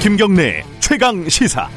[0.00, 1.68] 김경래 최강 시사.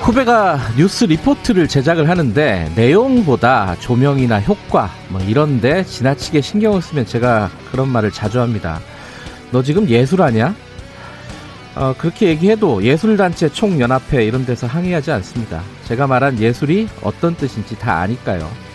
[0.00, 7.88] 후배가 뉴스 리포트를 제작을 하는데 내용보다 조명이나 효과 뭐 이런데 지나치게 신경을 쓰면 제가 그런
[7.88, 8.80] 말을 자주 합니다.
[9.52, 10.54] 너 지금 예술하냐?
[11.76, 15.62] 어, 그렇게 얘기해도 예술단체 총연합회 이런 데서 항의하지 않습니다.
[15.86, 18.69] 제가 말한 예술이 어떤 뜻인지 다 아니까요.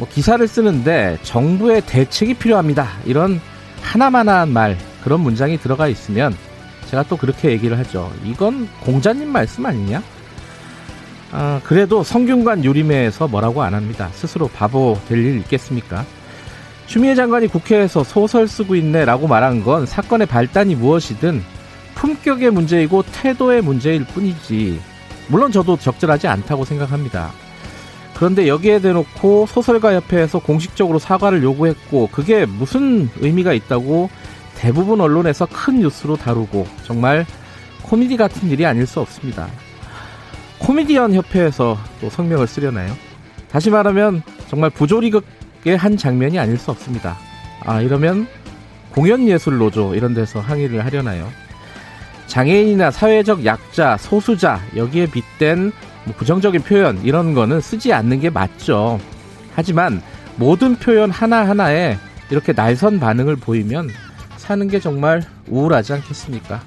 [0.00, 2.88] 뭐 기사를 쓰는데 정부의 대책이 필요합니다.
[3.04, 3.38] 이런
[3.82, 6.34] 하나만한 말 그런 문장이 들어가 있으면
[6.90, 8.10] 제가 또 그렇게 얘기를 하죠.
[8.24, 10.02] 이건 공자님 말씀 아니냐?
[11.32, 14.08] 아, 그래도 성균관 유림회에서 뭐라고 안 합니다.
[14.14, 16.04] 스스로 바보 될 일 있겠습니까?
[16.86, 21.44] 추미애 장관이 국회에서 소설 쓰고 있네라고 말한 건 사건의 발단이 무엇이든
[21.94, 24.80] 품격의 문제이고 태도의 문제일 뿐이지.
[25.28, 27.30] 물론 저도 적절하지 않다고 생각합니다.
[28.20, 34.10] 그런데 여기에 대놓고 소설가 협회에서 공식적으로 사과를 요구했고 그게 무슨 의미가 있다고
[34.56, 37.24] 대부분 언론에서 큰 뉴스로 다루고 정말
[37.80, 39.48] 코미디 같은 일이 아닐 수 없습니다.
[40.58, 42.94] 코미디언 협회에서 또 성명을 쓰려나요?
[43.50, 47.16] 다시 말하면 정말 부조리극의 한 장면이 아닐 수 없습니다.
[47.64, 48.26] 아 이러면
[48.90, 51.26] 공연예술노조 이런 데서 항의를 하려나요?
[52.26, 55.72] 장애인이나 사회적 약자, 소수자 여기에 빗댄
[56.04, 59.00] 뭐 부정적인 표현 이런 거는 쓰지 않는 게 맞죠.
[59.54, 60.02] 하지만
[60.36, 61.98] 모든 표현 하나하나에
[62.30, 63.88] 이렇게 날선 반응을 보이면
[64.36, 66.62] 사는 게 정말 우울하지 않겠습니까?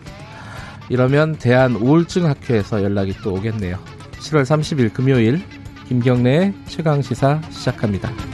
[0.90, 3.80] 이러면 대한 우울증 학회에서 연락이 또 오겠네요.
[4.20, 5.42] 7월 30일 금요일
[5.88, 8.33] 김경래의 최강 시사 시작합니다.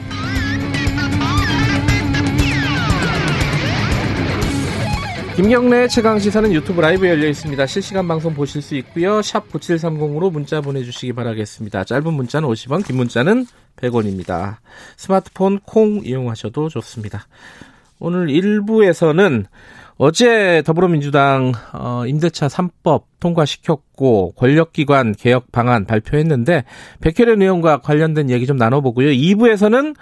[5.39, 7.65] 김경래 최강 시사는 유튜브 라이브 열려 있습니다.
[7.65, 9.21] 실시간 방송 보실 수 있고요.
[9.21, 11.85] 샵 9730으로 문자 보내주시기 바라겠습니다.
[11.85, 13.45] 짧은 문자는 50원, 긴 문자는
[13.77, 14.57] 100원입니다.
[14.97, 17.25] 스마트폰 콩 이용하셔도 좋습니다.
[17.99, 19.45] 오늘 1부에서는
[19.95, 26.65] 어제 더불어민주당 어, 임대차 3법 통과시켰고 권력기관 개혁 방안 발표했는데
[26.99, 29.07] 백혜련 의원과 관련된 얘기 좀 나눠보고요.
[29.07, 29.95] 2부에서는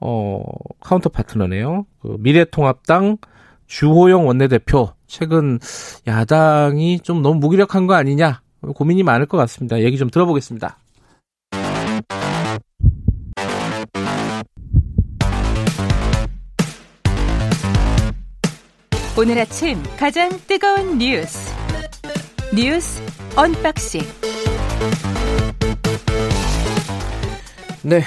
[0.00, 0.42] 어,
[0.80, 1.86] counter partner네요.
[2.02, 3.18] 그 미래통합당
[3.72, 5.58] 주호영 원내대표 최근
[6.06, 8.42] 야당이 좀 너무 무기력한 거 아니냐
[8.74, 9.80] 고민이 많을 것 같습니다.
[9.80, 10.76] 얘기 좀 들어보겠습니다.
[19.18, 21.50] 오늘 아침 가장 뜨거운 뉴스
[22.54, 23.02] 뉴스
[23.36, 24.02] unboxing
[27.84, 28.02] 네,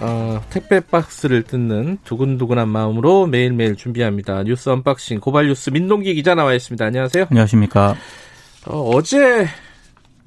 [0.00, 4.42] 어, 택배 박스를 뜯는 두근두근한 마음으로 매일매일 준비합니다.
[4.44, 6.84] 뉴스 unboxing 고발뉴스 민동기 기자 나와 있습니다.
[6.84, 7.26] 안녕하세요.
[7.30, 7.96] 안녕하십니까.
[8.66, 9.46] 어, 제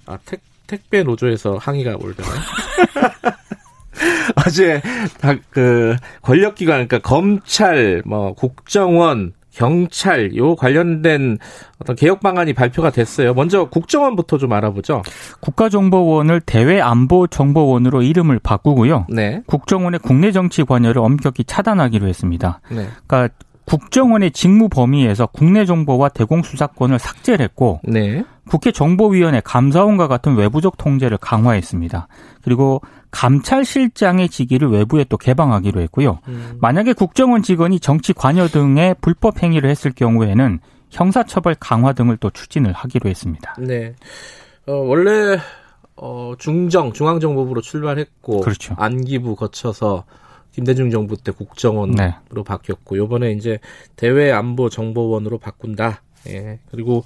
[0.06, 2.34] 아, 택, 택배 노조에서 항의가 오더라고요
[4.48, 4.82] 어제
[5.50, 11.38] 그 권력기관 그러니까 검찰, 뭐 국정원, 경찰 요 관련된
[11.80, 13.34] 어떤 개혁 방안이 발표가 됐어요.
[13.34, 15.04] 먼저 국정원부터 좀 알아보죠.
[15.42, 19.08] 국가정보원을 대외안보정보원으로 이름을 바꾸고요.
[19.10, 19.42] 네.
[19.46, 22.62] 국정원의 국내 정치 관여를 엄격히 차단하기로 했습니다.
[22.70, 22.88] 네.
[23.08, 23.34] 그러니까
[23.66, 28.24] 국정원의 직무 범위에서 국내 정보와 대공 수사권을 삭제를 했고 네.
[28.50, 32.08] 국회 정보위원회 감사원과 같은 외부적 통제를 강화했습니다.
[32.44, 36.20] 그리고 감찰실장의 직위를 외부에 또 개방하기로 했고요.
[36.28, 36.58] 음.
[36.60, 42.74] 만약에 국정원 직원이 정치 관여 등의 불법 행위를 했을 경우에는 형사처벌 강화 등을 또 추진을
[42.74, 43.56] 하기로 했습니다.
[43.60, 43.96] 네.
[44.68, 45.40] 어, 원래
[45.96, 48.76] 어, 중정 중앙정보부로 출발했고 그렇죠.
[48.78, 50.06] 안기부 거쳐서
[50.52, 52.44] 김대중 정부 때 국정원으로 네.
[52.46, 53.60] 바뀌었고 요번에 이제
[53.96, 56.02] 대외안보정보원으로 바꾼다.
[56.28, 56.60] 예.
[56.70, 57.06] 그리고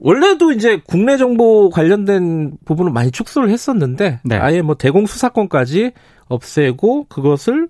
[0.00, 4.36] 원래도 이제 국내 정보 관련된 부분을 많이 축소를 했었는데 네.
[4.36, 5.92] 아예 뭐 대공 수사권까지
[6.28, 7.68] 없애고 그것을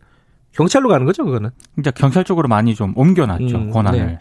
[0.52, 1.50] 경찰로 가는 거죠, 그거는.
[1.78, 4.06] 이제 경찰 쪽으로 많이 좀 옮겨놨죠, 음, 권한을.
[4.06, 4.18] 네.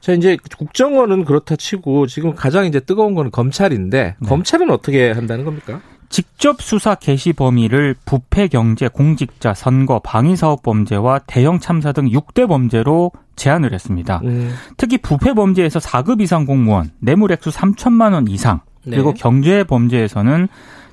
[0.00, 4.28] 자, 이제 국정원은 그렇다 치고 지금 가장 이제 뜨거운 거는 검찰인데 네.
[4.28, 5.80] 검찰은 어떻게 한다는 겁니까?
[6.08, 12.48] 직접 수사 개시 범위를 부패 경제, 공직자, 선거, 방위 사업 범죄와 대형 참사 등 6대
[12.48, 14.20] 범죄로 제한을 했습니다.
[14.24, 14.54] 음.
[14.76, 19.20] 특히 부패 범죄에서 4급 이상 공무원, 뇌물 액수 3천만 원 이상, 그리고 네.
[19.20, 20.48] 경제 범죄에서는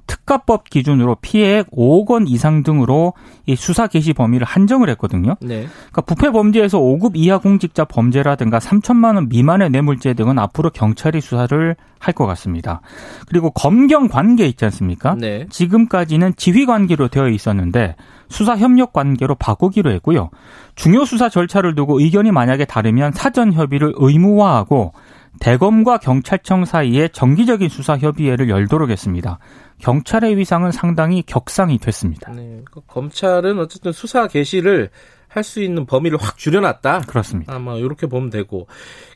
[0.07, 3.13] 특가법 기준으로 피해액 5억 원 이상 등으로
[3.45, 5.35] 이 수사 개시 범위를 한정을 했거든요.
[5.41, 5.67] 네.
[5.91, 11.75] 그러니까 부패 범죄에서 5급 이하 공직자 범죄라든가 3천만 원 미만의 뇌물죄 등은 앞으로 경찰이 수사를
[12.01, 12.81] 할 것 같습니다.
[13.27, 15.15] 그리고 검경 관계 있지 않습니까?
[15.15, 15.45] 네.
[15.49, 17.95] 지금까지는 지휘 관계로 되어 있었는데
[18.27, 20.29] 수사 협력 관계로 바꾸기로 했고요.
[20.75, 24.93] 중요 수사 절차를 두고 의견이 만약에 다르면 사전 협의를 의무화하고
[25.39, 29.39] 대검과 경찰청 사이에 정기적인 수사 협의회를 열도록 했습니다.
[29.79, 32.31] 경찰의 위상은 상당히 격상이 됐습니다.
[32.33, 34.89] 네, 그 검찰은 어쨌든 수사 개시를
[35.31, 37.01] 할 수 있는 범위를 확 줄여놨다.
[37.07, 37.55] 그렇습니다.
[37.55, 38.67] 아마 이렇게 보면 되고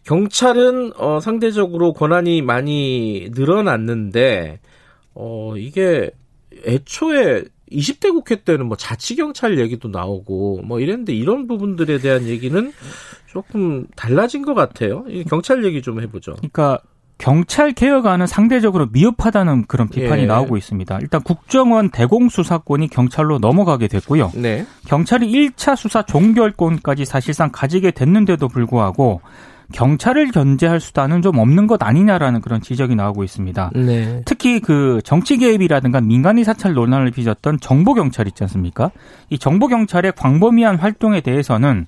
[0.06, 4.60] 경찰은 어, 상대적으로 권한이 많이 늘어났는데
[5.14, 6.12] 어, 이게
[6.66, 12.72] 애초에 20대 국회 때는 뭐 자치경찰 얘기도 나오고 뭐 이랬는데 이런 부분들에 대한 얘기는
[13.28, 15.06] 조금 달라진 것 같아요.
[15.08, 16.36] 이 경찰 얘기 좀 해보죠.
[16.36, 16.80] 그러니까
[17.18, 20.26] 경찰 개혁안은 상대적으로 미흡하다는 그런 비판이 예.
[20.26, 21.00] 나오고 있습니다.
[21.02, 24.32] 일단 국정원 대공수사권이 경찰로 넘어가게 됐고요.
[24.36, 24.66] 네.
[24.88, 29.22] 경찰이 1차 수사 종결권까지 사실상 가지게 됐는데도 불구하고
[29.74, 33.72] 경찰을 견제할 수단은 좀 없는 것 아니냐라는 그런 지적이 나오고 있습니다.
[33.76, 34.22] 네.
[34.26, 38.92] 특히 그 정치 개입이라든가 민간인 사찰 논란을 빚었던 정보 경찰 있지 않습니까?
[39.30, 41.86] 이 정보 경찰의 광범위한 활동에 대해서는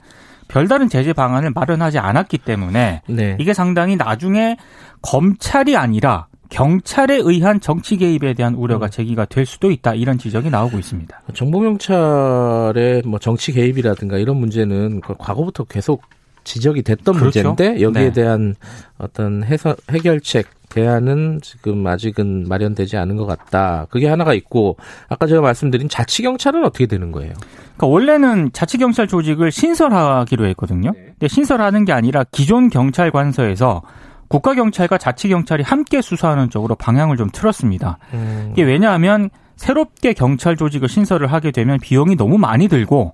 [0.47, 3.38] 별다른 제재 방안을 마련하지 않았기 때문에 네.
[3.39, 4.57] 이게 상당히 나중에
[5.01, 10.79] 검찰이 아니라 경찰에 의한 정치 개입에 대한 우려가 제기가 될 수도 있다 이런 지적이 나오고
[10.79, 11.21] 있습니다.
[11.33, 16.03] 정보경찰의 뭐 정치 개입이라든가 이런 문제는 그 과거부터 계속
[16.48, 17.44] 지적이 됐던 그렇죠.
[17.44, 18.12] 문제인데 여기에 네.
[18.14, 18.56] 대한
[18.98, 23.88] 어떤 해서, 해결책 대안은 지금 아직은 마련되지 않은 것 같다.
[23.90, 24.78] 그게 하나가 있고
[25.10, 27.34] 아까 제가 말씀드린 자치 경찰은 어떻게 되는 거예요?
[27.76, 30.92] 그러니까 원래는 자치 경찰 조직을 신설하기로 했거든요.
[30.94, 33.82] 근데 신설하는 게 아니라 기존 경찰 관서에서
[34.28, 37.98] 국가 경찰과 자치 경찰이 함께 수사하는 쪽으로 방향을 좀 틀었습니다.
[38.14, 43.14] 음, 이게 왜냐하면 새롭게 경찰 조직을 신설을 하게 되면 비용이 너무 많이 들고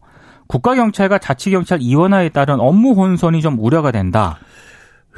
[0.53, 4.37] 국가경찰과 자치경찰 이원화에 따른 업무 혼선이 좀 우려가 된다.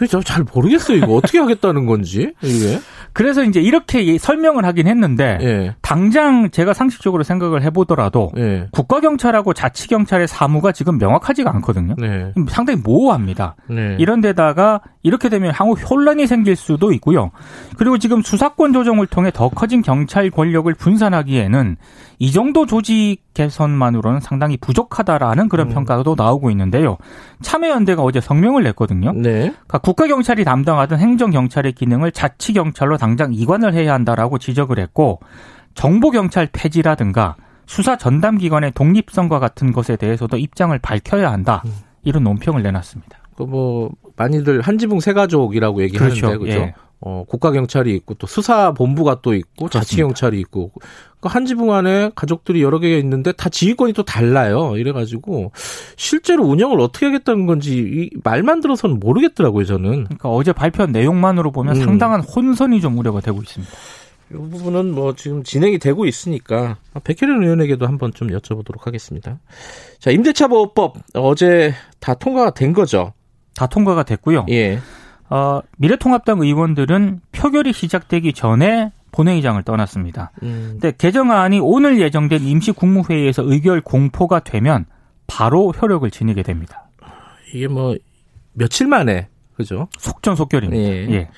[0.10, 0.98] 저잘 모르겠어요.
[0.98, 2.80] 이거 어떻게 하겠다는 건지 이게.
[3.14, 5.76] 그래서 이제 이렇게 설명을 하긴 했는데 예.
[5.82, 8.68] 당장 제가 상식적으로 생각을 해보더라도 예.
[8.72, 11.96] 국가 경찰하고 자치 경찰의 사무가 지금 명확하지가 않거든요.
[11.98, 12.34] 네.
[12.50, 13.56] 상당히 모호합니다.
[13.70, 13.96] 네.
[14.00, 17.32] 이런 데다가 이렇게 되면 향후 혼란이 생길 수도 있고요.
[17.78, 21.78] 그리고 지금 수사권 조정을 통해 더 커진 경찰 권력을 분산하기에는
[22.20, 25.74] 이 정도 조직 개선만으로는 상당히 부족하다라는 그런 음.
[25.74, 26.98] 평가도 나오고 있는데요.
[27.42, 29.12] 참여연대가 어제 성명을 냈거든요.
[29.14, 29.52] 네.
[29.52, 35.20] 그러니까 국가경찰이 담당하던 행정경찰의 기능을 자치경찰로 당장 이관을 해야 한다라고 지적을 했고
[35.74, 37.36] 정보경찰 폐지라든가
[37.66, 41.64] 수사 전담 기관의 독립성과 같은 것에 대해서도 입장을 밝혀야 한다.
[41.66, 41.72] 음.
[42.04, 43.18] 이런 논평을 내놨습니다.
[43.36, 46.40] 그뭐 많이들 한지붕 세 가족이라고 얘기하는데 그렇죠.
[46.40, 46.52] 그죠?
[46.52, 46.74] 예.
[47.02, 50.86] 어, 국가 경찰이 있고 또 수사 본부가 또 있고 자치 경찰이 있고 그
[51.28, 54.78] 한 지붕 안에 가족들이 여러 개가 있는데 다 지휘권이 또 달라요.
[54.78, 55.52] 이래가지고
[55.98, 59.66] 실제로 운영을 어떻게 하겠다는 건지 이 말만 들어서는 모르겠더라고요.
[59.66, 61.84] 저는 그러니까 어제 발표한 내용만으로 보면 음.
[61.84, 63.74] 상당한 혼선이 좀 우려가 되고 있습니다.
[64.32, 69.40] 이 부분은 뭐 지금 진행이 되고 있으니까 백혜련 의원에게도 한번 좀 여쭤보도록 하겠습니다.
[70.00, 73.14] 자 임대차 보호법 어제 다 통과가 된 거죠.
[73.56, 74.46] 다 통과가 됐고요.
[74.50, 74.80] 예.
[75.30, 80.32] 어, 미래통합당 의원들은 표결이 시작되기 전에 본회의장을 떠났습니다.
[80.44, 84.86] 음, 근데 개정안이 오늘 예정된 임시 국무회의에서 의결 공포가 되면
[85.28, 86.90] 바로 효력을 지니게 됩니다.
[87.54, 87.96] 이게 뭐
[88.54, 89.88] 며칠 만에 그죠?
[89.98, 90.84] 속전속결입니다.
[90.84, 91.08] 예.
[91.12, 91.30] 예.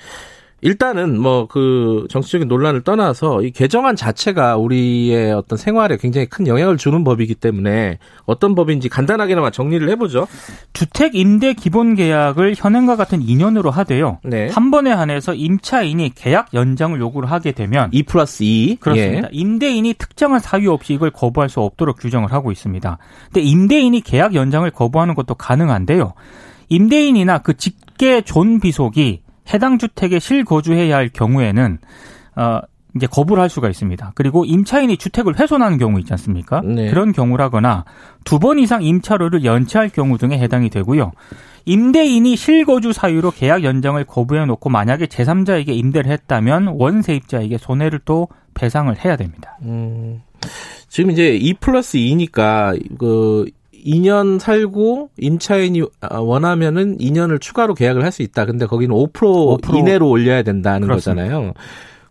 [0.62, 6.78] 일단은 뭐 그 정치적인 논란을 떠나서 이 개정안 자체가 우리의 어떤 생활에 굉장히 큰 영향을
[6.78, 10.28] 주는 법이기 때문에 어떤 법인지 간단하게나마 정리를 해보죠.
[10.74, 14.20] 주택 임대 기본 계약을 현행과 같은 2년으로 하되요.
[14.24, 14.50] 네.
[14.50, 18.78] 한 번에 한해서 임차인이 계약 연장을 요구를 하게 되면 2 플러스 2.
[18.80, 19.30] 그렇습니다.
[19.32, 22.98] 임대인이 특정한 사유 없이 이걸 거부할 수 없도록 규정을 하고 있습니다.
[23.26, 26.14] 근데 임대인이 계약 연장을 거부하는 것도 가능한데요.
[26.70, 29.22] 임대인이나 그 직계 존 비속이
[29.54, 31.78] 해당 주택에 실거주해야 할 경우에는
[32.36, 32.60] 어
[32.96, 34.12] 이제 거부를 할 수가 있습니다.
[34.16, 36.62] 그리고 임차인이 주택을 훼손하는 경우 있지 않습니까?
[36.64, 36.90] 네.
[36.90, 37.86] 그런 경우라거나
[38.24, 41.12] 두 번 이상 임차료를 연체할 경우 등에 해당이 되고요.
[41.66, 48.96] 임대인이 실거주 사유로 계약 연장을 거부해 놓고 만약에 제3자에게 임대를 했다면 원세입자에게 손해를 또 배상을
[49.04, 49.58] 해야 됩니다.
[49.64, 50.22] 음,
[50.88, 53.46] 지금 이제 2 플러스 2니까 그
[53.86, 58.46] 2년 살고 임차인이 아, 원하면은 2년을 추가로 계약을 할 수 있다.
[58.46, 59.12] 근데 거기는 5%,
[59.62, 61.24] 5% 이내로 올려야 된다는 그렇습니다.
[61.24, 61.54] 거잖아요.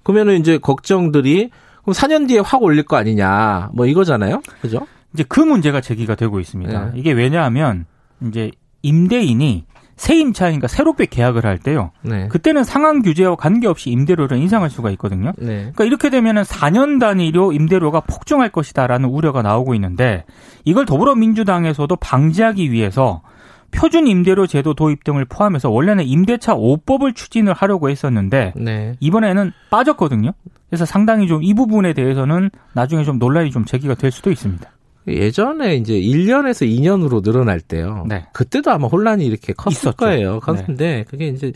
[0.03, 1.51] 그러면은 이제 걱정들이
[1.83, 3.71] 그럼 4년 뒤에 확 올릴 거 아니냐.
[3.75, 4.41] 뭐 이거잖아요.
[4.61, 4.87] 그죠?
[5.15, 6.85] 이제 그 문제가 제기가 되고 있습니다.
[6.87, 6.93] 네.
[6.99, 7.87] 이게 왜냐하면
[8.27, 8.51] 이제
[8.83, 9.65] 임대인이
[9.97, 11.91] 새 임차인과 새롭게 계약을 할 때요.
[12.03, 12.29] 네.
[12.29, 15.33] 그때는 상한 규제와 관계없이 임대료를 인상할 수가 있거든요.
[15.39, 15.57] 네.
[15.57, 20.25] 그러니까 이렇게 되면은 4년 단위로 임대료가 폭증할 것이다라는 우려가 나오고 있는데
[20.65, 23.23] 이걸 더불어민주당에서도 방지하기 위해서
[23.71, 28.95] 표준 임대료 제도 도입 등을 포함해서 원래는 임대차 5법을 추진을 하려고 했었는데 네.
[29.01, 30.33] 이번에는 빠졌거든요.
[30.69, 34.69] 그래서 상당히 좀 이 부분에 대해서는 나중에 좀 논란이 좀 제기가 될 수도 있습니다.
[35.07, 38.05] 예전에 이제 1년에서 2년으로 늘어날 때요.
[38.09, 38.27] 네.
[38.33, 39.97] 그때도 아마 혼란이 이렇게 컸을 있었죠.
[39.97, 40.41] 거예요.
[40.41, 41.53] 컸는데 그게 이제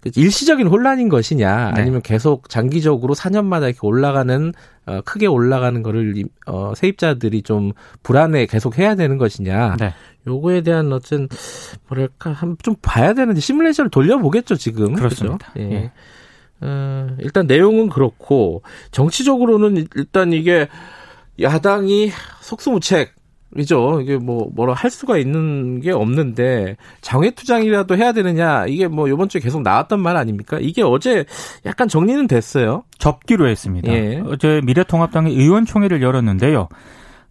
[0.00, 1.80] 그 일시적인 혼란인 것이냐 네.
[1.80, 4.52] 아니면 계속 장기적으로 4년마다 이렇게 올라가는
[4.86, 7.72] 어, 크게 올라가는 거를 이- 어, 세입자들이 좀
[8.02, 9.94] 불안해 계속 해야 되는 것이냐 네.
[10.26, 11.28] 요거에 대한 어떤
[11.88, 15.52] 뭐랄까 한 좀 봐야 되는데 시뮬레이션을 돌려보겠죠 지금 그렇습니다.
[15.52, 15.64] 그죠?
[15.66, 15.72] 예.
[15.72, 15.92] 예.
[16.60, 20.68] 어, 일단 내용은 그렇고 정치적으로는 일- 일단 이게
[21.40, 22.10] 야당이
[22.40, 23.14] 속수무책
[23.56, 24.00] 이죠.
[24.00, 29.28] 이게 뭐 뭐라 할 수가 있는 게 없는데 장외 투쟁이라도 해야 되느냐 이게 뭐 이번
[29.28, 30.58] 주에 계속 나왔던 말 아닙니까?
[30.60, 31.24] 이게 어제
[31.64, 32.82] 약간 정리는 됐어요.
[32.98, 33.92] 접기로 했습니다.
[33.92, 34.22] 예.
[34.26, 36.68] 어제 미래통합당의 의원총회를 열었는데요.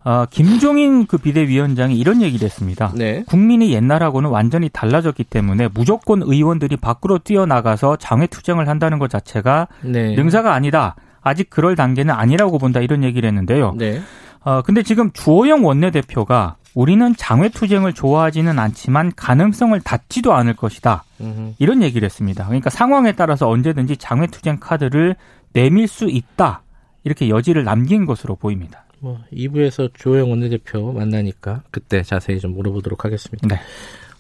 [0.06, 2.92] 아, 김종인 그 비대위원장이 이런 얘기를 했습니다.
[2.96, 3.24] 네.
[3.26, 10.14] 국민이 옛날하고는 완전히 달라졌기 때문에 무조건 의원들이 밖으로 뛰어나가서 장외 투쟁을 한다는 것 자체가 네.
[10.16, 10.96] 능사가 아니다.
[11.24, 13.74] 아직 그럴 단계는 아니라고 본다 이런 얘기를 했는데요.
[13.78, 14.02] 네.
[14.42, 21.04] 어, 근데 지금 주호영 원내대표가 우리는 장외 투쟁을 좋아하지는 않지만 가능성을 닫지도 않을 것이다.
[21.22, 21.54] 음흠.
[21.60, 22.46] 이런 얘기를 했습니다.
[22.46, 25.16] 그러니까 상황에 따라서 언제든지 장외 투쟁 카드를
[25.54, 26.64] 내밀 수 있다.
[27.04, 28.86] 이렇게 여지를 남긴 것으로 보입니다.
[29.00, 33.48] 뭐 2부에서 조영 원내대표 만나니까 그때 자세히 좀 물어보도록 하겠습니다.
[33.48, 33.62] 네.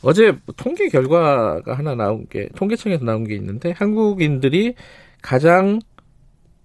[0.04, 4.76] 어제 통계 결과가 하나 나온 게 통계청에서 나온 게 있는데 한국인들이
[5.22, 5.80] 가장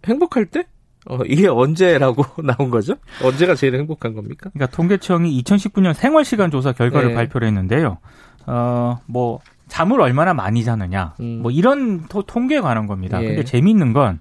[0.07, 0.64] 행복할 때
[1.07, 2.95] 어, 이게 언제라고 나온 거죠?
[3.23, 4.50] 언제가 제일 행복한 겁니까?
[4.52, 7.14] 그러니까 통계청이 2019년 생활시간 조사 결과를 네.
[7.14, 7.99] 발표를 했는데요.
[8.47, 11.14] 어, 뭐 잠을 얼마나 많이 자느냐.
[11.21, 11.40] 음.
[11.43, 13.23] 뭐 이런 토- 통계에 관한 겁니다.
[13.23, 13.26] 예.
[13.26, 14.21] 근데 재미있는 건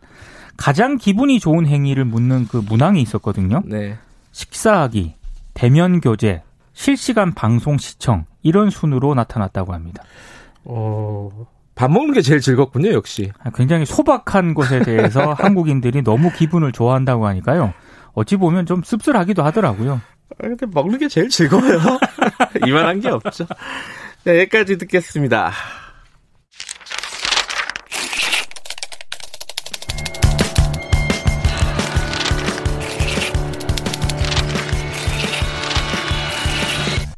[0.56, 3.62] 가장 기분이 좋은 행위를 묻는 그 문항이 있었거든요.
[3.66, 3.98] 네.
[4.32, 5.16] 식사하기,
[5.54, 6.42] 대면 교제,
[6.74, 10.04] 실시간 방송 시청 이런 순으로 나타났다고 합니다.
[10.64, 11.30] 어,
[11.78, 13.32] 밥 먹는 게 제일 즐겁군요, 역시.
[13.56, 17.74] 굉장히 소박한 것에 대해서 한국인들이 너무 기분을 좋아한다고 하니까요.
[18.14, 20.02] 어찌 보면 좀 씁쓸하기도 하더라고요.
[20.32, 21.80] 아, 근데 먹는 게 제일 즐거워요.
[22.66, 23.46] 이만한 게 없죠.
[24.24, 25.52] 네, 여기까지 듣겠습니다.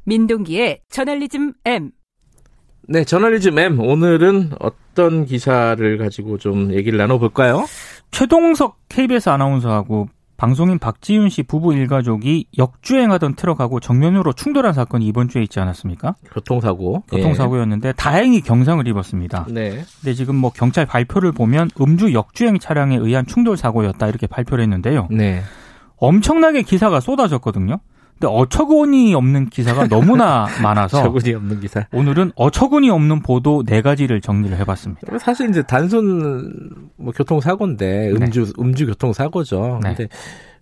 [0.04, 1.92] 민동기의 저널리즘 M.
[2.91, 3.79] 네, 저널리즘 M.
[3.79, 7.67] 오늘은 어떤 기사를 가지고 좀 얘기를 나눠볼까요?
[8.10, 15.43] 최동석 KBS 아나운서하고 방송인 박지윤 씨 부부 일가족이 역주행하던 트럭하고 정면으로 충돌한 사건이 이번 주에
[15.43, 16.15] 있지 않았습니까?
[16.34, 17.03] 교통사고.
[17.12, 19.46] 교통사고였는데 다행히 경상을 입었습니다.
[19.50, 19.53] 예.
[19.53, 19.69] 네.
[20.01, 25.10] 근데 지금 뭐 경찰 발표를 보면 음주 역주행 차량에 의한 충돌 사고였다 이렇게 발표를 했는데요.
[25.12, 25.43] 네.
[25.98, 27.81] 엄청나게 기사가 쏟아졌거든요.
[28.19, 31.88] 근데 어처구니 없는 기사가 너무나 많아서 저분이 없는 기사.
[31.93, 35.17] 오늘은 어처구니 없는 보도 네 가지를 정리를 해봤습니다.
[35.19, 39.79] 사실 이제 단순 뭐 교통사고인데 음주 음주 교통사고죠.
[39.83, 39.95] 네.
[39.95, 40.09] 근데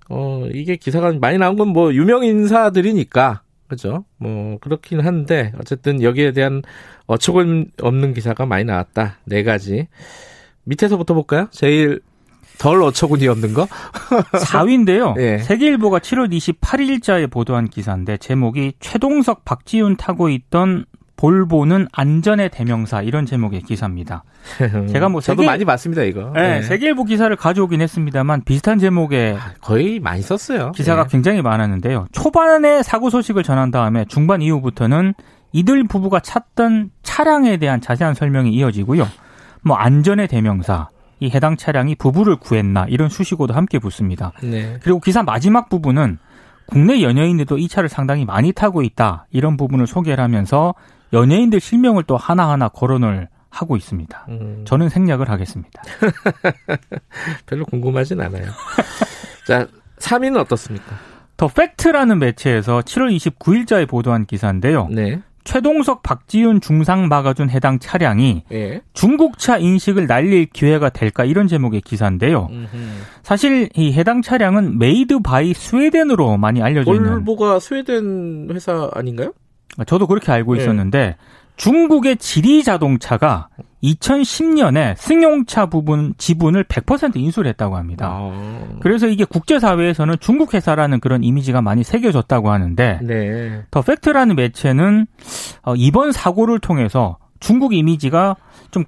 [0.09, 4.05] 어 이게 기사가 많이 나온 건 뭐 유명 인사들이니까 그죠?
[4.17, 6.61] 뭐 그렇긴 한데 어쨌든 여기에 대한
[7.07, 9.17] 어처구니 없는 기사가 많이 나왔다.
[9.25, 9.87] 네 가지.
[10.63, 11.47] 밑에서부터 볼까요?
[11.51, 12.01] 제일
[12.59, 13.67] 덜 어처구니 없는 거?
[14.33, 15.17] 4위인데요.
[15.19, 15.37] 예.
[15.39, 20.85] 세계일보가 7월 28일자에 보도한 기사인데 제목이 최동석 박지훈 타고 있던
[21.17, 24.23] 볼보는 안전의 대명사 이런 제목의 기사입니다.
[24.91, 26.31] 제가 뭐 저도 세계- 많이 봤습니다 이거.
[26.35, 26.61] 네, 네.
[26.61, 30.73] 세계일보 기사를 가져오긴 했습니다만 비슷한 제목의 거의 많이 썼어요.
[30.73, 31.09] 기사가 네.
[31.11, 32.05] 굉장히 많았는데요.
[32.11, 35.15] 초반에 사고 소식을 전한 다음에 중반 이후부터는
[35.53, 39.07] 이들 부부가 찾던 차량에 대한 자세한 설명이 이어지고요.
[39.63, 44.33] 뭐 안전의 대명사, 이 해당 차량이 부부를 구했나 이런 수식어도 함께 붙습니다.
[44.41, 44.77] 네.
[44.81, 46.19] 그리고 기사 마지막 부분은
[46.67, 50.75] 국내 연예인들도 이 차를 상당히 많이 타고 있다 이런 부분을 소개를 하면서
[51.13, 54.25] 연예인들 실명을 또 하나하나 거론을 하고 있습니다.
[54.29, 54.63] 음.
[54.65, 55.81] 저는 생략을 하겠습니다.
[57.47, 58.45] 별로 궁금하진 않아요.
[59.47, 59.65] 자,
[60.00, 60.86] 3위는 어떻습니까?
[61.38, 64.88] 더 팩트라는 매체에서 7월 29일자에 보도한 기사인데요.
[64.91, 65.21] 네.
[65.48, 68.82] 최동석 박지윤 중상 막아준 해당 차량이 예.
[68.94, 72.50] 중국차 인식을 날릴 기회가 될까 이런 제목의 기사인데요.
[73.24, 79.32] 사실 이 해당 차량은 made by Sweden으로 많이 알려져 있는 볼보가 스웨덴 회사 아닌가요?
[79.86, 80.62] 저도 그렇게 알고 네.
[80.62, 81.16] 있었는데
[81.57, 83.49] 중국의 지리 자동차가
[83.83, 88.09] 2010년에 승용차 부분 지분을 100% 인수를 했다고 합니다.
[88.09, 88.79] 아.
[88.81, 93.63] 그래서 이게 국제사회에서는 중국 회사라는 그런 이미지가 많이 새겨졌다고 하는데 네.
[93.69, 95.07] 더 팩트라는 매체는
[95.63, 98.35] 어, 이번 사고를 통해서 중국 이미지가
[98.71, 98.85] 좀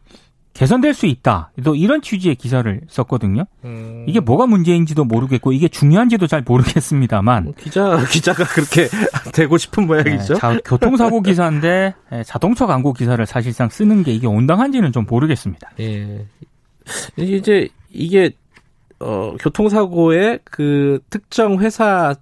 [0.59, 1.53] 개선될 수 있다.
[1.63, 3.45] 또 이런 취지의 기사를 썼거든요.
[3.63, 4.03] 음.
[4.09, 8.89] 이게 뭐가 문제인지도 모르겠고 이게 중요한지도 잘 모르겠습니다만 뭐 기자 기자가 그렇게
[9.31, 10.33] 되고 싶은 모양이죠.
[10.33, 15.71] 네, 자, 교통사고 기사인데 예, 자동차 광고 기사를 사실상 쓰는 게 이게 온당한지는 좀 모르겠습니다.
[15.79, 16.25] 예.
[17.15, 18.31] 이제 이게
[18.99, 22.15] 어 교통사고의 그 특정 회사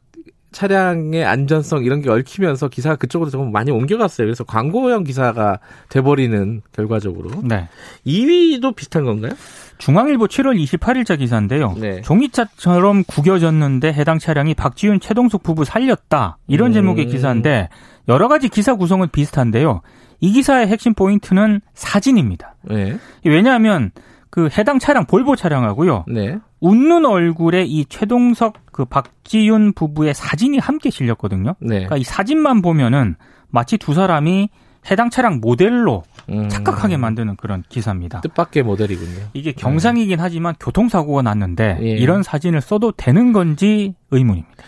[0.57, 4.25] 차량의 안전성 이런 게 얽히면서 기사가 그쪽으로 좀 많이 옮겨갔어요.
[4.25, 5.59] 그래서 광고형 기사가
[5.89, 7.29] 돼버리는 결과적으로.
[7.43, 7.67] 네.
[8.07, 9.33] 2위도 비슷한 건가요?
[9.77, 11.75] 중앙일보 7월 28일자 기사인데요.
[11.79, 12.01] 네.
[12.01, 16.39] 종이차처럼 구겨졌는데 해당 차량이 박지윤 최동숙 부부 살렸다.
[16.47, 16.73] 이런 음.
[16.73, 17.69] 제목의 기사인데
[18.07, 19.81] 여러 가지 기사 구성은 비슷한데요.
[20.21, 22.55] 이 기사의 핵심 포인트는 사진입니다.
[22.63, 22.97] 네.
[23.23, 23.91] 왜냐하면
[24.31, 26.05] 그 해당 차량 볼보 차량하고요.
[26.07, 26.39] 네.
[26.59, 31.55] 웃는 얼굴에 이 최동석 그 박지윤 부부의 사진이 함께 실렸거든요.
[31.59, 31.69] 네.
[31.69, 33.15] 그러니까 이 사진만 보면은
[33.49, 34.49] 마치 두 사람이
[34.89, 36.49] 해당 차량 모델로 음.
[36.49, 38.21] 착각하게 만드는 그런 기사입니다.
[38.21, 39.27] 뜻밖의 모델이군요.
[39.33, 41.89] 이게 경상이긴 하지만 교통사고가 났는데 예.
[41.89, 44.63] 이런 사진을 써도 되는 건지 의문입니다.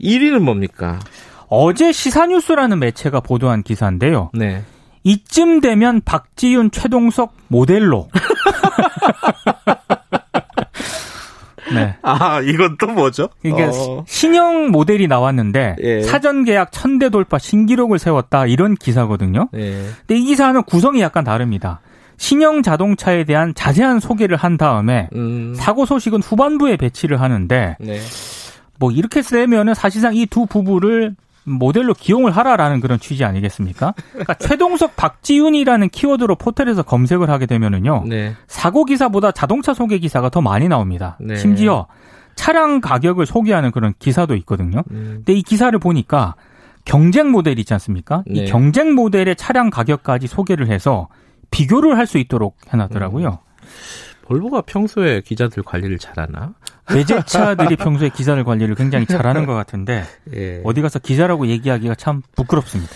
[0.00, 0.98] 1위는 뭡니까?
[1.48, 4.30] 어제 시사뉴스라는 매체가 보도한 기사인데요.
[4.34, 4.62] 네.
[5.04, 8.08] 이쯤 되면 박지윤, 최동석 모델로.
[11.74, 11.96] 네.
[12.02, 13.28] 아, 이건 또 뭐죠?
[13.42, 14.04] 그러니까 어.
[14.06, 16.02] 신형 모델이 나왔는데 예.
[16.02, 19.48] 사전 계약 천대 돌파 신기록을 세웠다 이런 기사거든요.
[19.52, 19.84] 네.
[20.06, 21.80] 근데 이 기사는 구성이 약간 다릅니다.
[22.18, 25.54] 신형 자동차에 대한 자세한 소개를 한 다음에 음.
[25.56, 28.00] 사고 소식은 후반부에 배치를 하는데 네.
[28.78, 31.14] 뭐 이렇게 쓰면은 사실상 이 두 부부를
[31.44, 33.94] 모델로 기용을 하라라는 그런 취지 아니겠습니까?
[34.12, 38.04] 그러니까 최동석 박지윤이라는 키워드로 포털에서 검색을 하게 되면은요.
[38.06, 38.34] 네.
[38.46, 41.16] 사고 기사보다 자동차 소개 기사가 더 많이 나옵니다.
[41.20, 41.36] 네.
[41.36, 41.86] 심지어
[42.36, 44.82] 차량 가격을 소개하는 그런 기사도 있거든요.
[44.90, 45.14] 음.
[45.18, 46.34] 근데 이 기사를 보니까
[46.84, 48.22] 경쟁 모델 있지 않습니까?
[48.26, 48.42] 네.
[48.42, 51.08] 이 경쟁 모델의 차량 가격까지 소개를 해서
[51.50, 53.38] 비교를 할 수 있도록 해놨더라고요.
[54.32, 56.54] 볼보가 평소에 기자들 관리를 잘하나?
[56.92, 60.62] 외제차들이 평소에 기사를 관리를 굉장히 잘하는 것 같은데 예.
[60.64, 62.92] 어디 가서 기자라고 얘기하기가 참 부끄럽습니다.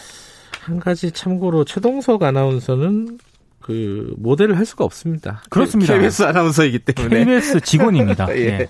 [0.63, 3.19] 한 가지 참고로 최동석 아나운서는
[3.61, 5.43] 그 모델을 할 수가 없습니다.
[5.51, 5.93] 그렇습니다.
[5.93, 7.19] KBS 아나운서이기 때문에.
[7.19, 8.29] KBS 직원입니다.
[8.37, 8.45] 예.
[8.45, 8.69] 예.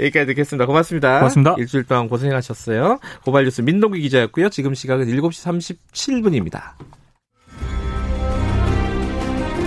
[0.00, 0.66] 여기까지 듣겠습니다.
[0.66, 1.18] 고맙습니다.
[1.18, 1.54] 고맙습니다.
[1.58, 2.98] 일주일 동안 고생하셨어요.
[3.24, 4.48] 고발뉴스 민동기 기자였고요.
[4.48, 6.72] 지금 시각은 7시 37분입니다.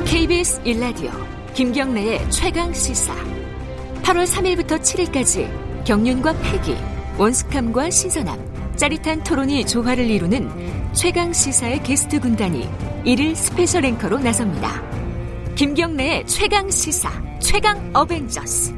[0.06, 3.14] KBS 1라디오 김경래의 최강 시사
[4.02, 6.76] 8월 3일부터 7일까지 경륜과 패기,
[7.20, 10.50] 원숙함과 신선함, 짜릿한 토론이 조화를 이루는
[10.94, 12.68] 최강 시사의 게스트 군단이
[13.06, 14.82] 1일 special 앵커로 나섭니다.
[15.54, 18.74] 김경래의 최강 시사, 최강 어벤져스.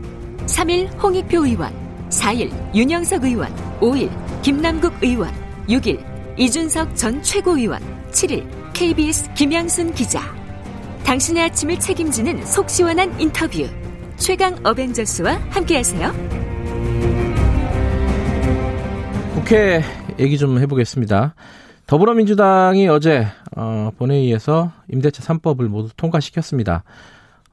[0.45, 1.73] 3일 홍익표 의원,
[2.09, 4.09] 4일 윤영석 의원, 5일
[4.41, 5.31] 김남국 의원,
[5.69, 6.03] 6일
[6.37, 7.79] 이준석 전 최고위원,
[8.11, 10.44] 7일 KBS 김양순 기자.
[11.05, 13.69] 당신의 아침을 책임지는 속 시원한 인터뷰.
[14.17, 16.11] 최강 어벤져스와 함께하세요.
[19.35, 19.83] 국회
[20.17, 21.35] 얘기 좀 해보겠습니다.
[21.85, 26.83] 더불어민주당이 어제 어, 본회의에서 임대차 3법을 모두 통과시켰습니다.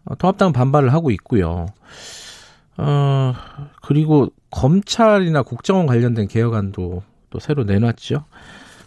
[0.06, 1.66] 어, 통합당은 반발을 하고 있고요.
[2.78, 3.34] 어,
[3.82, 8.24] 그리고 검찰이나 국정원 관련된 개혁안도 또 새로 내놨죠.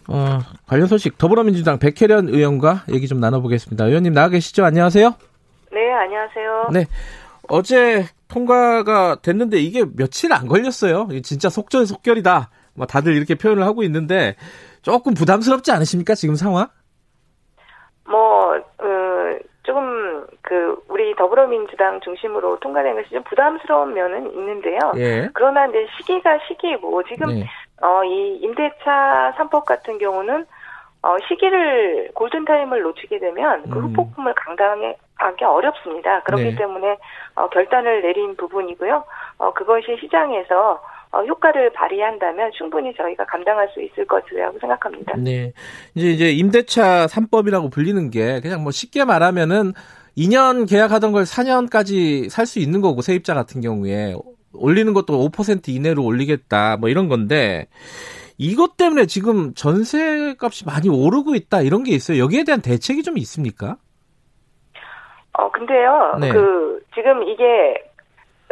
[0.08, 3.86] 어, 관련 소식 더불어민주당 백혜련 의원과 얘기 좀 나눠보겠습니다.
[3.86, 4.64] 의원님 나와 계시죠?
[4.64, 5.14] 안녕하세요.
[5.72, 6.68] 네, 안녕하세요.
[6.72, 6.86] 네.
[7.48, 11.08] 어제 통과가 됐는데 이게 며칠 안 걸렸어요.
[11.22, 12.50] 진짜 속전속결이다.
[12.74, 14.36] 뭐 다들 이렇게 표현을 하고 있는데
[14.82, 16.68] 조금 부담스럽지 않으십니까 지금 상황?
[18.08, 24.78] 뭐, 어, 조금, 그, 우리 더불어민주당 중심으로 통과된 것이 좀 부담스러운 면은 있는데요.
[24.96, 25.28] 예.
[25.34, 27.46] 그러나 이제 시기가 시기고, 지금, 네.
[27.82, 30.46] 어, 이 임대차 3법 같은 경우는,
[31.02, 33.84] 어, 시기를, 골든타임을 놓치게 되면 그 음.
[33.86, 36.22] 후폭풍을 감당하기 어렵습니다.
[36.22, 36.56] 그렇기 네.
[36.56, 36.96] 때문에,
[37.34, 39.04] 어, 결단을 내린 부분이고요.
[39.38, 40.80] 어, 그것이 시장에서,
[41.12, 45.14] 어, 효과를 발휘한다면 충분히 저희가 감당할 수 있을 것이라고 생각합니다.
[45.16, 45.52] 네.
[45.94, 49.72] 이제 이제 임대차 3법이라고 불리는 게 그냥 뭐 쉽게 말하면은
[50.16, 54.14] 2년 계약하던 걸 4년까지 살 수 있는 거고 세입자 같은 경우에
[54.58, 57.66] 올리는 것도 5% 이내로 올리겠다 뭐 이런 건데
[58.38, 62.22] 이것 때문에 지금 전세 값이 많이 오르고 있다 이런 게 있어요.
[62.22, 63.76] 여기에 대한 대책이 좀 있습니까?
[65.38, 66.32] 어, 근데요, 네.
[66.32, 67.74] 그, 지금 이게,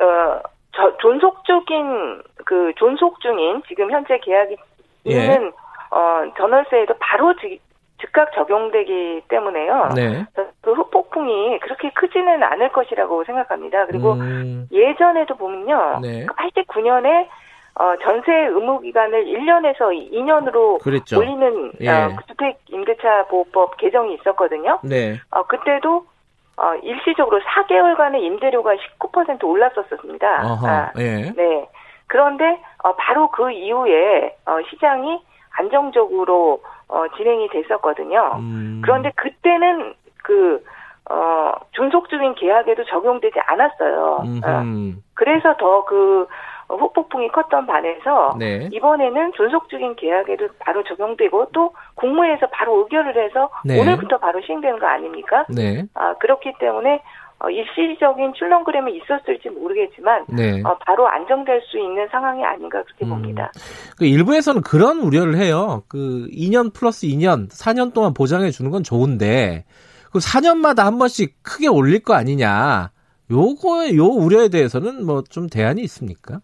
[0.01, 0.41] 어,
[0.73, 4.57] 저, 존속 중인, 그, 존속 중인, 지금 현재 계약이
[5.07, 5.11] 예.
[5.11, 5.53] 있는,
[5.91, 7.59] 어, 전월세에도 바로 즉,
[8.01, 9.91] 즉각 적용되기 때문에요.
[9.95, 10.27] 네.
[11.15, 13.87] 그 후폭풍이 그렇게 크지는 않을 것이라고 생각합니다.
[13.87, 16.01] 그리고 음, 예전에도 보면요.
[16.03, 16.27] 네.
[16.27, 17.29] 89년에,
[17.77, 21.19] 어, 전세 의무 기간을 1년에서 2년으로 그랬죠.
[21.19, 21.89] 올리는, 예.
[21.89, 24.81] 어, 주택 임대차 보호법 개정이 있었거든요.
[24.83, 25.21] 네.
[25.31, 26.05] 어, 그때도
[26.57, 30.47] 어, 일시적으로 4개월간의 임대료가 19% 올랐었습니다.
[30.47, 30.69] 어허.
[30.69, 31.33] 아, 예.
[31.37, 31.69] 네.
[32.07, 35.21] 그런데 어, 바로 그 이후에 어, 시장이
[35.57, 38.37] 안정적으로 어, 진행이 됐었거든요.
[38.39, 40.63] 음, 그런데 그때는 그
[41.11, 44.23] 어, 존속 중인 계약에도 적용되지 않았어요.
[44.45, 44.63] 어.
[45.15, 46.27] 그래서 더그
[46.69, 48.69] 어, 후폭풍이 컸던 반에서 네.
[48.73, 53.81] 이번에는 존속 중인 계약에도 바로 적용되고 또 국무회에서 바로 의결을 해서 네.
[53.81, 55.45] 오늘부터 바로 시행되는 거 아닙니까?
[55.49, 55.85] 네.
[55.95, 57.03] 아, 그렇기 때문에
[57.41, 60.63] 어, 일시적인 출렁그램이 있었을지 모르겠지만 네.
[60.65, 63.11] 어, 바로 안정될 수 있는 상황이 아닌가 그렇게 음.
[63.11, 63.53] 봅니다.
[63.99, 65.83] 그 일부에서는 그런 우려를 해요.
[65.89, 69.65] 그 2년 플러스 2년, 4년 동안 보장해 주는 건 좋은데
[70.15, 72.91] 그 4년마다 한 번씩 크게 올릴 거 아니냐.
[73.33, 76.39] 요거에 요 우려에 대해서는 뭐 좀 대안이 있습니까?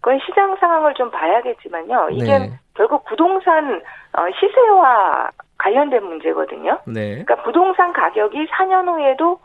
[0.00, 2.10] 그건 시장 상황을 좀 봐야겠지만요.
[2.12, 2.60] 이게 네.
[2.74, 6.78] 결국 부동산 어, 시세와 관련된 문제거든요.
[6.86, 7.24] 네.
[7.24, 9.40] 그러니까 부동산 가격이 4년 후에도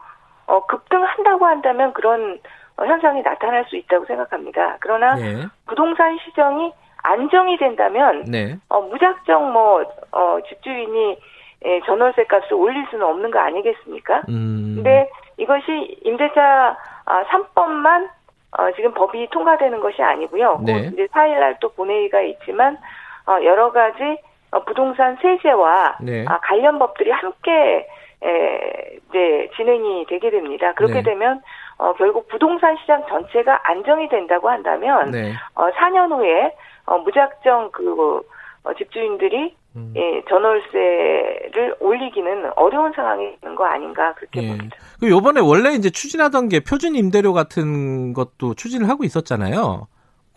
[0.45, 2.37] 어, 급등한다고 한다면 그런
[2.77, 4.77] 어, 현상이 나타날 수 있다고 생각합니다.
[4.79, 5.43] 그러나 네.
[5.65, 8.57] 부동산 시장이 안정이 된다면 네.
[8.69, 11.17] 어, 무작정 뭐 어, 집주인이
[11.65, 14.23] 예, 전월세 값을 올릴 수는 없는 거 아니겠습니까?
[14.29, 14.73] 음.
[14.75, 18.09] 근데 이것이 임대차 아, 3법만
[18.57, 20.61] 어, 지금 법이 통과되는 것이 아니고요.
[20.65, 20.73] 네.
[20.73, 22.77] 곧 이제 4일날 또 본회의가 있지만
[23.25, 24.17] 어, 여러 가지
[24.51, 26.25] 어, 부동산 세제와 네.
[26.27, 27.87] 아, 관련 법들이 함께
[28.23, 30.73] 에, 이제 진행이 되게 됩니다.
[30.73, 31.03] 그렇게 네.
[31.03, 31.41] 되면
[31.77, 35.33] 어, 결국 부동산 시장 전체가 안정이 된다고 한다면 네.
[35.55, 38.21] 어, 4년 후에 어, 무작정 그
[38.67, 39.93] 어, 집주인들이 음.
[39.95, 44.47] 예, 전월세를 올리기는 어려운 상황이 있는 거 아닌가 그렇게 예.
[44.49, 44.77] 봅니다.
[44.99, 49.87] 그 요번에 원래 이제 추진하던 게 표준 임대료 같은 것도 추진을 하고 있었잖아요.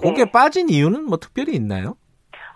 [0.01, 0.31] 그게 네.
[0.31, 1.97] 빠진 이유는 뭐 특별히 있나요?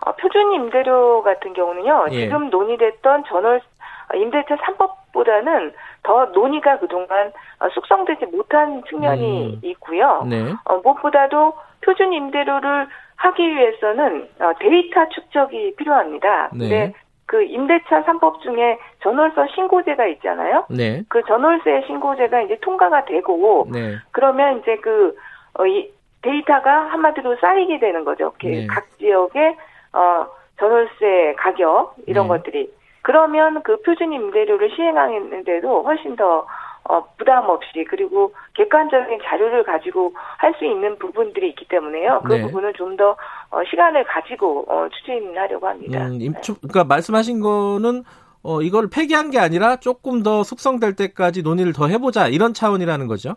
[0.05, 2.07] 어, 표준 임대료 같은 경우는요.
[2.11, 2.21] 예.
[2.21, 9.59] 지금 논의됐던 전월 어, 임대차 3법보다는 더 논의가 그동안 어, 숙성되지 못한 측면이 음.
[9.63, 10.23] 있고요.
[10.29, 10.53] 네.
[10.63, 16.49] 어, 무엇보다도 표준 임대료를 하기 위해서는 어, 데이터 축적이 필요합니다.
[16.53, 16.57] 네.
[16.57, 16.93] 근데
[17.25, 20.65] 그 임대차 3법 중에 전월세 신고제가 있잖아요.
[20.69, 21.03] 네.
[21.09, 23.95] 그 전월세 신고제가 이제 통과가 되고 네.
[24.11, 25.15] 그러면 이제 그,
[25.53, 28.33] 어, 이 데이터가 한마디로 쌓이게 되는 거죠.
[28.41, 28.67] 이렇게 네.
[28.67, 29.55] 각 지역의,
[29.93, 30.27] 어,
[30.59, 32.29] 전월세 가격, 이런 네.
[32.29, 32.71] 것들이.
[33.01, 36.47] 그러면 그 표준 임대료를 시행하는데도 훨씬 더,
[36.87, 42.21] 어, 부담 없이, 그리고 객관적인 자료를 가지고 할 수 있는 부분들이 있기 때문에요.
[42.25, 42.41] 그 네.
[42.43, 43.17] 부분을 좀 더,
[43.49, 46.05] 어, 시간을 가지고, 어, 추진하려고 합니다.
[46.07, 48.03] 음, 임, 초- 그러니까 말씀하신 거는
[48.43, 53.35] 어, 이걸 폐기한 게 아니라 조금 더 숙성될 때까지 논의를 더 해보자 이런 차원이라는 거죠.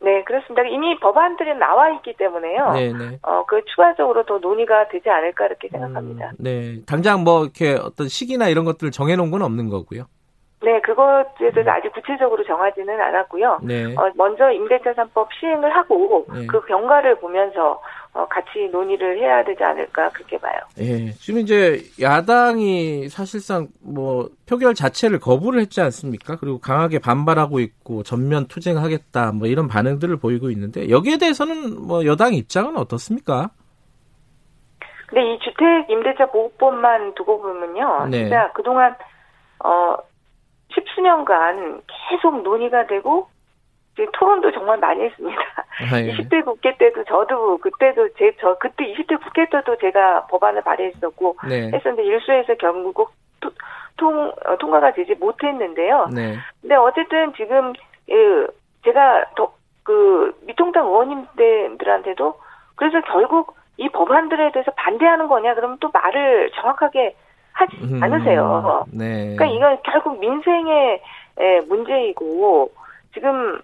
[0.00, 0.62] 네, 그렇습니다.
[0.62, 2.72] 이미 법안들이 나와 있기 때문에요.
[2.72, 3.18] 네, 네.
[3.22, 6.30] 어, 그 추가적으로 더 논의가 되지 않을까 이렇게 생각합니다.
[6.30, 10.04] 음, 네, 당장 뭐 이렇게 어떤 시기나 이런 것들을 정해놓은 건 없는 거고요.
[10.60, 13.60] 네, 그것에 대해서 아직 구체적으로 정하지는 않았고요.
[13.62, 16.46] 네, 어, 먼저 임대차 3법 시행을 하고 네.
[16.46, 17.80] 그 경과를 보면서
[18.12, 20.58] 어, 같이 논의를 해야 되지 않을까 그렇게 봐요.
[20.80, 26.36] 예, 지금 이제 야당이 사실상 뭐 표결 자체를 거부를 했지 않습니까?
[26.36, 32.34] 그리고 강하게 반발하고 있고 전면 투쟁하겠다 뭐 이런 반응들을 보이고 있는데 여기에 대해서는 뭐 여당
[32.34, 33.50] 입장은 어떻습니까?
[35.06, 38.08] 근데 이 주택 임대차 보호법만 두고 보면요.
[38.10, 38.24] 네.
[38.24, 38.96] 진짜 그동안
[39.64, 39.96] 어
[40.74, 43.28] 십수년간 계속 논의가 되고
[44.12, 45.40] 토론도 정말 많이 했습니다.
[45.92, 46.12] 아, 예.
[46.14, 51.70] 20대 국회 때도 저도 그때도 제 저 그때 20대 국회 때도 제가 법안을 발의했었고 네,
[51.72, 53.50] 했었는데 일수에서 결국 토-
[53.96, 56.08] 통 어, 통과가 되지 못했는데요.
[56.14, 57.72] 네, 근데 어쨌든 지금
[58.10, 58.46] 예,
[58.84, 62.38] 제가 더 그 미통당 의원님들한테도
[62.76, 67.16] 그래서 결국 이 법안들에 대해서 반대하는 거냐 그러면 또 말을 정확하게
[67.58, 68.84] 하지 음, 않으세요.
[68.92, 71.02] 네, 그러니까 이건 결국 민생의
[71.38, 72.70] 에, 문제이고
[73.12, 73.60] 지금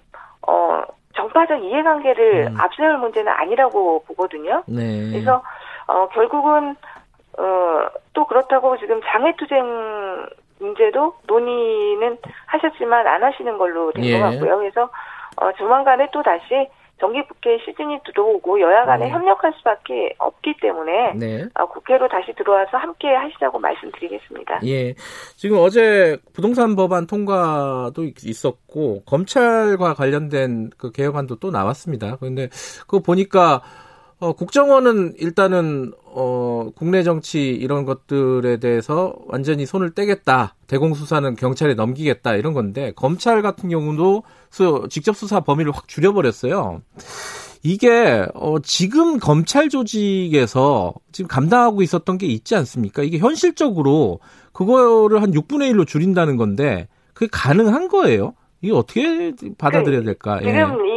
[0.46, 0.82] 어
[1.14, 2.60] 정파적 이해관계를 음.
[2.60, 4.64] 앞세울 문제는 아니라고 보거든요.
[4.66, 5.42] 네, 그래서
[5.86, 6.74] 어 결국은
[7.38, 9.64] 어또 그렇다고 지금 장애투쟁
[10.58, 14.18] 문제도 논의는 하셨지만 안 하시는 걸로 된것 예.
[14.18, 14.58] 같고요.
[14.58, 14.88] 그래서
[15.36, 16.68] 어 조만간에 또 다시
[17.00, 19.10] 정기 국회 시즌이 들어오고 여야 간에 네.
[19.10, 21.44] 협력할 수밖에 없기 때문에 네.
[21.54, 24.60] 어, 국회로 다시 들어와서 함께 하시자고 말씀드리겠습니다.
[24.66, 24.94] 예.
[25.36, 32.16] 지금 어제 부동산 법안 통과도 있었고 검찰과 관련된 그 개혁안도 또 나왔습니다.
[32.16, 32.48] 그런데
[32.82, 33.62] 그거 보니까
[34.20, 40.54] 어, 국정원은 일단은 어, 국내 정치 이런 것들에 대해서 완전히 손을 떼겠다.
[40.66, 42.36] 대공수사는 경찰에 넘기겠다.
[42.36, 46.82] 이런 건데 검찰 같은 경우도 수, 직접 수사 범위를 확 줄여버렸어요.
[47.64, 53.02] 이게 어, 지금 검찰 조직에서 지금 감당하고 있었던 게 있지 않습니까?
[53.02, 54.20] 이게 현실적으로
[54.52, 58.34] 그거를 한 6분의 1로 줄인다는 건데 그게 가능한 거예요?
[58.60, 60.40] 이게 어떻게 받아들여야 될까?
[60.42, 60.46] 예.
[60.46, 60.93] 지금 이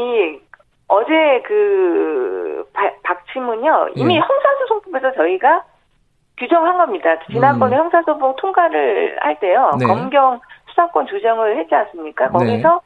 [0.87, 4.19] 어제 그 바- 박침은요 이미 예.
[4.19, 5.63] 형사소송법에서 저희가
[6.37, 7.17] 규정한 겁니다.
[7.31, 7.81] 지난번에 음.
[7.83, 9.85] 형사소송 통과를 할 때요 네.
[9.85, 12.25] 검경 수사권 조정을 했지 않습니까?
[12.27, 12.31] 네.
[12.31, 12.81] 거기서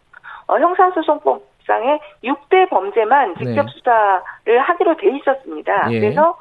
[0.47, 3.71] 어, 형사소송법 법상에 6대 범죄만 직접 네.
[3.71, 5.91] 수사를 하기로 돼 있었습니다.
[5.91, 5.99] 예.
[5.99, 6.35] 그래서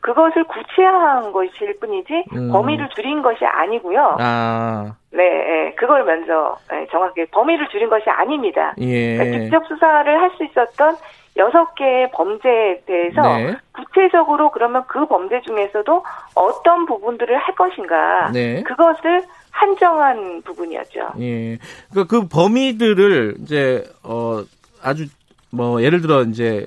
[0.00, 2.52] 그것을 구체화한 것일 뿐이지 음.
[2.52, 4.16] 범위를 줄인 것이 아니고요.
[4.20, 8.74] 아, 네, 예, 그걸 먼저 예, 정확하게 범위를 줄인 것이 아닙니다.
[8.78, 9.16] 예.
[9.16, 10.96] 그러니까 직접 수사를 할 수 있었던
[11.38, 13.56] 여섯 개의 범죄에 대해서 네.
[13.72, 16.02] 구체적으로 그러면 그 범죄 중에서도
[16.34, 18.62] 어떤 부분들을 할 것인가 네.
[18.62, 21.00] 그것을 한정한 부분이었죠.
[21.20, 21.58] 예.
[21.90, 24.42] 그러니까 그 범위들을 이제 어
[24.82, 25.06] 아주
[25.50, 26.66] 뭐 예를 들어 이제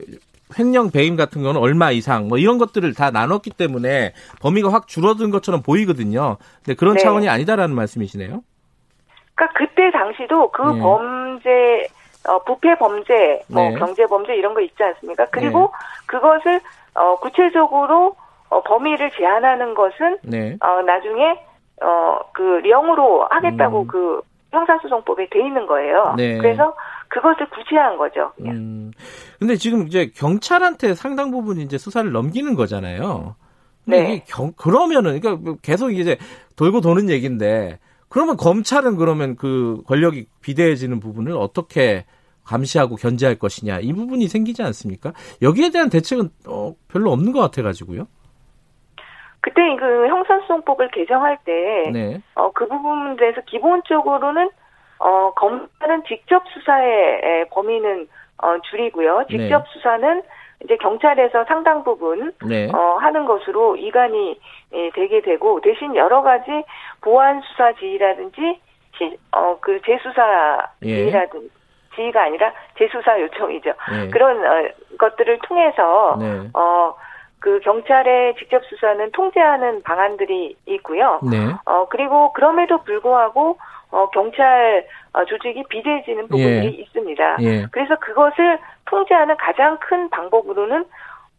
[0.58, 5.30] 횡령 배임 같은 거는 얼마 이상 뭐 이런 것들을 다 나눴기 때문에 범위가 확 줄어든
[5.30, 6.38] 것처럼 보이거든요.
[6.64, 7.04] 근데 그런 네.
[7.04, 8.42] 차원이 아니다라는 말씀이시네요.
[9.36, 10.80] 그러니까 그때 당시도 그 네.
[10.80, 11.88] 범죄
[12.28, 13.76] 어, 부패 범죄, 뭐 네.
[13.76, 15.26] 경제 범죄 이런 거 있지 않습니까?
[15.32, 15.72] 그리고
[16.06, 16.60] 그것을
[16.94, 18.16] 어, 구체적으로
[18.50, 20.58] 어, 범위를 제한하는 것은 네.
[20.60, 21.40] 어, 나중에
[21.82, 23.88] 어, 그 령으로 하겠다고 음.
[23.88, 26.16] 그 형사소송법에 돼 있는 거예요.
[26.18, 26.38] 네.
[26.38, 26.76] 그래서
[27.08, 28.32] 그것을 구체화한 거죠.
[28.42, 28.92] 음.
[29.40, 33.36] 근데 지금 이제 경찰한테 상당 부분 이제 수사를 넘기는 거잖아요.
[33.86, 34.24] 네.
[34.28, 36.18] 경, 그러면은 그러니까 뭐 계속 이제
[36.56, 42.06] 돌고 도는 얘기인데 그러면 검찰은 그러면 그 권력이 비대해지는 부분을 어떻게
[42.46, 45.14] 감시하고 견제할 것이냐 이 부분이 생기지 않습니까?
[45.42, 48.08] 여기에 대한 대책은 어, 별로 없는 것 같아가지고요.
[49.42, 54.50] 그때 그 형사소송법을 개정할 때 네, 어, 그 부분에 대해서 기본적으로는
[54.98, 58.08] 어, 검찰은 직접 수사의 에, 범위는
[58.42, 59.26] 어, 줄이고요.
[59.30, 59.64] 직접 네.
[59.74, 60.22] 수사는
[60.64, 64.40] 이제 경찰에서 상당 부분 네, 어, 하는 것으로 이관이
[64.74, 66.64] 예, 되게 되고 대신 여러 가지
[67.02, 68.60] 보안 수사 지휘라든지
[68.98, 70.96] 시, 어, 그 재수사 예.
[70.96, 71.50] 지휘라든지
[71.96, 73.74] 지휘가 아니라 재수사 요청이죠.
[73.92, 76.94] 네, 그런 어, 것들을 통해서 네, 어,
[77.40, 81.20] 그 경찰의 직접 수사는 통제하는 방안들이 있고요.
[81.24, 83.58] 네, 어, 그리고 그럼에도 불구하고,
[83.92, 86.82] 어, 경찰 어, 조직이 비대해지는 부분들이 예.
[86.82, 87.38] 있습니다.
[87.42, 90.86] 예, 그래서 그것을 통제하는 가장 큰 방법으로는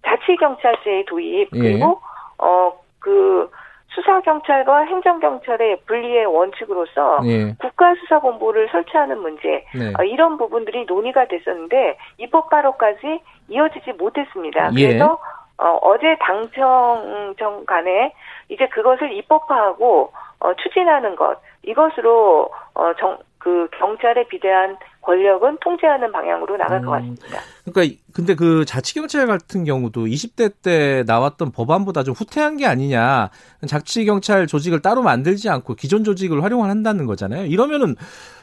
[0.04, 1.58] 자치경찰제의 도입, 예.
[1.58, 2.00] 그리고,
[2.38, 3.50] 어, 그,
[3.92, 12.50] 수사경찰과 행정경찰의 분리의 원칙으로서 예, 국가수사본부를 설치하는 문제, 네, 어, 이런 부분들이 논의가 됐었는데 입법
[12.50, 14.70] 발효까지 이어지지 못했습니다.
[14.76, 14.86] 예.
[14.86, 15.18] 그래서
[15.58, 18.14] 어, 어제 당청정 간에
[18.48, 26.56] 이제 그것을 입법화하고 어, 추진하는 것 이것으로 어, 정, 그 경찰에 비대한 권력은 통제하는 방향으로
[26.58, 27.14] 나갈 것 음.
[27.14, 27.38] 같습니다.
[27.64, 33.30] 그러니까 이- 근데 그 자치경찰 같은 경우도 20대 때 나왔던 법안보다 좀 후퇴한 게 아니냐.
[33.66, 37.46] 자치경찰 조직을 따로 만들지 않고 기존 조직을 활용한다는 거잖아요.
[37.46, 37.94] 이러면은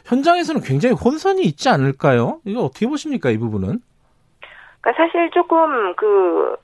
[0.06, 2.40] 현장에서는 굉장히 혼선이 있지 않을까요?
[2.46, 3.80] 이거 어떻게 보십니까 이 부분은?
[4.82, 6.56] 그러니까 사실 조금 그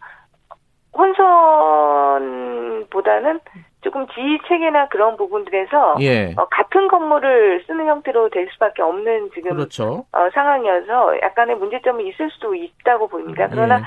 [2.04, 3.40] 혼선보다는
[3.84, 9.52] 조금 지휘 체계나 그런 부분들에서 예, 어, 같은 건물을 쓰는 형태로 될 수밖에 없는 지금
[9.52, 10.06] 그렇죠.
[10.12, 13.48] 어, 상황이어서 약간의 문제점이 있을 수도 있다고 보입니다.
[13.50, 13.82] 그러나 예.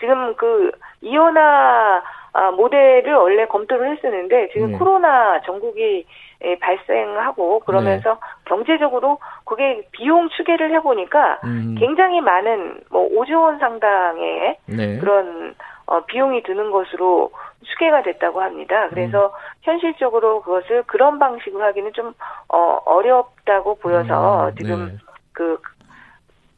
[0.00, 2.02] 지금 그 이혼화
[2.34, 4.78] 아, 모델을 원래 검토를 했었는데 지금 네.
[4.78, 6.06] 코로나 전국이
[6.44, 14.56] 예, 발생하고 그러면서 경제적으로 그게 비용 추계를 해보니까 음, 굉장히 많은 뭐 5조 원 상당의
[14.66, 14.98] 네.
[14.98, 15.54] 그런
[15.86, 17.30] 어, 비용이 드는 것으로
[17.64, 18.88] 추계가 됐다고 합니다.
[18.90, 19.30] 그래서 음.
[19.62, 22.14] 현실적으로 그것을 그런 방식으로 하기는 좀
[22.48, 24.96] 어, 어렵다고 보여서 음, 지금 네.
[25.32, 25.60] 그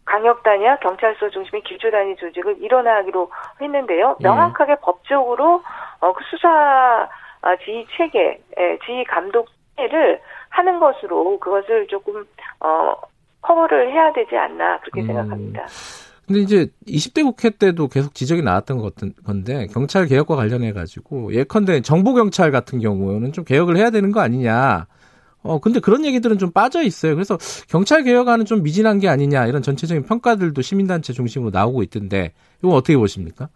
[0.05, 4.17] 강력단위와 경찰서 중심의 기초단위 조직을 일어나기로 했는데요.
[4.21, 4.23] 예.
[4.23, 5.63] 명확하게 법적으로
[6.01, 7.09] 어, 그 수사
[7.43, 12.25] 아, 지휘 체계, 예, 지휘 감독 체계를 하는 것으로 그것을 조금
[12.61, 12.95] 어,
[13.43, 15.07] 커버를 해야 되지 않나 그렇게 음.
[15.07, 15.67] 생각합니다.
[16.27, 21.35] 근데 이제 20대 국회 때도 계속 지적이 나왔던 것 같은 건데 경찰 개혁과 관련해 가지고
[21.35, 24.87] 예컨대 정보 경찰 같은 경우는 좀 개혁을 해야 되는 거 아니냐.
[25.43, 27.15] 어 근데 그런 얘기들은 좀 빠져 있어요.
[27.15, 27.37] 그래서
[27.69, 32.33] 경찰 개혁안은 좀 미진한 게 아니냐 이런 전체적인 평가들도 시민단체 중심으로 나오고 있던데
[32.63, 33.49] 이거 어떻게 보십니까?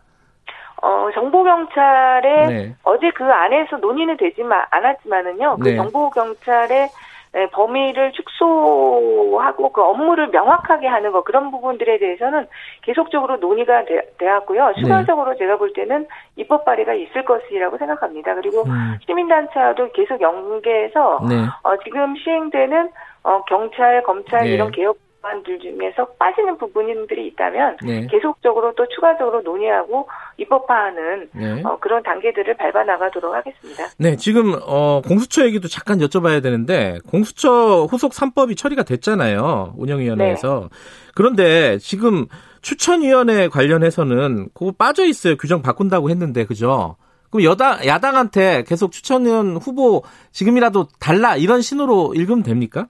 [0.82, 2.76] 어, 정보경찰의 네.
[2.84, 5.56] 어제 그 안에서 논의는 되지만 않았지만은요.
[5.56, 5.76] 그 네.
[5.76, 6.88] 정보경찰의
[7.34, 12.46] 에, 범위를 축소하고 그 업무를 명확하게 하는 것 그런 부분들에 대해서는
[12.82, 14.68] 계속적으로 논의가 되, 되었고요.
[14.68, 14.80] 네.
[14.80, 18.34] 추가적으로 제가 볼 때는 입법 발의가 있을 것이라고 생각합니다.
[18.34, 21.36] 그리고 음, 시민단체와도 계속 연계해서 네.
[21.62, 22.90] 어, 지금 시행되는
[23.24, 24.54] 어, 경찰, 검찰 네.
[24.54, 28.06] 이런 개혁 방안들 중에서 빠지는 부분들이 있다면 네.
[28.10, 31.62] 계속적으로 또 추가적으로 논의하고 입법화하는 네.
[31.64, 33.88] 어, 그런 단계들을 밟아 나가도록 하겠습니다.
[33.98, 39.74] 네, 지금 어 공수처 얘기도 잠깐 여쭤봐야 되는데 공수처 후속 3법이 처리가 됐잖아요.
[39.76, 40.68] 운영위원회에서.
[41.14, 42.26] 그런데 지금
[42.62, 45.36] 추천위원회 관련해서는 그거 빠져 있어요.
[45.36, 46.96] 규정 바꾼다고 했는데 그죠?
[47.30, 50.02] 그럼 여당 야당한테 계속 추천위원 후보
[50.32, 52.88] 지금이라도 달라 이런 신호로 읽으면 됩니까?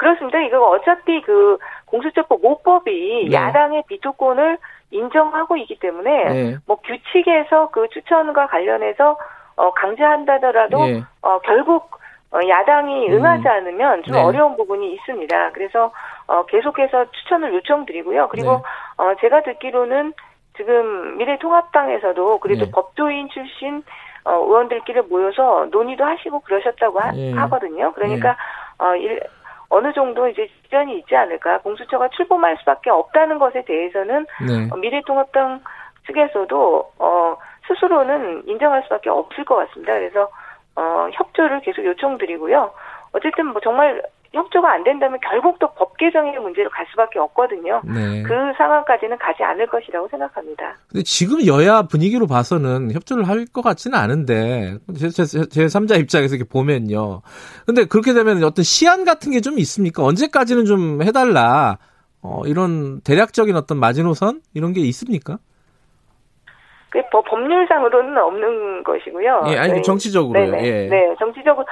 [0.00, 0.40] 그렇습니다.
[0.40, 3.32] 이거 어차피 그 공수처법 5법이 네.
[3.36, 4.56] 야당의 비토권을
[4.90, 6.56] 인정하고 있기 때문에 네.
[6.66, 9.18] 뭐 규칙에서 그 추천과 관련해서
[9.56, 11.02] 어, 강제한다더라도 예.
[11.20, 11.90] 어, 결국
[12.32, 13.12] 어, 야당이 음.
[13.12, 14.22] 응하지 않으면 좀 네.
[14.22, 15.50] 어려운 부분이 있습니다.
[15.52, 15.92] 그래서
[16.26, 18.28] 어, 계속해서 추천을 요청드리고요.
[18.28, 19.04] 그리고 네.
[19.04, 20.14] 어, 제가 듣기로는
[20.56, 22.70] 지금 미래통합당에서도 그래도 네.
[22.70, 23.82] 법조인 출신
[24.24, 27.32] 어, 의원들끼리 모여서 논의도 하시고 그러셨다고 하, 예.
[27.32, 28.36] 거든요 그러니까
[28.78, 29.20] 어, 일,
[29.70, 31.60] 어느 정도 이제 지전이 있지 않을까.
[31.60, 34.68] 공수처가 출범할 수밖에 없다는 것에 대해서는 네.
[34.70, 35.60] 어, 미래통합당
[36.06, 37.36] 측에서도 어,
[37.68, 39.94] 스스로는 인정할 수밖에 없을 것 같습니다.
[39.94, 40.28] 그래서
[40.76, 42.72] 어, 협조를 계속 요청드리고요.
[43.12, 47.80] 어쨌든 뭐 정말 협조가 안 된다면 결국 또 법 개정의 문제로 갈 수밖에 없거든요.
[47.84, 48.22] 네.
[48.22, 50.76] 그 상황까지는 가지 않을 것이라고 생각합니다.
[50.88, 56.36] 근데 지금 여야 분위기로 봐서는 협조를 할 것 같지는 않은데 제, 제, 제 3자 입장에서
[56.36, 57.22] 이렇게 보면요.
[57.66, 60.04] 근데 그렇게 되면 어떤 시한 같은 게 좀 있습니까?
[60.04, 61.78] 언제까지는 좀 해달라.
[62.22, 65.38] 어, 이런 대략적인 어떤 마지노선 이런 게 있습니까?
[66.90, 69.44] 그 법- 법률상으로는 없는 것이고요.
[69.48, 70.50] 예, 아니 저희- 정치적으로요.
[70.50, 70.64] 네네.
[70.66, 70.88] 예.
[70.88, 71.64] 네, 정치적으로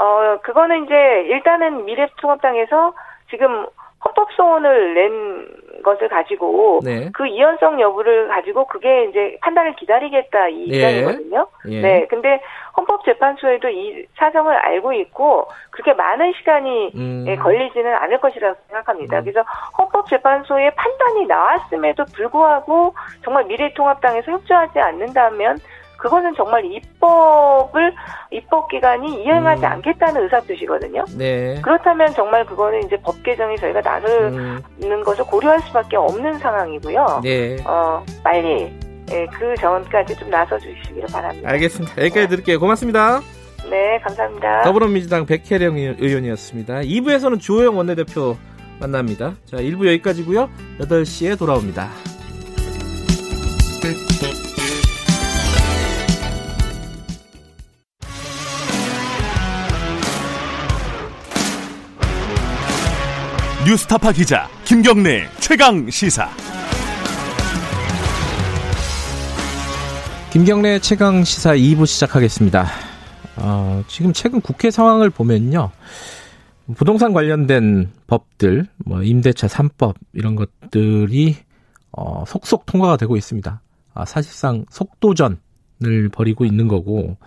[0.00, 0.94] 어 그거는 이제
[1.28, 2.94] 일단은 미래통합당에서
[3.28, 3.66] 지금
[4.02, 7.10] 헌법 소원을 낸 것을 가지고 네.
[7.12, 10.76] 그 이연성 여부를 가지고 그게 이제 판단을 기다리겠다 이 예.
[10.76, 11.46] 입장이거든요.
[11.68, 11.80] 예.
[11.80, 12.40] 네, 근데
[12.76, 17.24] 헌법재판소에도 이 사정을 알고 있고 그렇게 많은 시간이 음.
[17.28, 19.18] 예, 걸리지는 않을 것이라고 생각합니다.
[19.18, 19.24] 음.
[19.24, 19.44] 그래서
[19.78, 25.58] 헌법재판소의 판단이 나왔음에도 불구하고 정말 미래통합당에서 협조하지 않는다면
[26.00, 27.94] 그거는 정말 입법을
[28.30, 29.72] 입법 기관이 이행하지 음.
[29.72, 31.04] 않겠다는 의사 표시거든요.
[31.16, 31.60] 네.
[31.62, 37.20] 그렇다면 정말 그거는 이제 법 개정에 저희가 나서는 음, 것을 고려할 수밖에 없는 상황이고요.
[37.22, 37.56] 네.
[37.66, 38.72] 어, 빨리
[39.12, 41.50] 예, 그 전까지 좀 나서 주시기를 바랍니다.
[41.50, 42.00] 알겠습니다.
[42.02, 42.60] 여기까지 드릴게요.
[42.60, 43.20] 고맙습니다.
[43.68, 44.62] 네, 감사합니다.
[44.62, 46.80] 더불어민주당 백혜령 의원이었습니다.
[46.80, 48.36] 2부에서는 주호영 원내대표
[48.80, 49.34] 만납니다.
[49.44, 50.48] 자, 1부 여기까지고요.
[50.80, 51.90] 8시에 돌아옵니다.
[63.70, 66.28] 뉴스타파 기자 김경래 최강 시사.
[70.32, 72.66] 김경래 최강 시사 2부 시작하겠습니다.
[73.36, 75.70] 어, 지금 최근 국회 상황을 보면요.
[76.74, 81.36] 부동산 관련된 법들, 뭐 임대차 3법 이런 것들이
[81.92, 83.62] 어, 속속 통과가 되고 있습니다.
[83.94, 87.18] 아, 사실상 속도전을 벌이고 있는 거고,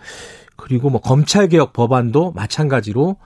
[0.56, 3.16] 그리고 뭐 검찰 개혁 법안도 마찬가지로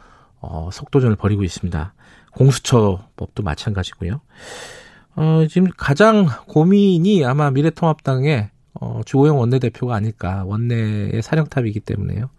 [0.40, 1.94] 어, 속도전을 벌이고 있습니다.
[2.38, 4.20] 공수처법도 마찬가지고요.
[5.16, 10.44] 어, 지금 가장 고민이 아마 미래통합당의 어, 주호영 원내대표가 아닐까.
[10.46, 12.30] 원내의 사령탑이기 때문에요.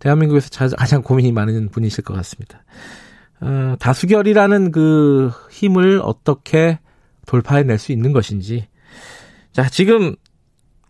[0.00, 2.64] 대한민국에서 자- 가장 고민이 많은 분이실 것 같습니다.
[3.40, 6.80] 어, 다수결이라는 그 힘을 어떻게
[7.26, 8.66] 돌파해낼 수 있는 것인지.
[9.52, 10.16] 자, 지금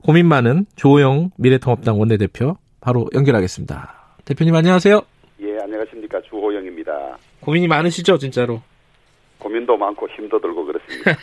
[0.02, 4.16] 고민 많은 조호영 미래통합당 원내대표 바로 연결하겠습니다.
[4.24, 5.02] 대표님 안녕하세요.
[5.74, 6.20] 예, 안녕하십니까.
[6.22, 7.18] 주호영입니다.
[7.40, 8.62] 고민이 많으시죠, 진짜로?
[9.38, 11.16] 고민도 많고 힘도 들고 그렇습니다.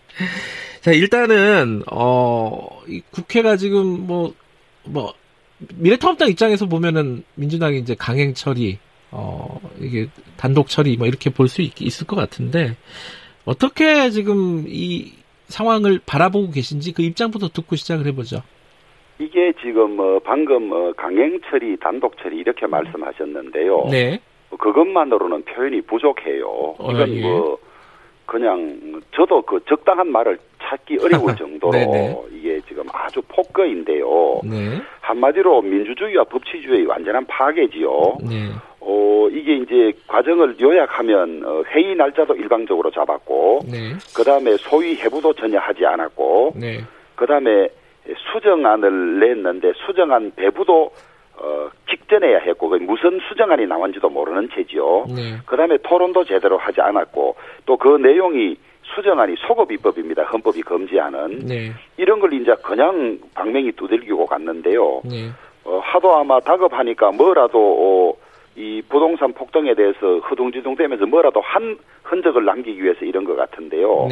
[0.80, 4.34] 자, 일단은, 어, 이 국회가 지금 뭐,
[4.84, 5.12] 뭐,
[5.74, 8.78] 미래통합당 입장에서 보면은 민주당이 이제 강행 처리,
[9.10, 12.76] 어, 이게 단독 처리 뭐 이렇게 볼 수 있을 것 같은데,
[13.44, 15.12] 어떻게 지금 이
[15.48, 18.42] 상황을 바라보고 계신지 그 입장부터 듣고 시작을 해보죠.
[19.22, 23.86] 이게 지금 뭐 방금 어, 강행 처리, 단독 처리 이렇게 말씀하셨는데요.
[23.90, 24.20] 네.
[24.58, 26.46] 그것만으로는 표현이 부족해요.
[26.78, 27.22] 어, 이건 예.
[27.22, 27.58] 뭐
[28.26, 32.16] 그냥 저도 그 적당한 말을 찾기 어려울 정도로 네네.
[32.32, 34.40] 이게 지금 아주 폭거인데요.
[34.44, 34.80] 네.
[35.00, 38.16] 한마디로 민주주의와 법치주의의 완전한 파괴지요.
[38.28, 38.50] 네.
[38.80, 43.92] 어, 이게 이제 과정을 요약하면 어, 회의 날짜도 일방적으로 잡았고 네.
[44.14, 46.80] 그 다음에 소위 해부도 전혀 하지 않았고 네.
[47.14, 47.68] 그다음에
[48.32, 50.92] 수정안을 냈는데 수정안 배부도
[51.36, 55.06] 어, 직전해야 했고 그 무슨 수정안이 나온지도 모르는 채지요.
[55.14, 55.38] 네.
[55.46, 57.36] 그다음에 토론도 제대로 하지 않았고
[57.66, 58.56] 또 그 내용이
[58.94, 60.24] 수정안이 소급입법입니다.
[60.24, 61.72] 헌법이 금지하는 네.
[61.96, 65.00] 이런 걸 이제 그냥 방맹이 두들기고 갔는데요.
[65.04, 65.30] 네.
[65.64, 68.22] 어, 하도 아마 다급하니까 뭐라도 어,
[68.54, 74.08] 이 부동산 폭등에 대해서 허둥지둥되면서 뭐라도 한 흔적을 남기기 위해서 이런 것 같은데요.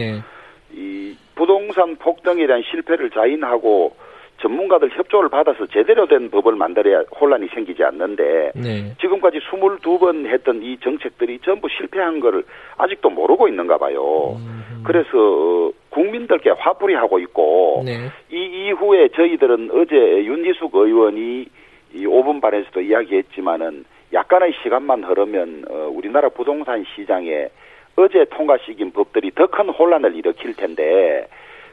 [0.71, 0.81] 네.
[0.81, 3.95] 이 부동산 폭등에 대한 실패를 자인하고
[4.41, 8.95] 전문가들 협조를 받아서 제대로 된 법을 만들어야 혼란이 생기지 않는데 네.
[9.01, 12.45] 지금까지 22번 했던 이 정책들이 전부 실패한 거를
[12.79, 14.37] 아직도 모르고 있는가 봐요.
[14.39, 18.09] 음, 그래서 어, 국민들께 화풀이 하고 있고 네.
[18.31, 19.95] 이 이후에 저희들은 어제
[20.25, 21.47] 윤지숙 의원이
[21.93, 27.49] 이 5분 반에서도 이야기했지만은 약간의 시간만 흐르면 어, 우리나라 부동산 시장에
[28.01, 31.26] 어제 통과시킨 법들이 더 큰 혼란을 일으킬 텐데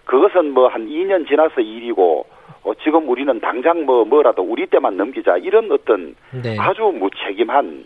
[0.05, 2.25] 그것은 뭐 한 2년 지나서 일이고
[2.63, 6.55] 어, 지금 우리는 당장 뭐 뭐라도 우리 때만 넘기자 이런 어떤 네.
[6.59, 7.85] 아주 무책임한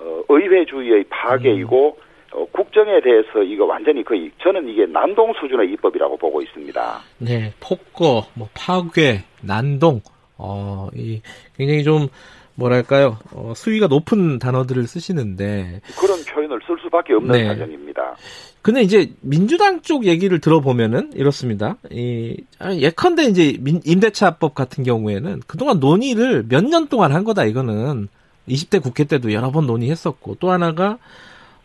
[0.00, 1.98] 어, 의회주의의 파괴이고
[2.32, 7.00] 어, 국정에 대해서 이거 완전히 거의 저는 이게 난동 수준의 입법이라고 보고 있습니다.
[7.18, 10.00] 네, 폭거, 뭐 파괴, 난동,
[10.38, 11.22] 어, 이
[11.56, 12.08] 굉장히 좀
[12.56, 17.46] 뭐랄까요, 어, 수위가 높은 단어들을 쓰시는데, 그런 표현을 쓸 수밖에 없는 네.
[17.48, 18.16] 사정입니다.
[18.62, 21.76] 근데 이제 민주당 쪽 얘기를 들어보면은 이렇습니다.
[21.90, 27.44] 이 아, 예컨대 이제 민- 임대차법 같은 경우에는 그동안 논의를 몇 년 동안 한 거다
[27.44, 28.08] 이거는.
[28.48, 30.98] 20대 국회 때도 여러 번 논의했었고 또 하나가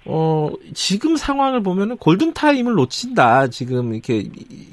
[0.06, 3.48] 어 지금 상황을 보면은 골든 타임을 놓친다.
[3.50, 4.32] 지금 이렇게 이-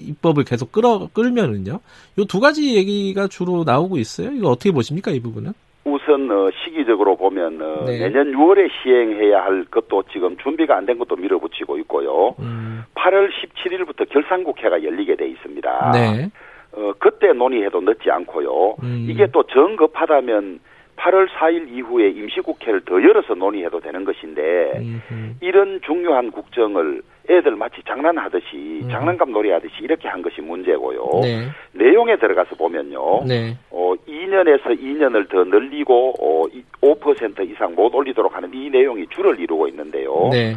[0.08, 1.80] 입법을 계속 끌어 끌면은요.
[2.18, 4.30] 요 두 가지 얘기가 주로 나오고 있어요.
[4.32, 5.52] 이거 어떻게 보십니까 이 부분은
[5.86, 7.98] 우선 어, 시기적으로 보면 어, 네.
[8.00, 12.34] 내년 6월에 시행해야 할 것도 지금 준비가 안 된 것도 밀어붙이고 있고요.
[12.40, 15.90] 음, 8월 17일부터 결산국회가 열리게 돼 있습니다.
[15.92, 16.30] 네
[16.72, 18.76] 어, 그때 논의해도 늦지 않고요.
[18.82, 19.06] 음.
[19.08, 20.58] 이게 또 정급하다면
[20.96, 25.36] 8월 4일 이후에 임시국회를 더 열어서 논의해도 되는 것인데 음, 음.
[25.40, 28.88] 이런 중요한 국정을 애들 마치 장난하듯이 음.
[28.90, 31.20] 장난감 놀이하듯이 이렇게 한 것이 문제고요.
[31.22, 33.24] 네 내용에 들어가서 보면요.
[33.26, 33.56] 네.
[33.70, 36.44] 어, 2년에서 2년을 더 늘리고 어,
[36.80, 40.28] 5% 이상 못 올리도록 하는 이 내용이 주를 이루고 있는데요.
[40.30, 40.56] 네.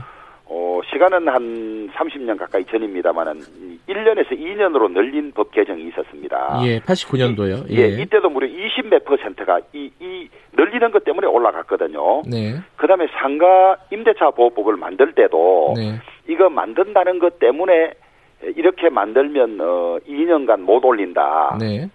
[0.52, 3.40] 어, 시간은 한 30년 가까이 전입니다만은
[3.88, 6.62] 1년에서 2년으로 늘린 법 개정이 있었습니다.
[6.64, 7.70] 예, 89년도요.
[7.70, 12.24] 예, 이때도 무려 20몇 퍼센트가 이, 이 늘리는 것 때문에 올라갔거든요.
[12.28, 12.56] 네.
[12.78, 16.00] 그 다음에 상가 임대차 보호법을 만들 때도 네.
[16.28, 17.94] 이거 만든다는 것 때문에
[18.56, 21.58] 이렇게 만들면 어, 2년간 못 올린다.
[21.60, 21.90] 네.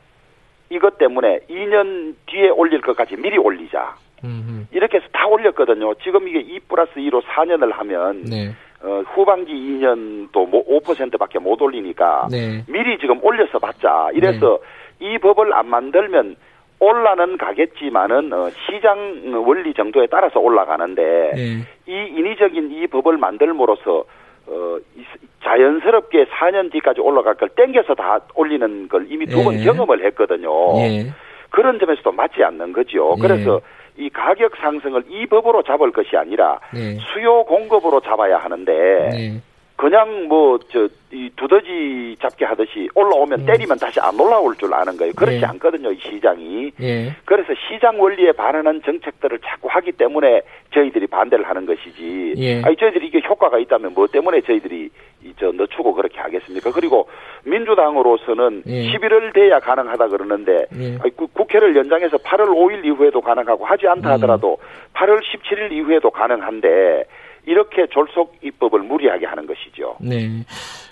[0.71, 3.97] 이것 때문에 2년 뒤에 올릴 것까지 미리 올리자.
[4.25, 5.95] 음, 이렇게 해서 다 올렸거든요.
[6.03, 8.51] 지금 이게 2 플러스 2로 4년을 하면 네.
[8.83, 12.65] 어, 후반기 2년도 뭐 5%밖에 못 올리니까 네.
[12.69, 14.11] 미리 지금 올려서 받자.
[14.15, 14.59] 이래서
[15.01, 16.37] 이 법을 안 만들면
[16.81, 21.03] 올라는 가겠지만은 어, 시장 원리 정도에 따라서 올라가는데
[21.35, 21.59] 네.
[21.87, 24.05] 이 인위적인 이 법을 만들므로써
[24.47, 25.05] 어, 이-
[25.43, 29.65] 자연스럽게 4년 뒤까지 올라갈 걸 땡겨서 다 올리는 걸 이미 두번 예.
[29.65, 30.51] 경험을 했거든요.
[30.81, 31.07] 예.
[31.51, 33.15] 그런 점에서도 맞지 않는 거죠.
[33.19, 33.23] 예.
[33.23, 33.61] 그래서
[33.97, 36.99] 이 가격 상승을 이 법으로 잡을 것이 아니라 네.
[37.13, 38.73] 수요 공급으로 잡아야 하는데
[39.13, 39.41] 네.
[39.77, 45.13] 그냥 뭐 저 이 두더지 잡기 하듯이 올라오면 때리면 다시 안 올라올 줄 아는 거예요.
[45.15, 45.41] 그렇지 음.
[45.43, 45.47] 네.
[45.47, 46.73] 않거든요, 이 시장이.
[46.81, 47.13] 예.
[47.25, 52.35] 그래서 시장 원리에 반하는 정책들을 자꾸 하기 때문에 저희들이 반대를 하는 것이지.
[52.39, 52.63] 예.
[52.63, 54.91] 아니 저희들이 이게 효과가 있다면 뭐 때문에 저희들이
[55.23, 56.73] 이저 늦추고 그렇게 하겠습니까?
[56.73, 57.09] 그리고
[57.45, 58.91] 민주당으로서는 예.
[58.91, 60.99] 11월 돼야 가능하다 그러는데 예.
[61.01, 64.13] 아니, 구- 국회를 연장해서 8월 5일 이후에도 가능하고 하지 않다 음.
[64.15, 64.59] 하더라도
[64.95, 67.05] 8월 17일 이후에도 가능한데
[67.47, 69.97] 이렇게 졸속 입법을 무리하게 하는 것이죠.
[70.01, 70.45] 네.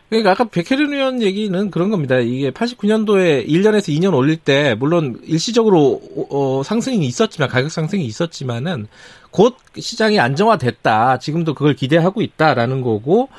[0.08, 2.18] 그러니까 아까 백혜련 의원 얘기는 그런 겁니다.
[2.18, 8.88] 이게 89년도에 1년에서 2년 올릴 때 물론 일시적으로 어, 상승이 있었지만 가격 상승이 있었지만은
[9.30, 11.18] 곧 시장이 안정화됐다.
[11.18, 13.30] 지금도 그걸 기대하고 있다라는 거고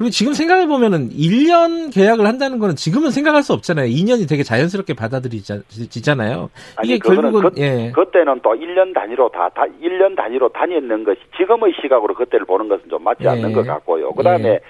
[0.00, 3.84] 그리고 지금 생각해 보면은 1년 계약을 한다는 거는 지금은 생각할 수 없잖아요.
[3.84, 6.48] 2년이 되게 자연스럽게 받아들이잖아요.
[6.82, 7.92] 이게 그거는 결국은 그, 예.
[7.92, 12.88] 그때는 또 1년 단위로 다, 다 1년 단위로 다녔는 것이 지금의 시각으로 그때를 보는 것은
[12.88, 13.28] 좀 맞지 예.
[13.28, 14.12] 않는 것 같고요.
[14.12, 14.60] 그다음에 예.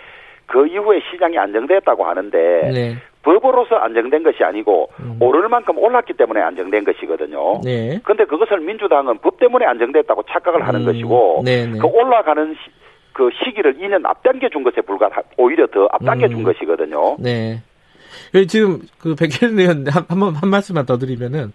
[0.46, 2.36] 그 이후에 시장이 안정됐다고 하는데
[2.74, 2.96] 네.
[3.22, 5.16] 법으로서 안정된 것이 아니고 음.
[5.20, 7.60] 오를 만큼 올랐기 때문에 안정된 것이거든요.
[7.62, 8.00] 네.
[8.02, 10.86] 근데 그것을 민주당은 법 때문에 안정됐다고 착각을 하는 음.
[10.86, 11.78] 것이고 네, 네.
[11.78, 12.58] 그 올라가는 시,
[13.12, 16.44] 그 시기를 2년 앞당겨 준 것에 불과 오히려 더 앞당겨 준 음.
[16.44, 17.16] 것이거든요.
[17.18, 17.62] 네.
[18.32, 21.52] 그 지금 그 백혜련 의원 한, 한, 번- 한 말씀만 더 드리면은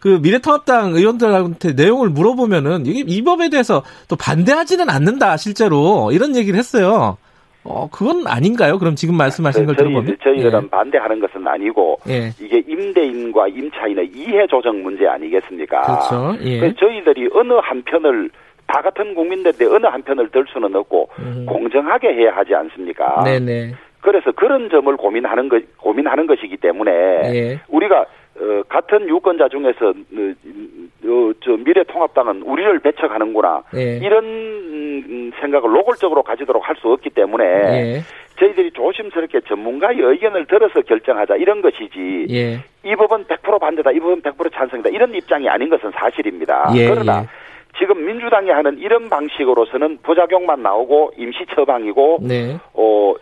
[0.00, 6.58] 그 미래통합당 의원들한테 내용을 물어보면은 이게 이 법에 대해서 또 반대하지는 않는다 실제로 이런 얘기를
[6.58, 7.16] 했어요.
[7.64, 8.78] 어 그건 아닌가요?
[8.78, 12.32] 그럼 지금 말씀하신 걸그 저희, 들어보면 저희들은 반대하는 것은 아니고 예.
[12.40, 15.80] 이게 임대인과 임차인의 이해 조정 문제 아니겠습니까?
[15.82, 16.36] 그렇죠.
[16.44, 16.72] 예.
[16.74, 18.30] 저희들이 어느 한 편을
[18.68, 21.46] 다 같은 국민들인데 어느 한편을 들 수는 없고 음.
[21.48, 23.24] 공정하게 해야 하지 않습니까?
[23.24, 23.72] 네네.
[24.00, 26.92] 그래서 그런 점을 고민하는 것 고민하는 것이기 때문에
[27.34, 27.60] 예.
[27.68, 28.02] 우리가
[28.40, 33.96] 어, 같은 유권자 중에서 어, 어, 저 미래통합당은 우리를 배척하는구나 예.
[33.96, 38.00] 이런 음, 생각을 노골적으로 가지도록 할 수 없기 때문에 예.
[38.38, 42.58] 저희들이 조심스럽게 전문가의 의견을 들어서 결정하자 이런 것이지 예.
[42.84, 46.70] 이 법은 100% 반대다 이 법은 100% 찬성이다 이런 입장이 아닌 것은 사실입니다.
[46.76, 47.47] 예, 그러나 예.
[47.76, 52.58] 지금 민주당이 하는 이런 방식으로서는 부작용만 나오고 임시 처방이고 네.
[52.72, 53.14] 어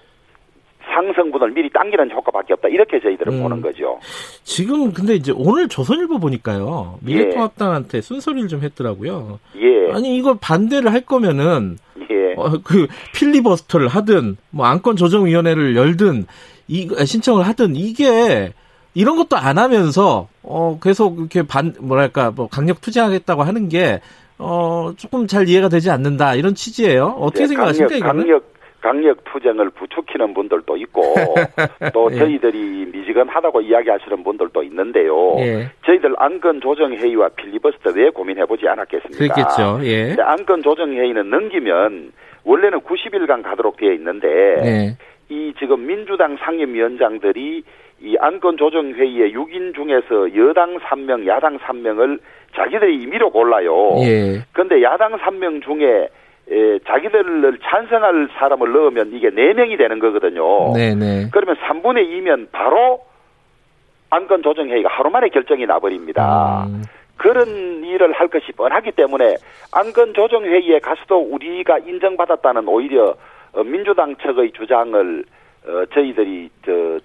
[0.94, 3.42] 상승분을 미리 당기는 효과밖에 없다 이렇게 저희들은 음.
[3.42, 3.98] 보는 거죠.
[4.44, 9.38] 지금 근데 이제 오늘 조선일보 보니까요 미래통합당한테 순소리를 좀 했더라고요.
[9.56, 11.78] 예, 아니 이걸 반대를 할 거면은
[12.10, 16.26] 예, 어, 그 필리버스터를 하든 뭐 안건 조정 위원회를 열든
[16.68, 18.52] 이 신청을 하든 이게
[18.94, 24.00] 이런 것도 안 하면서 어 계속 이렇게 반 뭐랄까 뭐 강력 투쟁하겠다고 하는 게
[24.38, 26.34] 어, 조금 잘 이해가 되지 않는다.
[26.34, 27.16] 이런 취지예요.
[27.18, 28.22] 어떻게 네, 생각하십니까, 강력, 이거는?
[28.22, 31.02] 강력, 강력 투쟁을 부추기는 분들도 있고,
[31.94, 32.16] 또 예.
[32.16, 35.36] 저희들이 미지근하다고 이야기하시는 분들도 있는데요.
[35.38, 35.70] 예.
[35.86, 39.34] 저희들 안건 조정 회의와 필리버스터 왜 고민해보지 않았겠습니까?
[39.34, 39.80] 그렇겠죠.
[39.84, 40.16] 예.
[40.20, 42.12] 안건 조정 회의는 넘기면
[42.44, 44.96] 원래는 90일간 가도록 되어 있는데, 예.
[45.28, 47.64] 이 지금 민주당 상임위원장들이
[48.00, 52.18] 이 안건 조정 회의에 6인 중에서 여당 3명, 야당 3명을
[52.54, 53.96] 자기들이 임의로 골라요.
[54.02, 54.42] 예.
[54.52, 56.08] 그런데 야당 3명 중에
[56.48, 60.72] 에, 자기들을 찬성할 사람을 넣으면 이게 4명이 되는 거거든요.
[60.74, 60.94] 네네.
[60.94, 61.28] 네.
[61.32, 63.00] 그러면 3분의 2면 바로
[64.10, 66.66] 안건 조정 회의가 하루 만에 결정이 나버립니다.
[66.68, 66.82] 음.
[67.16, 69.36] 그런 일을 할 것이 뻔하기 때문에
[69.72, 73.16] 안건 조정 회의에 가서도 우리가 인정받았다는 오히려
[73.52, 75.24] 어, 민주당 측의 주장을
[75.66, 77.00] 어, 저희들이 저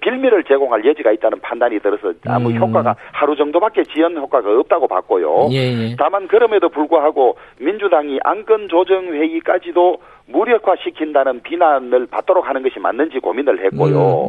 [0.00, 2.56] 빌미를 제공할 여지가 있다는 판단이 들어서 아무 음.
[2.56, 5.48] 효과가 하루 정도밖에 지연 효과가 없다고 봤고요.
[5.52, 5.96] 예, 예.
[5.98, 14.28] 다만 그럼에도 불구하고 민주당이 안건 조정 회의까지도 무력화시킨다는 비난을 받도록 하는 것이 맞는지 고민을 했고요.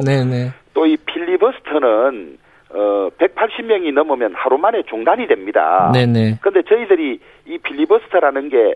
[0.74, 2.38] 또이 필리버스터는
[2.74, 5.92] 어 180명이 넘으면 하루 만에 중단이 됩니다.
[5.94, 6.38] 네네.
[6.40, 8.74] 근데 저희들이 이 필리버스터라는 게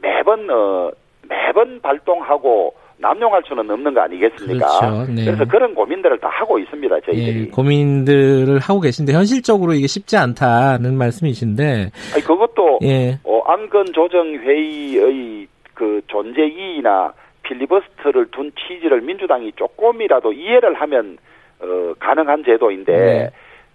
[0.00, 0.92] 매번 어
[1.28, 4.66] 매번 발동하고 남용할 수는 없는 거 아니겠습니까?
[4.66, 5.12] 그렇죠.
[5.12, 5.24] 네.
[5.24, 7.00] 그래서 그런 고민들을 다 하고 있습니다.
[7.00, 13.18] 저희들이 예, 고민들을 하고 계신데 현실적으로 이게 쉽지 않다는 말씀이신데 아니, 그것도 예.
[13.24, 21.18] 어, 안건 조정 회의의 그 존재이나 필리버스터를 둔 취지를 민주당이 조금이라도 이해를 하면
[21.60, 23.30] 어, 가능한 제도인데 네.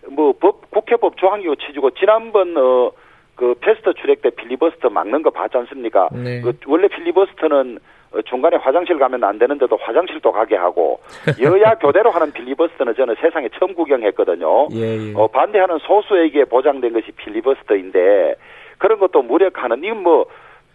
[0.09, 2.91] 뭐 법, 국회법 조항이고 취지고 지난번 어,
[3.35, 6.09] 그 패스트 출액 때 필리버스터 막는 거 봤지 않습니까?
[6.11, 6.41] 네.
[6.41, 7.81] 그 원래 필리버스터는 어,
[8.25, 10.99] 중간에 화장실 가면 안 되는데도 화장실도 가게 하고
[11.41, 14.67] 여야 교대로 하는 필리버스터는 저는 세상에 처음 구경했거든요.
[14.73, 15.13] 예, 예.
[15.15, 18.35] 어, 반대하는 소수에게 보장된 것이 필리버스터인데
[18.77, 20.25] 그런 것도 무력하는 이건 뭐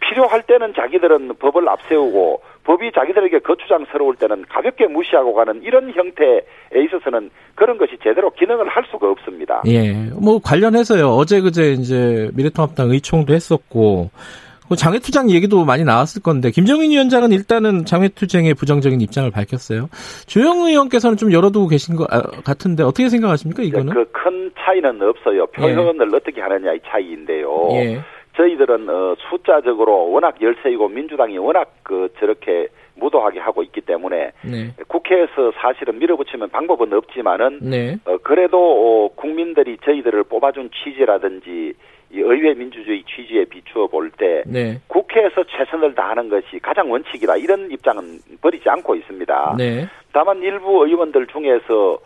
[0.00, 6.42] 필요할 때는 자기들은 법을 앞세우고 법이 자기들에게 거추장스러울 때는 가볍게 무시하고 가는 이런 형태에
[6.74, 9.62] 있어서는 그런 것이 제대로 기능을 할 수가 없습니다.
[9.66, 9.92] 예.
[10.20, 11.08] 뭐 관련해서요.
[11.08, 17.84] 어제 그제 이제 미래통합당 의총도 했었고 그 장외투쟁 얘기도 많이 나왔을 건데 김정인 위원장은 일단은
[17.84, 19.88] 장외투쟁에 부정적인 입장을 밝혔어요.
[20.26, 23.92] 조영 의원께서는 좀 열어두고 계신 것 아, 같은데 어떻게 생각하십니까 이거는?
[23.94, 25.46] 그 큰 차이는 없어요.
[25.46, 26.16] 표현을 예.
[26.16, 27.68] 어떻게 하느냐의 차이인데요.
[27.74, 28.00] 예.
[28.36, 34.72] 저희들은 어, 숫자적으로 워낙 열세이고 민주당이 워낙 그 저렇게 무도하게 하고 있기 때문에 네.
[34.88, 37.96] 국회에서 사실은 밀어붙이면 방법은 없지만은 네.
[38.04, 41.74] 어, 그래도 어, 국민들이 저희들을 뽑아준 취지라든지
[42.10, 44.80] 이 의회 민주주의 취지에 비추어 볼때 네.
[44.86, 49.54] 국회에서 최선을 다하는 것이 가장 원칙이다 이런 입장은 버리지 않고 있습니다.
[49.58, 49.88] 네.
[50.12, 51.98] 다만 일부 의원들 중에서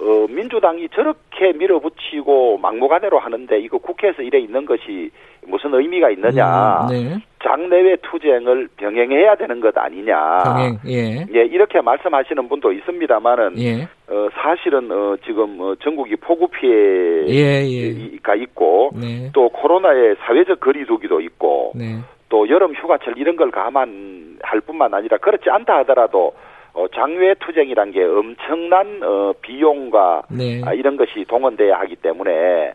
[0.00, 5.10] 어, 민주당이 저렇게 밀어붙이고 막무가내로 하는데 이거 국회에서 이래 있는 것이
[5.46, 6.82] 무슨 의미가 있느냐.
[6.82, 7.18] 음, 네.
[7.42, 10.42] 장내외 투쟁을 병행해야 되는 것 아니냐.
[10.44, 11.26] 병행, 예.
[11.34, 13.82] 예, 이렇게 말씀하시는 분도 있습니다만은, 예.
[14.08, 18.42] 어, 사실은, 어, 지금, 어, 전국이 폭우 피해가 예, 예.
[18.42, 19.30] 있고, 네.
[19.32, 21.98] 또 코로나의 사회적 거리두기도 있고, 네.
[22.28, 26.32] 또 여름 휴가철 이런 걸 감안할 뿐만 아니라 그렇지 않다 하더라도
[26.74, 30.60] 어, 장외 투쟁이란 게 엄청난 어, 비용과 네.
[30.64, 32.74] 아, 이런 것이 동원돼야 하기 때문에 에,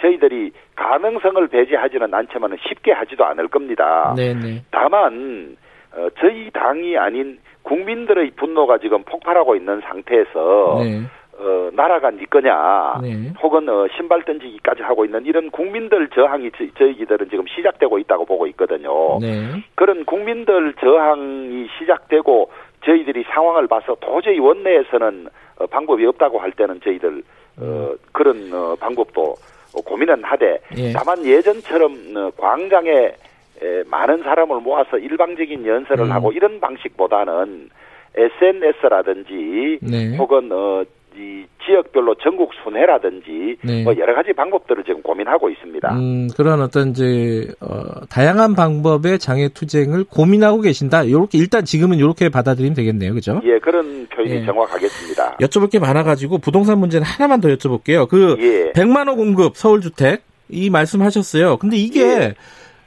[0.00, 4.14] 저희들이 가능성을 배제하지는 않지만 쉽게 하지도 않을 겁니다.
[4.16, 4.40] 네네.
[4.40, 4.62] 네.
[4.70, 5.56] 다만
[5.96, 11.02] 어, 저희 당이 아닌 국민들의 분노가 지금 폭발하고 있는 상태에서 네.
[11.38, 13.32] 어, 나라가 네 거냐, 네.
[13.42, 18.46] 혹은 어, 신발 던지기까지 하고 있는 이런 국민들 저항이 저, 저희들은 지금 시작되고 있다고 보고
[18.48, 19.18] 있거든요.
[19.20, 19.64] 네.
[19.74, 22.50] 그런 국민들 저항이 시작되고
[22.84, 25.28] 저희들이 상황을 봐서 도저히 원내에서는
[25.58, 27.22] 어, 방법이 없다고 할 때는 저희들
[27.60, 29.34] 어, 그런 어, 방법도
[29.82, 30.92] 고민은 하되 예.
[30.92, 32.90] 다만 예전처럼 어, 광장에
[33.62, 36.12] 에, 많은 사람을 모아서 일방적인 연설을 음.
[36.12, 37.70] 하고 이런 방식보다는
[38.16, 40.16] SNS라든지 네.
[40.16, 40.84] 혹은 어,
[41.16, 43.84] 이 지역별로 전국 순회라든지 네.
[43.84, 45.94] 뭐 여러 가지 방법들을 지금 고민하고 있습니다.
[45.94, 51.08] 음, 그런 어떤 이제 어, 다양한 방법의 장애 투쟁을 고민하고 계신다.
[51.08, 53.40] 요렇게 일단 지금은 이렇게 받아들이면 되겠네요, 그죠?
[53.44, 54.44] 예, 그런 표현이 예.
[54.44, 55.36] 정확하겠습니다.
[55.38, 58.08] 여쭤볼 게 많아가지고 부동산 문제는 하나만 더 여쭤볼게요.
[58.08, 58.72] 그 예.
[58.72, 61.56] 100만 호 공급 서울 주택 이 말씀하셨어요.
[61.56, 62.34] 근데 이게 예.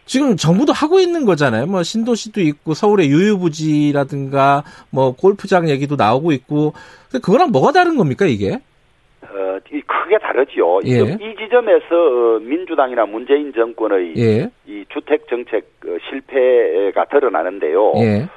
[0.08, 1.68] 지금 정부도 하고 있는 거잖아요.
[1.68, 6.74] 뭐 신도시도 있고 서울의 유유부지라든가 뭐 골프장 얘기도 나오고 있고
[7.12, 8.58] 그거랑 뭐가 다른 겁니까 이게?
[9.22, 10.80] 어, 크게 다르지요.
[10.86, 11.00] 예.
[11.00, 14.50] 이 지점에서 어, 민주당이나 문재인 정권의 예.
[14.66, 17.94] 이 주택 정책 어, 실패가 드러나는데요.
[17.98, 18.28] 예.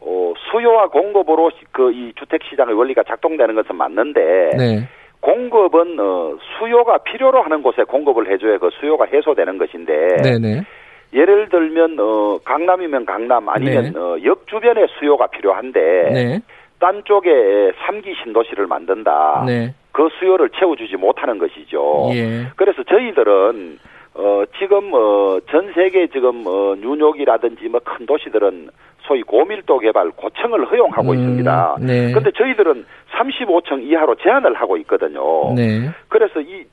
[0.00, 4.20] 어, 수요와 공급으로 그 이 주택 시장의 원리가 작동되는 것은 맞는데
[4.56, 4.88] 네.
[5.20, 10.62] 공급은 어, 수요가 필요로 하는 곳에 공급을 해줘야 그 수요가 해소되는 것인데 네네.
[11.10, 11.20] 네.
[11.20, 13.98] 예를 들면 어, 강남이면 강남 아니면 네.
[13.98, 15.80] 어, 역 주변에 수요가 필요한데
[16.12, 16.40] 네.
[16.80, 19.44] 딴 쪽에 3기 신도시를 만든다.
[19.46, 19.74] 네.
[19.92, 22.10] 그 수요를 채워주지 못하는 것이죠.
[22.12, 22.46] 예.
[22.56, 23.78] 그래서 저희들은
[24.14, 28.68] 어, 지금 어, 전 세계 지금 어, 뉴욕이라든지 뭐 큰 도시들은
[29.02, 31.76] 소위 고밀도 개발 고층을 허용하고 음, 있습니다.
[31.80, 32.12] 네.
[32.12, 35.54] 근데 저희들은 35층 이하로 제한을 하고 있거든요.
[35.54, 35.88] 네.
[36.08, 36.64] 그래서 이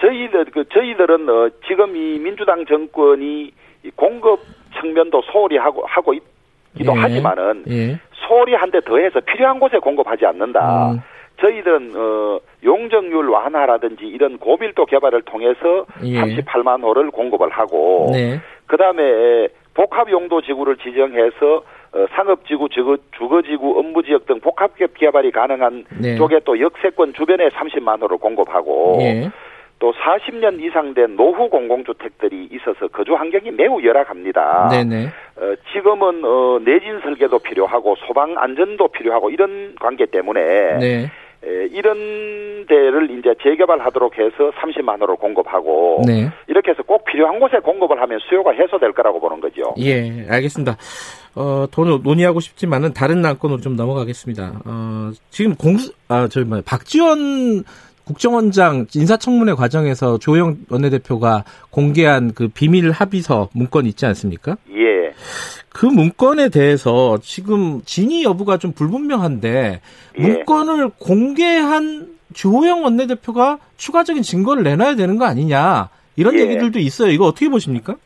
[0.00, 3.52] 저희들 그 저희들은 어, 지금 이 민주당 정권이
[3.94, 4.40] 공급
[4.80, 7.00] 측면도 소홀히 하고 하고 있기도 예.
[7.00, 7.98] 하지만은 예.
[8.12, 10.92] 소홀히 한대 더해서 필요한 곳에 공급하지 않는다.
[10.92, 11.00] 음.
[11.40, 16.20] 저희들은 어 용적률 완화라든지 이런 고밀도 개발을 통해서 예.
[16.20, 18.40] 38만 호를 공급을 하고 네.
[18.66, 21.62] 그다음에 복합 용도 지구를 지정해서
[21.92, 26.16] 어, 상업지구, 주거, 주거지구, 업무지역 등 복합 개발이 가능한 네.
[26.16, 29.30] 쪽에 또 역세권 주변에 30만 호를 공급하고 예.
[29.78, 34.68] 또 40년 이상 된 노후 공공주택들이 있어서 거주 환경이 매우 열악합니다.
[34.70, 35.06] 네네.
[35.36, 40.40] 어, 지금은 어, 내진 설계도 필요하고 소방 안전도 필요하고 이런 관계 때문에
[40.78, 41.10] 네.
[41.44, 46.30] 에, 이런 데를 이제 재개발하도록 해서 30만 호를 공급하고 네.
[46.46, 49.74] 이렇게 해서 꼭 필요한 곳에 공급을 하면 수요가 해소될 거라고 보는 거죠.
[49.78, 50.76] 예, 알겠습니다.
[51.34, 54.62] 어, 돈 논의하고 싶지만은 다른 난건으로 좀 넘어가겠습니다.
[54.64, 57.62] 어, 지금 공수 아, 저기 뭐 박지원
[58.06, 64.56] 국정원장 인사청문회 과정에서 조영 원내대표가 공개한 그 비밀 합의서 문건 있지 않습니까?
[64.70, 65.12] 예.
[65.68, 69.80] 그 문건에 대해서 지금 진위 여부가 좀 불분명한데
[70.18, 70.22] 예.
[70.22, 76.42] 문건을 공개한 조영 원내대표가 추가적인 증거를 내놔야 되는 거 아니냐 이런 예.
[76.42, 77.10] 얘기들도 있어요.
[77.10, 77.96] 이거 어떻게 보십니까?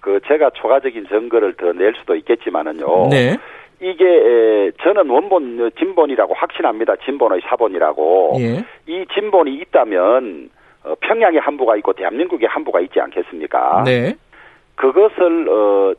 [0.00, 3.08] 그 제가 추가적인 증거를 더 낼 수도 있겠지만은요.
[3.08, 3.38] 네.
[3.80, 6.96] 이게 저는 원본 진본이라고 확신합니다.
[7.04, 8.36] 진본의 사본이라고.
[8.38, 8.64] 예.
[8.86, 10.50] 이 진본이 있다면
[10.84, 13.82] 어, 평양에 한부가 있고 대한민국에 한부가 있지 않겠습니까?
[13.84, 14.14] 네.
[14.76, 15.94] 그것을 어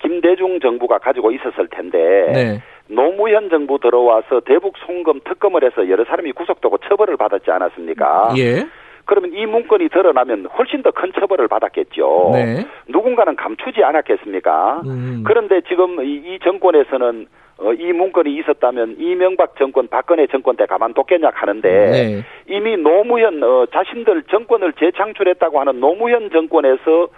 [0.00, 1.98] 김대중 정부가 가지고 있었을 텐데
[2.32, 2.62] 네.
[2.88, 8.34] 노무현 정부 들어와서 대북 송금 특검을 해서 여러 사람이 구속되고 처벌을 받았지 않았습니까?
[8.38, 8.66] 예.
[9.10, 12.30] 그러면 이 문건이 드러나면 훨씬 더 큰 처벌을 받았겠죠.
[12.32, 12.66] 네.
[12.86, 14.82] 누군가는 감추지 않았겠습니까?
[14.86, 15.24] 음.
[15.26, 17.26] 그런데 지금 이, 이 정권에서는
[17.58, 22.24] 어, 이 문건이 있었다면 이명박 정권, 박근혜 정권 때 가만뒀겠냐 하는데 네.
[22.48, 27.08] 이미 노무현 어, 자신들 정권을 재창출했다고 하는 노무현 정권에서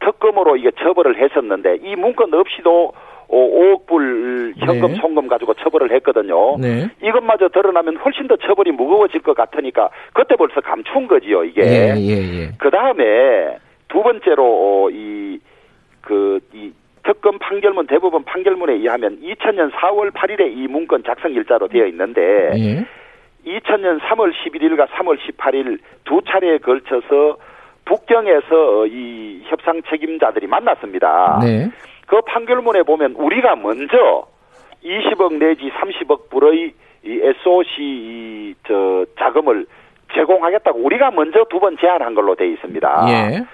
[0.00, 2.92] 특검으로 이게 처벌을 했었는데 이 문건 없이도
[3.28, 4.94] 5억 불 현금 네.
[5.00, 6.56] 송금 가지고 처벌을 했거든요.
[6.58, 6.88] 네.
[7.02, 11.62] 이것마저 드러나면 훨씬 더 처벌이 무거워질 것 같으니까 그때 벌써 감춘 거지요, 이게.
[11.62, 12.50] 예, 예, 예.
[12.58, 13.58] 그 다음에
[13.88, 15.40] 두 번째로 이,
[16.00, 16.72] 그, 이
[17.02, 22.20] 특검 판결문 대부분 판결문에 의하면 2000년 4월 8일에 이 문건 작성 일자로 되어 있는데
[22.56, 22.86] 예.
[23.46, 27.38] 2000년 3월 11일과 3월 18일 두 차례에 걸쳐서
[27.84, 31.38] 북경에서 이 협상 책임자들이 만났습니다.
[31.40, 31.70] 네.
[32.06, 34.26] 그 판결문에 보면 우리가 먼저
[34.84, 36.72] 20억 내지 30억 불의
[37.04, 39.66] 이 SOC 저 자금을
[40.14, 43.06] 제공하겠다고 우리가 먼저 두 번 제안한 걸로 돼 있습니다.
[43.08, 43.44] 예.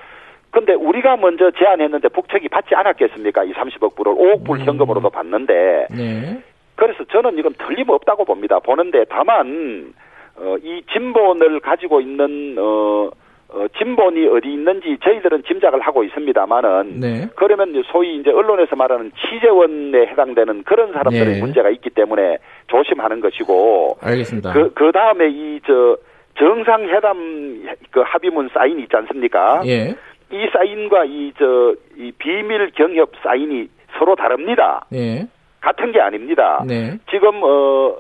[0.51, 3.45] 근데 우리가 먼저 제안했는데 북측이 받지 않았겠습니까?
[3.45, 4.65] 이 30억 불을 5억 불 음.
[4.67, 5.87] 현금으로도 받는데.
[5.91, 6.43] 네.
[6.77, 8.59] 그래서 저는 이건 틀림없다고 봅니다.
[8.59, 9.95] 보는데 다만
[10.37, 13.09] 어, 이 진본을 가지고 있는 어,
[13.55, 17.29] 어, 진본이 어디 있는지 저희들은 짐작을 하고 있습니다만은 네.
[17.37, 21.41] 그러면 소위 이제 언론에서 말하는 취재원에 해당되는 그런 사람들의 네.
[21.41, 22.39] 문제가 있기 때문에
[22.69, 24.53] 조심하는 것이고 알겠습니다.
[24.53, 25.97] 그, 그 다음에 이 저
[26.39, 29.63] 정상회담 그 합의문 사인이 있지 않습니까?
[29.67, 29.95] 예.
[30.31, 34.85] 이 사인과 이저이 비밀 경협 사인이 서로 다릅니다.
[34.95, 35.27] 예.
[35.61, 36.65] 같은 게 아닙니다.
[36.67, 36.99] 네.
[37.11, 37.97] 지금 어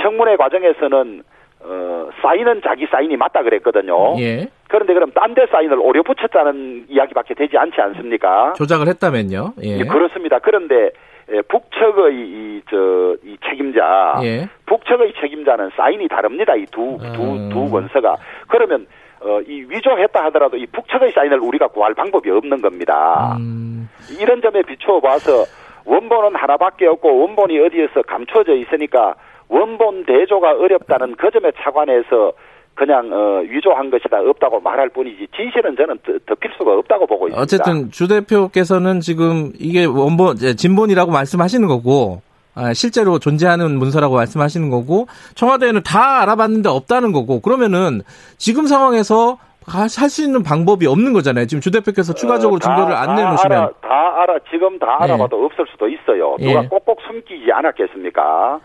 [0.00, 1.22] 청문회 과정에서는
[1.60, 4.18] 어, 사인은 자기 사인이 맞다 그랬거든요.
[4.20, 4.48] 예.
[4.68, 8.54] 그런데 그럼 딴 데 사인을 오려 붙였다는 이야기밖에 되지 않지 않습니까?
[8.56, 9.52] 조작을 했다면요.
[9.62, 9.80] 예.
[9.80, 10.38] 예 그렇습니다.
[10.38, 10.90] 그런데
[11.30, 14.48] 예, 북측의 이, 저, 이 책임자, 예.
[14.66, 16.54] 북측의 책임자는 사인이 다릅니다.
[16.54, 17.50] 이 두, 두, 음.
[17.50, 18.16] 두 원서가.
[18.48, 18.86] 그러면,
[19.20, 23.36] 어, 이 위조했다 하더라도 이 북측의 사인을 우리가 구할 방법이 없는 겁니다.
[23.40, 23.88] 음.
[24.20, 25.44] 이런 점에 비추어 봐서
[25.84, 29.14] 원본은 하나밖에 없고 원본이 어디에서 감춰져 있으니까
[29.48, 32.32] 원본 대조가 어렵다는 그 점에 차관해서
[32.76, 37.42] 그냥 어, 위조한 것이다 없다고 말할 뿐이지 진실은 저는 덮일 수가 없다고 보고 있습니다.
[37.42, 42.20] 어쨌든 주 대표께서는 지금 이게 원본 진본이라고 말씀하시는 거고
[42.54, 48.02] 아, 실제로 존재하는 문서라고 말씀하시는 거고 청와대는 다 알아봤는데 없다는 거고 그러면은
[48.36, 51.46] 지금 상황에서 할수 있는 방법이 없는 거잖아요.
[51.46, 55.04] 지금 주 대표께서 추가적으로 어, 증거를 안 내놓으시면 알아, 다 알아 지금 다 예.
[55.04, 55.44] 알아봐도 예.
[55.44, 56.36] 없을 수도 있어요.
[56.38, 56.68] 누가 예.
[56.68, 58.60] 꼭꼭 숨기지 않았겠습니까?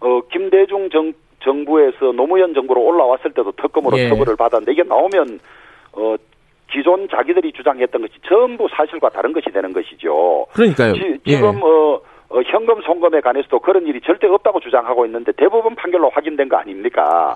[0.00, 1.12] 어 김대중 정
[1.42, 4.08] 정부에서 노무현 정부로 올라왔을 때도 특검으로 예.
[4.08, 5.40] 처벌을 받았는데 이게 나오면
[5.92, 6.16] 어
[6.70, 10.46] 기존 자기들이 주장했던 것이 전부 사실과 다른 것이 되는 것이죠.
[10.54, 10.94] 그러니까요.
[10.94, 11.36] 지, 금 예.
[11.36, 16.56] 어, 어, 현금 송금에 관해서도 그런 일이 절대 없다고 주장하고 있는데 대부분 판결로 확인된 거
[16.56, 17.34] 아닙니까?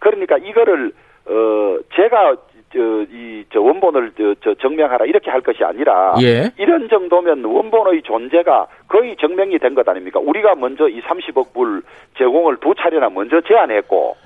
[0.00, 0.92] 그러니까 이거를
[1.26, 2.36] 어 제가
[2.74, 6.50] 저이저 원본을 저, 저 증명하라 이렇게 할 것이 아니라 예.
[6.58, 10.20] 이런 정도면 원본의 존재가 거의 증명이 된 것 아닙니까?
[10.20, 11.82] 우리가 먼저 이 30억 불
[12.18, 14.16] 제공을 두 차례나 먼저 제안했고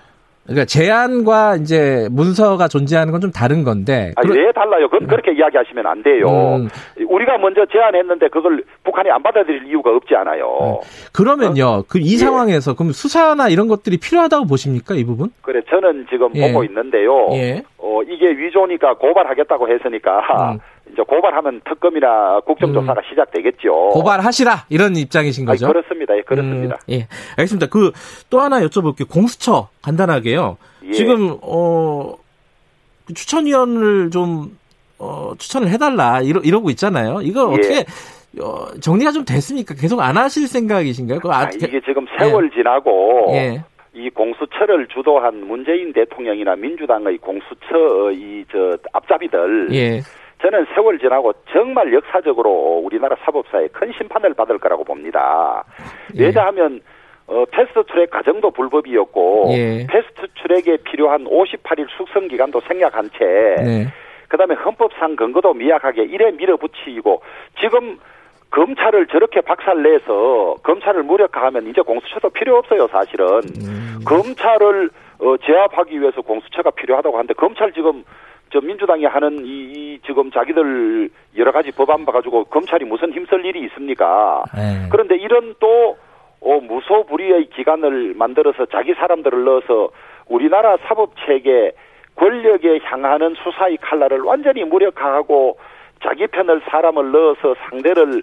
[0.49, 4.12] 그러니까 제안과 이제 문서가 존재하는 건 좀 다른 건데.
[4.16, 4.88] 아니, 왜 달라요?
[4.88, 6.57] 그건 그렇게 이야기하시면 안 돼요.
[6.57, 6.68] 음.
[7.09, 10.46] 우리가 먼저 제안했는데 그걸 북한이 안 받아들일 이유가 없지 않아요.
[10.46, 11.11] 음.
[11.12, 11.64] 그러면요.
[11.66, 11.84] 어?
[11.88, 12.16] 그이 예.
[12.16, 14.94] 상황에서 그럼 수사나 이런 것들이 필요하다고 보십니까?
[14.94, 15.30] 이 부분?
[15.42, 16.46] 그래, 저는 지금 예.
[16.53, 17.28] 보고 있는데요.
[17.32, 17.62] 예.
[17.78, 20.59] 어, 이게 위조니까 고발하겠다고 했으니까 음.
[20.93, 23.03] 이제 고발하면 특검이나 국정조사가 음.
[23.11, 23.91] 시작되겠죠.
[23.91, 25.66] 고발하시라 이런 입장이신 거죠?
[25.66, 26.16] 아니, 그렇습니다.
[26.16, 26.76] 예, 그렇습니다.
[26.89, 27.66] 음, 예, 알겠습니다.
[27.66, 27.93] 그
[28.30, 29.09] 또 하나 여쭤볼게요.
[29.11, 30.57] 공수처 간단하게요.
[30.86, 30.93] 예.
[30.93, 34.57] 지금 어그 추천위원을 좀
[34.99, 37.20] 어, 추천을 해달라 이러 이러고 있잖아요.
[37.22, 37.55] 이거 예.
[37.55, 37.84] 어떻게
[38.43, 39.74] 어, 정리가 좀 됐습니까?
[39.74, 41.20] 계속 안 하실 생각이신가요?
[41.24, 42.57] 아, 아, 이게 지금 세월 예.
[42.57, 43.64] 지나고 예.
[43.95, 50.01] 이 공수처를 주도한 문재인 대통령이나 민주당의 공수처 이 저 앞잡이들 예.
[50.41, 55.64] 저는 세월 지나고 정말 역사적으로 우리나라 사법사에 큰 심판을 받을 거라고 봅니다.
[56.16, 56.26] 예.
[56.26, 56.80] 왜냐하면
[57.26, 59.86] 어, 패스트 트랙 과정도 불법이었고 예.
[59.86, 63.24] 패스트 트랙에 필요한 58일 숙성 기간도 생략한 채
[63.62, 63.86] 네.
[64.28, 67.20] 그다음에 헌법상 근거도 미약하게 이래 밀어붙이고
[67.61, 67.99] 지금
[68.51, 73.26] 검찰을 저렇게 박살내서 검찰을 무력화하면 이제 공수처도 필요 없어요 사실은
[73.61, 73.99] 음.
[74.07, 74.89] 검찰을
[75.20, 78.05] 어, 제압하기 위해서 공수처가 필요하다고 하는데 검찰 지금
[78.53, 83.64] 저 민주당이 하는 이, 이 지금 자기들 여러 가지 법안 봐가지고 검찰이 무슨 힘쓸 일이
[83.66, 84.42] 있습니까?
[84.55, 84.88] 네.
[84.90, 85.96] 그런데 이런 또
[86.40, 89.90] 어, 무소불위의 기관을 만들어서 자기 사람들을 넣어서
[90.26, 91.72] 우리나라 사법 체계
[92.16, 95.59] 권력에 향하는 수사의 칼날을 완전히 무력화하고
[96.03, 98.22] 자기 편을 사람을 넣어서 상대를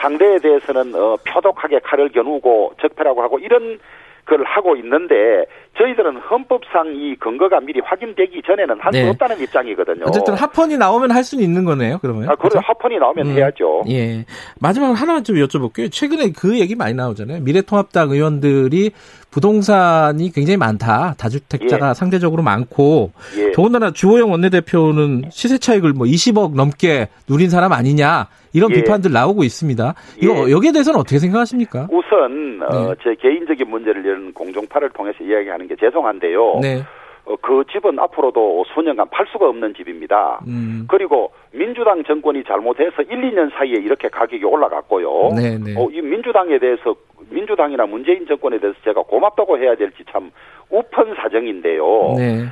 [0.00, 3.78] 상대에 대해서는 어, 표독하게 칼을 겨누고 적폐라고 하고 이런
[4.26, 5.44] 걸 하고 있는데
[5.76, 9.08] 저희들은 헌법상 이 근거가 미리 확인되기 전에는 할수 네.
[9.10, 10.04] 없다는 입장이거든요.
[10.06, 11.98] 어쨌든 합헌이 나오면 할 수는 있는 거네요.
[12.00, 12.28] 그러면.
[12.28, 13.84] 아, 그래 합헌이 나오면 음, 해야죠.
[13.88, 14.24] 예.
[14.60, 15.90] 마지막으로 하나만 좀 여쭤볼게요.
[15.90, 17.40] 최근에 그 얘기 많이 나오잖아요.
[17.42, 18.92] 미래통합당 의원들이
[19.34, 21.14] 부동산이 굉장히 많다.
[21.18, 21.94] 다주택자가 예.
[21.94, 23.50] 상대적으로 많고 예.
[23.50, 28.76] 더군다나 주호영 원내대표는 시세 차익을 뭐 20억 넘게 누린 사람 아니냐 이런 예.
[28.76, 29.94] 비판들 나오고 있습니다.
[30.22, 30.52] 이거 예.
[30.52, 31.88] 여기에 대해서는 어떻게 생각하십니까?
[31.90, 32.76] 우선 어, 네.
[32.76, 36.58] 어, 제 개인적인 문제를 이런 공정파를 통해서 이야기하는 게 죄송한데요.
[36.60, 36.82] 네.
[37.26, 40.40] 어, 그 집은 앞으로도 수년간 팔 수가 없는 집입니다.
[40.46, 40.86] 음.
[40.88, 45.30] 그리고 민주당 정권이 잘못해서 1, 2년 사이에 이렇게 가격이 올라갔고요.
[45.34, 45.74] 네, 네.
[45.76, 46.94] 어, 이 민주당에 대해서
[47.30, 50.30] 민주당이나 문재인 정권에 대해서 제가 고맙다고 해야 될지 참
[50.70, 52.14] 우픈 사정인데요.
[52.18, 52.44] 네.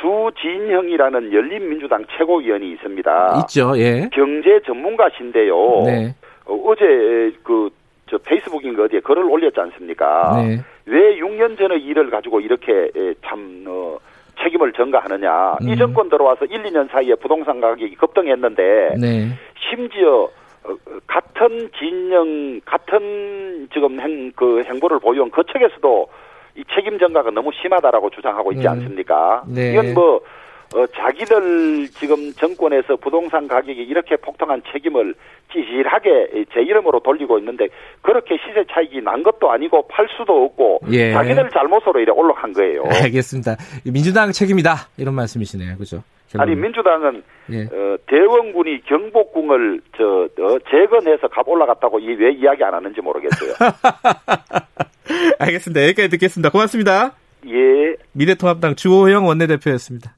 [0.00, 3.40] 주진형이라는 열린민주당 최고위원이 있습니다.
[3.42, 4.08] 있죠, 예.
[4.12, 5.82] 경제 전문가신데요.
[5.86, 6.14] 네.
[6.46, 7.70] 어, 제그
[8.10, 10.42] 저 페이스북인가 어디에 글을 올렸지 않습니까?
[10.42, 10.58] 네.
[10.88, 12.90] 왜 6년 전의 일을 가지고 이렇게
[13.24, 13.98] 참 어,
[14.42, 15.58] 책임을 전가하느냐.
[15.62, 15.68] 음.
[15.68, 19.28] 이 정권 들어와서 1, 2년 사이에 부동산 가격이 급등했는데 네.
[19.68, 20.28] 심지어
[20.64, 20.74] 어,
[21.06, 26.08] 같은 진영 같은 지금 행 그 행보를 보유한 그 측에서도
[26.56, 28.72] 이 책임 전가가 너무 심하다라고 주장하고 있지 음.
[28.72, 29.42] 않습니까?
[29.46, 29.72] 네.
[29.72, 30.20] 이건 뭐
[30.74, 35.14] 어, 자기들 지금 정권에서 부동산 가격이 이렇게 폭등한 책임을
[35.52, 37.68] 찌질하게 제 이름으로 돌리고 있는데
[38.02, 41.12] 그렇게 시세 차익이 난 것도 아니고 팔 수도 없고 예.
[41.12, 42.84] 자기들 잘못으로 이래 올라간 거예요.
[42.84, 43.56] 알겠습니다.
[43.90, 46.02] 민주당 책임이다 이런 말씀이시네요, 그죠?
[46.36, 47.62] 아니 민주당은 예.
[47.62, 53.54] 어, 대원군이 경복궁을 저 어, 재건해서 값 올라갔다고 왜 이야기 안 하는지 모르겠어요.
[55.38, 55.82] 알겠습니다.
[55.84, 56.50] 여기까지 듣겠습니다.
[56.50, 57.12] 고맙습니다.
[57.46, 57.96] 예.
[58.12, 60.17] 미래통합당 주호영 원내대표였습니다.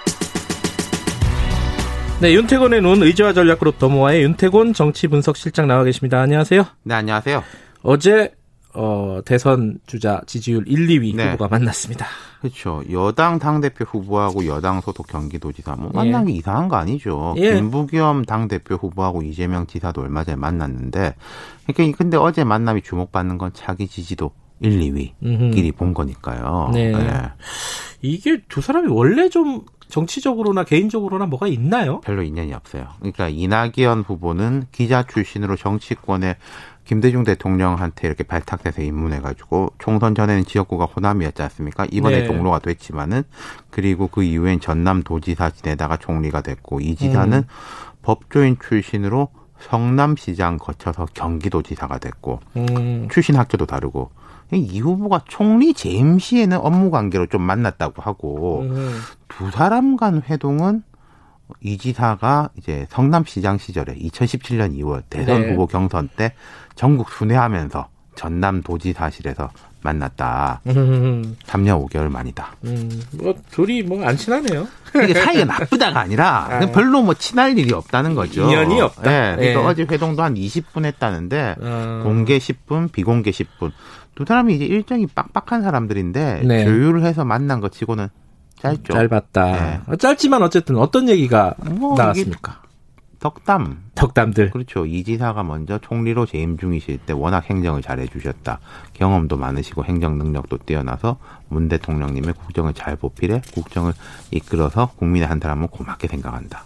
[2.21, 6.21] 네, 윤태곤의 눈 의지와 전략그룹 더모아의 윤태곤 정치분석실장 나와 계십니다.
[6.21, 6.63] 안녕하세요.
[6.83, 7.43] 네, 안녕하세요.
[7.81, 8.31] 어제
[8.75, 11.31] 어, 대선 주자 지지율 1, 2위 네.
[11.31, 12.05] 후보가 만났습니다.
[12.39, 12.83] 그렇죠.
[12.91, 17.33] 여당 당대표 후보하고 여당 소속 경기도지사 뭐 만난 게 이상한 거 아니죠.
[17.37, 17.55] 예.
[17.55, 21.15] 김부겸 당대표 후보하고 이재명 지사도 얼마 전에 만났는데
[21.65, 26.69] 그러니까 근데 어제 만남이 주목받는 건 차기 지지도 1, 2위끼리 본 거니까요.
[26.71, 26.91] 네.
[26.91, 27.11] 네.
[28.03, 29.61] 이게 두 사람이 원래 좀
[29.91, 31.99] 정치적으로나 개인적으로나 뭐가 있나요?
[32.01, 32.87] 별로 인연이 없어요.
[32.99, 36.37] 그러니까 이낙연 후보는 기자 출신으로 정치권에
[36.85, 41.85] 김대중 대통령한테 이렇게 발탁돼서 입문해가지고 총선 전에는 지역구가 호남이었지 않습니까?
[41.91, 42.25] 이번에 네.
[42.25, 43.23] 종로가 됐지만은
[43.69, 47.43] 그리고 그 이후엔 전남 도지사 지내다가 총리가 됐고 이 지사는 음.
[48.01, 49.29] 법조인 출신으로
[49.59, 53.07] 성남시장 거쳐서 경기도지사가 됐고 음.
[53.11, 54.09] 출신 학교도 다르고
[54.57, 58.99] 이 후보가 총리 재임 시에는 업무 관계로 좀 만났다고 하고 음.
[59.27, 60.83] 두 사람 간 회동은
[61.61, 65.51] 이 지사가 이제 성남시장 시절에 2017년 2월 대선 네.
[65.51, 66.33] 후보 경선 때
[66.75, 69.49] 전국 순회하면서 전남 도지사실에서
[69.83, 70.61] 만났다.
[70.67, 71.35] 음.
[71.43, 72.55] 3년 5개월 만이다.
[72.65, 74.67] 음, 뭐 둘이 뭐 안 친하네요.
[75.03, 76.59] 이게 사이가 나쁘다가 아니라 아.
[76.71, 78.43] 별로 뭐 친할 일이 없다는 거죠.
[78.43, 79.01] 인연이 없다.
[79.01, 79.67] 네, 그러니까 네.
[79.67, 82.01] 어제 회동도 한 20분 했다는데 어.
[82.03, 83.71] 공개 10분, 비공개 10분.
[84.15, 86.65] 두 사람이 이제 일정이 빡빡한 사람들인데 네.
[86.65, 88.09] 조율을 해서 만난 것 치고는
[88.59, 88.93] 짧죠.
[88.93, 89.81] 짧았다.
[89.87, 89.97] 네.
[89.97, 92.61] 짧지만 어쨌든 어떤 얘기가 뭐 나왔습니까?
[93.19, 93.83] 덕담.
[93.93, 94.49] 덕담들.
[94.49, 94.85] 그렇죠.
[94.87, 98.59] 이 지사가 먼저 총리로 재임 중이실 때 워낙 행정을 잘 해 주셨다.
[98.93, 103.93] 경험도 많으시고 행정 능력도 뛰어나서 문 대통령님의 국정을 잘 보필해 국정을
[104.31, 106.63] 이끌어서 국민의 한 사람을 고맙게 생각한다.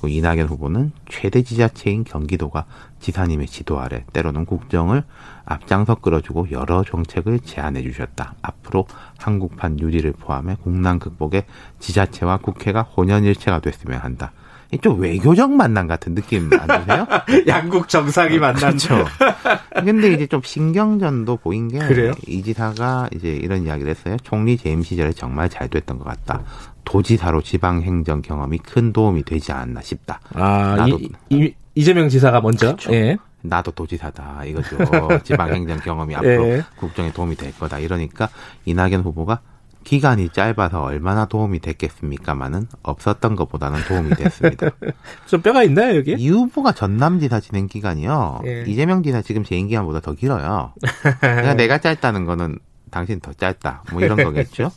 [0.00, 2.66] 그 이낙연 후보는 최대 지자체인 경기도가
[3.00, 5.02] 지사님의 지도 아래 때로는 국정을
[5.44, 8.34] 앞장서 끌어주고 여러 정책을 제안해 주셨다.
[8.42, 8.86] 앞으로
[9.18, 11.46] 한국판 유지를 포함해 국난 극복에
[11.80, 14.32] 지자체와 국회가 혼연일체가 됐으면 한다.
[14.82, 17.06] 좀 외교적 만남 같은 느낌 안 드세요?
[17.48, 18.76] 양국 정상이 만난.
[18.76, 19.06] 그렇죠.
[19.72, 21.78] 근데 이제 좀 신경전도 보인 게?
[22.26, 24.16] 이 지사가 이제 이런 이야기를 했어요.
[24.22, 26.42] 총리 재임 시절에 정말 잘 됐던 것 같다.
[26.88, 30.20] 도지사로 지방 행정 경험이 큰 도움이 되지 않나 싶다.
[30.32, 32.68] 아, 나도 이, 이, 이재명 지사가 먼저.
[32.68, 32.94] 그렇죠.
[32.94, 33.18] 예.
[33.42, 34.78] 나도 도지사다 이거죠.
[35.22, 36.64] 지방 행정 경험이 앞으로 예.
[36.78, 37.78] 국정에 도움이 될 거다.
[37.78, 38.30] 이러니까
[38.64, 39.40] 이낙연 후보가
[39.84, 44.70] 기간이 짧아서 얼마나 도움이 됐겠습니까마는 없었던 것보다는 도움이 됐습니다.
[45.28, 46.12] 좀 뼈가 있나요 여기?
[46.12, 48.40] 이 후보가 전남지사 진행 기간이요.
[48.46, 48.64] 예.
[48.66, 50.72] 이재명 지사 지금 재임 기간보다 더 길어요.
[51.20, 52.58] 그러니까 내가 짧다는 거는
[52.90, 53.84] 당신 더 짧다.
[53.92, 54.70] 뭐 이런 거겠죠.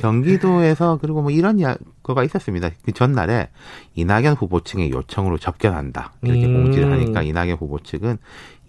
[0.00, 1.58] 경기도에서 그리고 뭐 이런
[2.02, 2.70] 거가 있었습니다.
[2.84, 3.48] 그 전날에
[3.94, 6.12] 이낙연 후보 측의 요청으로 접견한다.
[6.22, 6.64] 이렇게 음.
[6.64, 8.18] 공지를 하니까 이낙연 후보 측은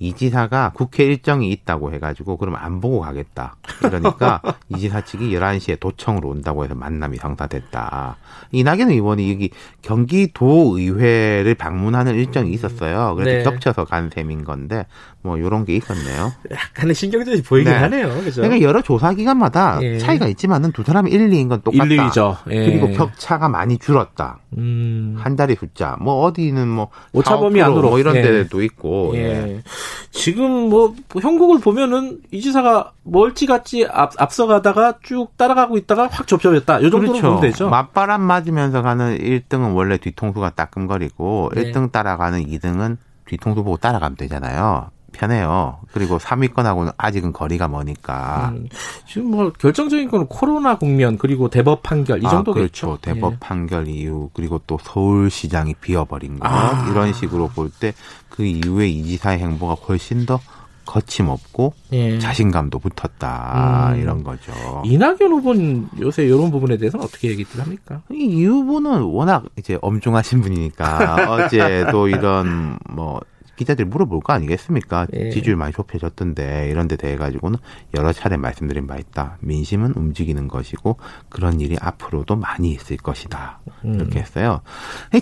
[0.01, 3.55] 이 지사가 국회 일정이 있다고 해가지고 그럼 안 보고 가겠다.
[3.81, 8.17] 그러니까 이 지사 측이 11시에 도청으로 온다고 해서 만남이 성사됐다.
[8.51, 9.51] 이낙연 의원이 여기
[9.83, 13.13] 경기도 의회를 방문하는 일정이 있었어요.
[13.15, 13.43] 그래서 네.
[13.43, 14.87] 겹쳐서 간 셈인 건데
[15.23, 16.31] 뭐 이런 게 있었네요.
[16.51, 17.77] 약간의 신경전이 보이긴 네.
[17.79, 18.09] 하네요.
[18.23, 18.41] 그죠?
[18.41, 19.97] 그러니까 여러 조사 기관마다 예.
[19.97, 21.85] 차이가 있지만은 두 사람이 1, 2인 건 똑같다.
[21.85, 22.37] 1, 2죠.
[22.49, 22.65] 예.
[22.65, 24.39] 그리고 격차가 많이 줄었다.
[24.57, 25.15] 음.
[25.17, 25.95] 한 자리 숫자.
[25.99, 28.21] 뭐 어디는 뭐 오차범위 안으로 뭐 이런 예.
[28.21, 29.11] 데도 있고.
[29.15, 29.19] 예.
[29.19, 29.63] 예.
[30.11, 36.81] 지금 뭐 형국을 보면은 이 지사가 멀찌감치 앞, 앞서가다가 쭉 따라가고 있다가 확 접혀졌다.
[36.83, 37.27] 요 정도로 그렇죠.
[37.27, 37.69] 보면 되죠.
[37.69, 41.71] 맞바람 맞으면서 가는 1등은 원래 뒤통수가 따끔거리고 네.
[41.71, 44.89] 1등 따라가는 2등은 뒤통수 보고 따라가면 되잖아요.
[45.11, 45.79] 편해요.
[45.93, 48.51] 그리고 3위권하고는 아직은 거리가 머니까.
[48.53, 48.67] 음,
[49.07, 52.87] 지금 뭐 결정적인 건 코로나 국면 그리고 대법 판결 이 아, 정도겠죠.
[52.87, 52.97] 그렇죠.
[53.01, 53.37] 대법 예.
[53.39, 56.87] 판결 이후 그리고 또 서울시장이 비어버린 거 아.
[56.89, 57.93] 이런 식으로 볼 때
[58.29, 60.39] 그 이후에 이 지사의 행보가 훨씬 더
[60.85, 62.17] 거침없고 예.
[62.19, 63.99] 자신감도 붙었다 음.
[63.99, 64.51] 이런 거죠.
[64.85, 68.01] 이낙연 후보는 요새 이런 부분에 대해서는 어떻게 얘기들 합니까?
[68.11, 73.21] 이 후보는 워낙 이제 엄중하신 분이니까 어제도 이런 뭐
[73.55, 75.07] 기자들이 물어볼 거 아니겠습니까?
[75.13, 75.29] 예.
[75.29, 77.59] 지지율 많이 좁혀졌던데 이런 데 대해 가지고는
[77.95, 79.37] 여러 차례 말씀드린 바 있다.
[79.41, 80.97] 민심은 움직이는 것이고
[81.29, 83.59] 그런 일이 앞으로도 많이 있을 것이다.
[83.85, 83.95] 음.
[83.95, 84.61] 이렇게 했어요.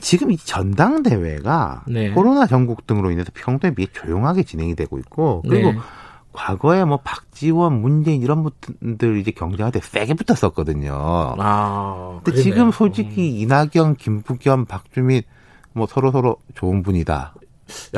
[0.02, 2.12] 지금 이 전당대회가 네.
[2.12, 5.78] 코로나 전국 등으로 인해서 평소에 비해 조용하게 진행이 되고 있고 그리고 네.
[6.32, 11.36] 과거에 뭐 박지원, 문재인 이런 분들 이제 경쟁할 때 세게 붙었었거든요.
[11.40, 13.38] 아, 근데 지금 솔직히 음.
[13.42, 15.24] 이낙연, 김부겸, 박주민
[15.74, 17.34] 뭐 서로 서로 좋은 분이다.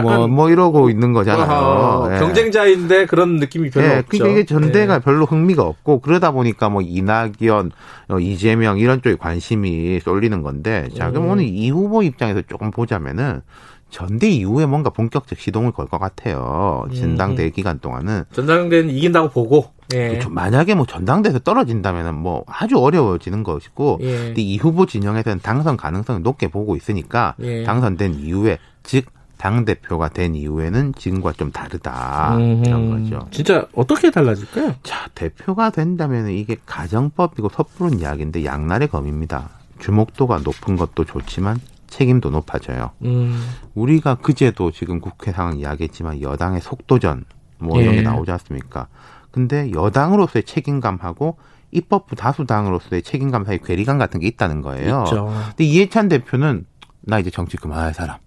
[0.01, 2.07] 뭐, 뭐 이러고 있는 거잖아요.
[2.09, 2.19] 네.
[2.19, 4.28] 경쟁자인데 그런 느낌이 별로 네, 없죠.
[4.28, 5.03] 이게 전대가 네.
[5.03, 7.72] 별로 흥미가 없고 그러다 보니까 뭐 이낙연,
[8.09, 11.30] 어, 이재명 이런 쪽에 관심이 쏠리는 건데 자 그럼 음.
[11.32, 13.41] 오늘 이 후보 입장에서 조금 보자면은
[13.89, 16.86] 전대 이후에 뭔가 본격적 시동을 걸 것 같아요.
[16.95, 17.51] 전당대 음.
[17.51, 20.07] 기간 동안은 전당대는 이긴다고 보고 예.
[20.07, 20.30] 그렇죠.
[20.30, 24.15] 만약에 뭐 전당대에서 떨어진다면은 뭐 아주 어려워지는 것이고 예.
[24.28, 27.63] 근데 이 후보 진영에서는 당선 가능성을 높게 보고 있으니까 예.
[27.63, 29.03] 당선된 이후에 즉
[29.42, 33.28] 당 대표가 된 이후에는 지금과 좀 다르다 음, 이런 거죠.
[33.32, 34.76] 진짜 어떻게 달라질까요?
[34.84, 39.50] 자 대표가 된다면 이게 가정법이고 섣부른 이야기인데 양날의 검입니다.
[39.80, 42.92] 주목도가 높은 것도 좋지만 책임도 높아져요.
[43.04, 43.44] 음.
[43.74, 47.26] 우리가 그제도 지금 국회 상황 이야기했지만 여당의 속도전
[47.58, 48.04] 뭐 이런 게 예.
[48.04, 48.89] 나오지 않습니까?
[49.32, 51.38] 근데 여당으로서의 책임감하고
[51.72, 55.06] 입법부 다수당으로서의 책임감 사이 괴리감 같은 게 있다는 거예요.
[55.08, 55.34] 있죠.
[55.48, 56.68] 근데 이해찬 대표는
[57.00, 58.18] 나 이제 정치 그만할 사람.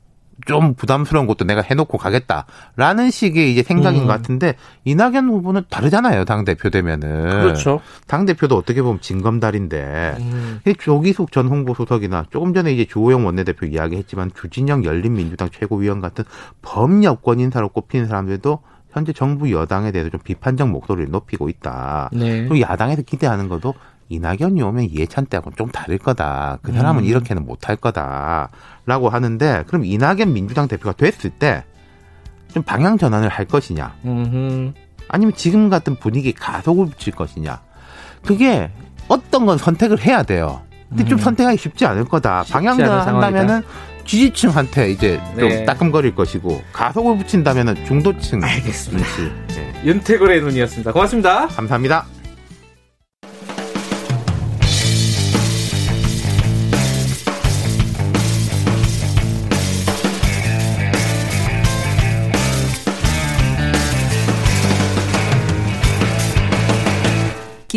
[0.46, 4.06] 좀 부담스러운 것도 내가 해놓고 가겠다라는 식의 이제 생각인 음.
[4.06, 4.54] 것 같은데
[4.84, 10.60] 이낙연 후보는 다르잖아요 당 대표 되면은 그렇죠 당 대표도 어떻게 보면 진검다리인데 음.
[10.78, 16.24] 조기숙 전 홍보수석이나 조금 전에 이제 주호영 원내대표 이야기했지만 주진영 열린민주당 최고위원 같은
[16.62, 18.60] 범여권 인사로 꼽히는 사람들도
[18.94, 22.10] 현재 정부 여당에 대해서 좀 비판적 목소리를 높이고 있다.
[22.12, 22.46] 네.
[22.46, 23.74] 또 야당에서 기대하는 것도
[24.08, 26.58] 이낙연이 오면 이해찬 때하고는 좀 다를 거다.
[26.62, 27.06] 그 사람은 음.
[27.08, 31.64] 이렇게는 못할 거다라고 하는데 그럼 이낙연 민주당 대표가 됐을 때
[32.54, 33.96] 좀 방향 전환을 할 것이냐?
[34.04, 34.72] 음흠.
[35.08, 37.60] 아니면 지금 같은 분위기 가속을 붙일 것이냐?
[38.24, 38.70] 그게
[39.08, 40.62] 어떤 건 선택을 해야 돼요.
[40.88, 41.08] 근데 음.
[41.08, 42.44] 좀 선택하기 쉽지 않을 거다.
[42.48, 43.62] 방향 전환한다면은
[44.06, 45.64] 지지층한테 이제 좀 네.
[45.64, 48.42] 따끔거릴 것이고 가속을 붙인다면은 중도층.
[48.44, 49.08] 알겠습니다.
[49.48, 49.82] 네.
[49.84, 50.92] 윤태골의 눈이었습니다.
[50.92, 51.48] 고맙습니다.
[51.48, 52.06] 감사합니다.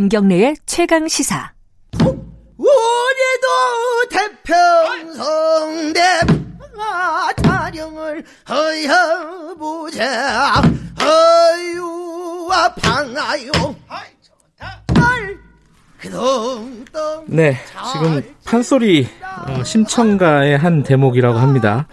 [0.08, 1.52] 김경래의 최강 시사.
[2.00, 3.48] 오늘도
[4.46, 6.00] 태평성대
[7.44, 10.02] 촬영을 허여보자
[11.02, 13.52] 허유와 방아요
[17.26, 17.58] 네,
[17.92, 19.10] 지금 판소리
[19.46, 21.86] 어, 심청가의 한 대목이라고 합니다.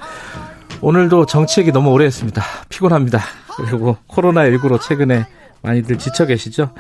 [0.80, 2.44] 오늘도 정치 얘기 너무 오래 했습니다.
[2.68, 3.18] 피곤합니다.
[3.56, 5.26] 그리고 코로나19로 최근에
[5.62, 6.72] 많이들 지쳐 계시죠?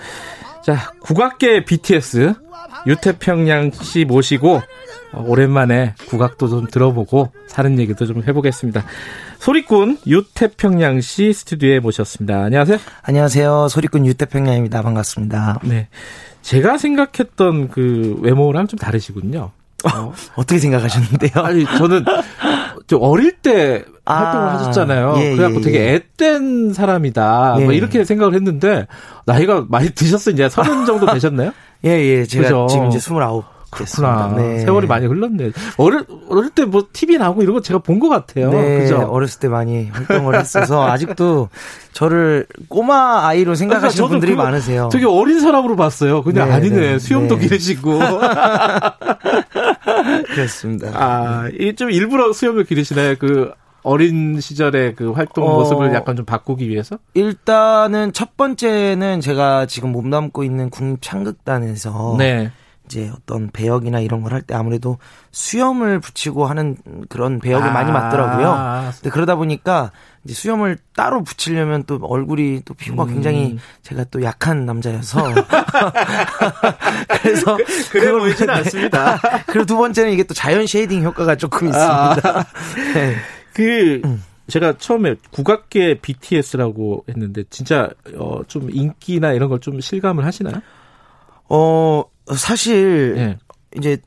[0.64, 2.32] 자, 국악계 BTS
[2.86, 4.62] 유태평양 씨 모시고
[5.12, 8.82] 어, 오랜만에 국악도 좀 들어보고 사는 얘기도 좀 해보겠습니다.
[9.40, 12.44] 소리꾼 유태평양 씨 스튜디오에 모셨습니다.
[12.44, 12.78] 안녕하세요.
[13.02, 13.68] 안녕하세요.
[13.68, 14.80] 소리꾼 유태평양입니다.
[14.80, 15.60] 반갑습니다.
[15.64, 15.88] 네.
[16.40, 19.50] 제가 생각했던 그 외모랑 좀 다르시군요.
[19.84, 20.14] 어.
[20.34, 21.44] 어떻게 생각하셨는데요?
[21.44, 22.06] 아니, 저는
[22.86, 25.14] 좀 어릴 때 활동을 아, 하셨잖아요.
[25.18, 25.94] 예, 그래갖고 예, 되게 예.
[26.18, 27.56] 앳된 사람이다.
[27.60, 27.76] 뭐 예.
[27.76, 28.86] 이렇게 생각을 했는데
[29.26, 30.32] 나이가 많이 드셨어요.
[30.34, 31.52] 이제 서른 정도 되셨나요?
[31.84, 32.24] 예, 예.
[32.24, 32.66] 제가 그죠?
[32.70, 33.44] 지금 이제 스물아홉.
[33.74, 34.32] 그렇구나.
[34.36, 34.60] 네.
[34.60, 35.50] 세월이 많이 흘렀네.
[35.78, 38.52] 어릴, 어릴 때 뭐 TV 나오고 이런 거 제가 본 것 같아요.
[38.52, 38.78] 네.
[38.78, 38.98] 그죠?
[38.98, 41.48] 어렸을 때 많이 활동을 했어서 아직도
[41.92, 44.90] 저를 꼬마 아이로 생각하시는 그러니까 분들이 많으세요.
[44.92, 46.22] 되게 어린 사람으로 봤어요.
[46.22, 46.76] 근데 네, 아니네.
[46.76, 47.48] 네, 수염도 네.
[47.48, 47.98] 기르시고.
[50.34, 50.88] 그렇습니다.
[50.94, 53.16] 아, 이좀 일부러 수염을 기르시나요?
[53.18, 53.52] 그
[53.84, 56.98] 어린 시절의 그 활동 어, 모습을 약간 좀 바꾸기 위해서?
[57.14, 62.50] 일단은 첫 번째는 제가 지금 몸담고 있는 국립창극단에서 네.
[62.86, 64.98] 이제 어떤 배역이나 이런 걸 할 때 아무래도
[65.32, 66.76] 수염을 붙이고 하는
[67.08, 67.72] 그런 배역을 아.
[67.72, 68.90] 많이 맡더라고요.
[69.00, 69.90] 근데 그러다 보니까
[70.24, 73.14] 이제 수염을 따로 붙이려면 또 얼굴이 또 피부가 음.
[73.14, 75.22] 굉장히 제가 또 약한 남자여서
[77.22, 77.56] 그래서
[77.90, 79.18] 그, 래 보이지는 않습니다.
[79.46, 82.38] 그리고 두 번째는 이게 또 자연 shading 효과가 조금 있습니다.
[82.38, 82.44] 아.
[82.94, 83.16] 네.
[83.54, 84.22] 그 음.
[84.48, 87.88] 제가 처음에 국악계 BTS라고 했는데 진짜
[88.18, 90.60] 어, 좀 인기나 이런 걸 좀 실감을 하시나요?
[91.48, 92.04] 어
[92.36, 93.38] 사실 네.
[93.76, 93.98] 이제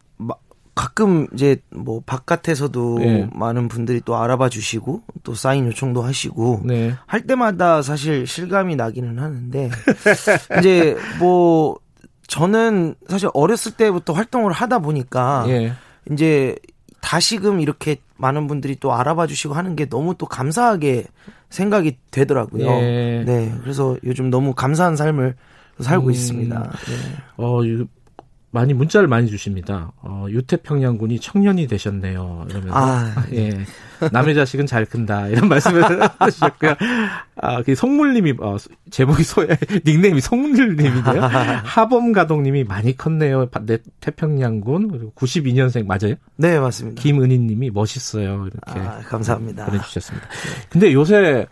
[0.76, 3.30] 가끔 이제 뭐 바깥에서도 네.
[3.34, 6.94] 많은 분들이 또 알아봐 주시고 또 사인 요청도 하시고 네.
[7.08, 9.72] 할 때마다 사실 실감이 나기는 하는데
[10.60, 11.80] 이제 뭐
[12.28, 15.74] 저는 사실 어렸을 때부터 활동을 하다 보니까 예.
[16.12, 16.56] 이제
[17.02, 21.06] 다시금 이렇게 많은 분들이 또 알아봐 주시고 하는 게 너무 또 감사하게
[21.50, 22.66] 생각이 되더라고요.
[22.66, 23.24] 예.
[23.26, 23.54] 네.
[23.62, 25.36] 그래서 요즘 너무 감사한 삶을
[25.80, 26.60] 살고 음, 있습니다.
[26.60, 26.96] 네.
[27.38, 27.60] 어,
[28.58, 29.92] 많이 문자를 많이 주십니다.
[30.02, 32.48] 어, 유태평양군이 청년이 되셨네요.
[32.50, 33.52] 이러면서 아, 예.
[34.12, 35.84] 남의 자식은 잘 큰다 이런 말씀을
[36.18, 36.74] 하셨고요.
[37.36, 38.58] 아, 그 성물님이 어,
[38.90, 39.46] 제목이 소
[39.86, 41.22] 닉네임이 성물님인데요.
[41.64, 43.48] 하범 가동님이 많이 컸네요.
[43.62, 46.16] 내 태평양군 그리고 92년생 맞아요?
[46.38, 47.00] 네 맞습니다.
[47.00, 49.66] 김은희님이 멋있어요 이렇게 아, 감사합니다.
[49.68, 50.28] 보내주셨습니다.
[50.70, 51.46] 근데 요새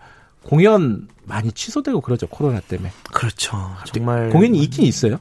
[0.43, 2.91] 공연 많이 취소되고 그러죠 코로나 때문에.
[3.13, 3.57] 그렇죠.
[3.93, 5.19] 정말 공연이 있긴 있어요.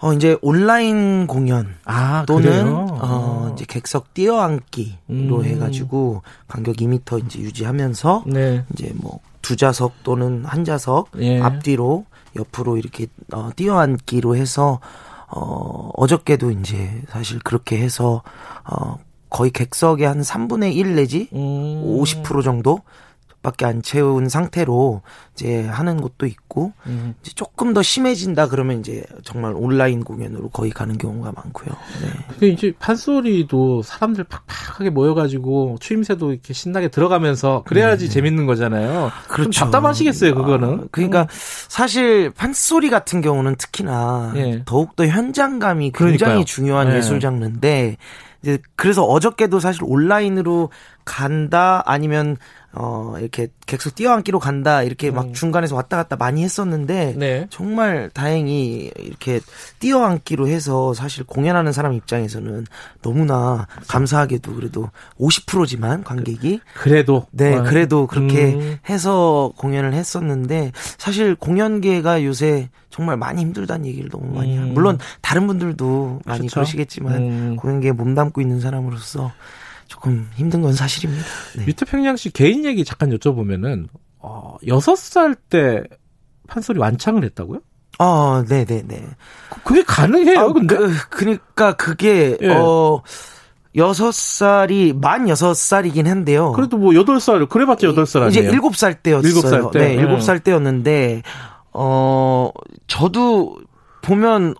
[0.00, 2.86] 어 이제 온라인 공연 아, 또는 그래요?
[3.00, 5.44] 어 이제 객석 뛰어앉기로 음.
[5.44, 8.64] 해가지고 간격 2미터 이제 유지하면서 네.
[8.72, 11.40] 이제 뭐 두 좌석 또는 한 좌석 예.
[11.40, 12.04] 앞뒤로
[12.36, 14.80] 옆으로 이렇게 어 뛰어앉기로 해서
[15.26, 18.22] 어 어저께도 이제 사실 그렇게 해서
[18.64, 18.98] 어
[19.30, 21.82] 거의 객석의 한 3분의 1 내지 음.
[21.98, 22.80] 50% 정도
[23.48, 25.00] 밖에 안 채운 상태로
[25.32, 27.14] 이제 하는 곳도 있고 음.
[27.22, 31.68] 이제 조금 더 심해진다 그러면 이제 정말 온라인 공연으로 거의 가는 경우가 많고요.
[32.02, 32.10] 네.
[32.28, 38.10] 근데 이제 판소리도 사람들 팍팍하게 모여가지고 추임새도 이렇게 신나게 들어가면서 그래야지 네.
[38.10, 39.10] 재밌는 거잖아요.
[39.28, 39.60] 그렇죠.
[39.60, 40.80] 답답하시겠어요, 그거는.
[40.80, 41.26] 아, 그러니까 음.
[41.30, 44.62] 사실 판소리 같은 경우는 특히나 네.
[44.66, 46.44] 더욱더 현장감이 굉장히 그러니까요.
[46.44, 46.96] 중요한 네.
[46.96, 47.96] 예술 장르인데
[48.42, 50.70] 이제 그래서 어저께도 사실 온라인으로
[51.04, 52.36] 간다 아니면
[52.72, 55.32] 어, 이렇게 객석 뛰어앉기로 간다, 이렇게 막 음.
[55.32, 57.46] 중간에서 왔다 갔다 많이 했었는데, 네.
[57.48, 59.40] 정말 다행히 이렇게
[59.78, 62.66] 뛰어앉기로 해서 사실 공연하는 사람 입장에서는
[63.00, 66.60] 너무나 감사하게도 그래도 50%지만 관객이.
[66.74, 67.26] 그 래도?
[67.30, 67.62] 네, 아.
[67.62, 68.78] 그래도 그렇게 음.
[68.88, 74.74] 해서 공연을 했었는데, 사실 공연계가 요새 정말 많이 힘들다는 얘기를 너무 많이 음.
[74.74, 76.54] 물론 다른 분들도 많이 그렇죠?
[76.54, 77.56] 그러시겠지만, 음.
[77.56, 79.32] 공연계에 몸 담고 있는 사람으로서
[79.98, 81.24] 조금 힘든 건 사실입니다.
[81.56, 81.66] 네.
[81.66, 83.88] 유태평양 씨 개인 얘기 잠깐 여쭤보면은
[84.20, 85.82] 어, 6살 때
[86.46, 87.58] 판소리 완창을 했다고요?
[87.98, 89.04] 어, 네, 네, 네.
[89.64, 90.76] 그게 가능해요, 아, 근데?
[90.76, 92.48] 그, 그러니까 그게 예.
[92.48, 93.02] 어
[93.74, 96.52] 여섯 살이 만 여섯 살이긴 한데요.
[96.52, 98.40] 그래도 뭐 여덟 살 그래봤자 여덟 살 아니에요?
[98.40, 99.28] 이제 일곱 살 때였어요.
[99.28, 99.78] 일곱 살 때.
[99.80, 101.22] 네, 일곱 살 때였는데
[101.72, 102.50] 어
[102.86, 103.58] 저도
[104.02, 104.54] 보면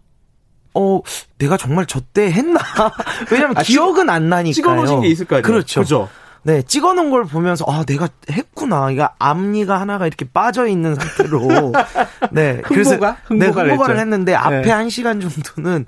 [0.75, 1.01] 어,
[1.39, 2.59] 내가 정말 저 때 했나?
[3.31, 4.53] 왜냐면 아, 기억은 안 나니까요.
[4.53, 5.43] 찍어놓으신 게 있을 거 아니에요?
[5.43, 5.81] 그렇죠.
[5.81, 6.09] 그죠?
[6.45, 8.91] 네, 찍어놓은 걸 보면서 아 내가 했구나.
[8.91, 11.73] 이거 앞니가 하나가 이렇게 빠져 있는 상태로
[12.33, 14.71] 네, 그래서 네, 흥보가를 했는데 앞에 네.
[14.71, 15.85] 한 시간 정도는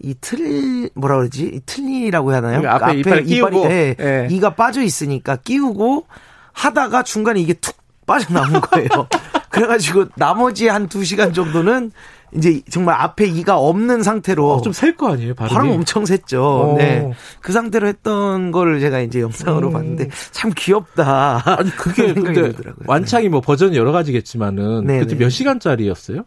[0.00, 1.42] 이 틀 뭐라 그러지?
[1.54, 2.60] 이 틀니라고 해야 하나요?
[2.60, 4.26] 그러니까 앞에, 앞에 이빨이, 이빨이 네, 네.
[4.30, 6.06] 이가 빠져 있으니까 끼우고
[6.52, 8.88] 하다가 중간에 이게 툭 빠져나온 거예요.
[9.50, 11.92] 그래가지고 나머지 한 두 시간 정도는
[12.34, 15.34] 이제 정말 앞에 이가 없는 상태로 어, 좀셀 거 아니에요?
[15.34, 15.54] 발음이?
[15.54, 16.40] 발음 엄청 샜죠.
[16.40, 16.74] 어.
[16.78, 17.12] 네.
[17.40, 19.72] 그 상태로 했던 거를 제가 이제 영상으로 음.
[19.72, 21.42] 봤는데 참 귀엽다.
[21.44, 22.52] 아니 그게 근데
[22.86, 25.00] 완창이 뭐 버전이 여러 가지겠지만은 네네.
[25.00, 26.24] 그때 몇 시간짜리였어요?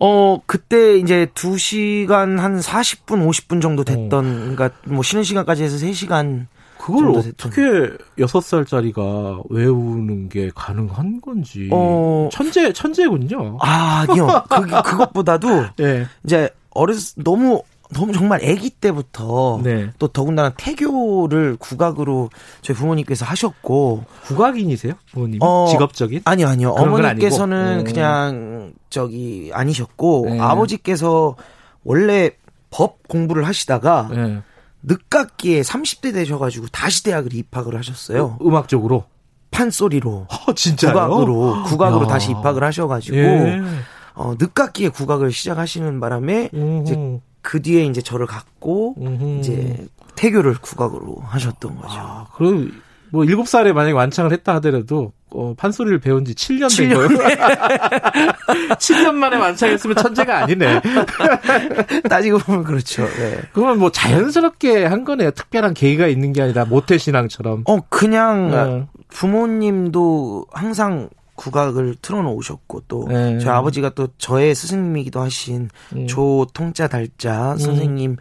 [0.00, 4.54] 어, 그때 이제 2시간 한 40분, 50분 정도 됐던, 어.
[4.54, 6.46] 그러니까 뭐 쉬는 시간까지 해서 3시간
[6.78, 7.60] 그걸 어떻게
[8.18, 11.68] 여섯 살짜리가 외우는 게 가능한 건지.
[11.72, 12.28] 어...
[12.32, 13.58] 천재 천재군요.
[13.60, 14.44] 아, 아니요.
[14.48, 16.06] 그, 그것보다도 네.
[16.24, 19.90] 이제 어렸 너무 너무 정말 아기 때부터 네.
[19.98, 22.28] 또 더군다나 태교를 국악으로
[22.60, 27.84] 저희 부모님께서 하셨고 국악인이세요 부모님 어, 직업적인 아니요 아니요 어머니께서는 어.
[27.84, 30.38] 그냥 저기 아니셨고 네.
[30.40, 31.36] 아버지께서
[31.82, 32.32] 원래
[32.70, 34.42] 법 공부를 하시다가 네.
[34.82, 38.38] 늦깎이에 30대 되셔가지고 다시 대학을 입학을 하셨어요.
[38.40, 39.04] 음, 악적으로
[39.50, 40.26] 판소리로.
[40.28, 40.92] 어, 진짜요?
[40.92, 42.08] 국악으로, 국악으로 야.
[42.08, 43.60] 다시 입학을 하셔가지고, 예.
[44.14, 46.82] 어, 늦깎이에 국악을 시작하시는 바람에, 음흠.
[46.82, 49.38] 이제 그 뒤에 이제 저를 갖고, 음흠.
[49.38, 51.98] 이제 태교를 국악으로 하셨던 거죠.
[51.98, 52.72] 아, 그럼
[53.10, 57.08] 뭐 일곱 살에 만약에 완창을 했다 하더라도 어, 판소리를 배운 지 7년 된 거예요.
[58.76, 60.80] 7년 만에 완창했으면 천재가 아니네.
[62.08, 63.04] 따지고 보면 그렇죠.
[63.04, 63.38] 네.
[63.52, 65.30] 그러면 뭐 자연스럽게 한 거네요.
[65.32, 67.64] 특별한 계기가 있는 게 아니라 모태 신앙처럼.
[67.66, 68.86] 어, 그냥 네.
[69.08, 73.38] 부모님도 항상 국악을 틀어놓으셨고 또 네.
[73.38, 76.06] 저희 아버지가 또 저의 스승님이기도 하신 음.
[76.06, 77.58] 조통자 달자 음.
[77.58, 78.16] 선생님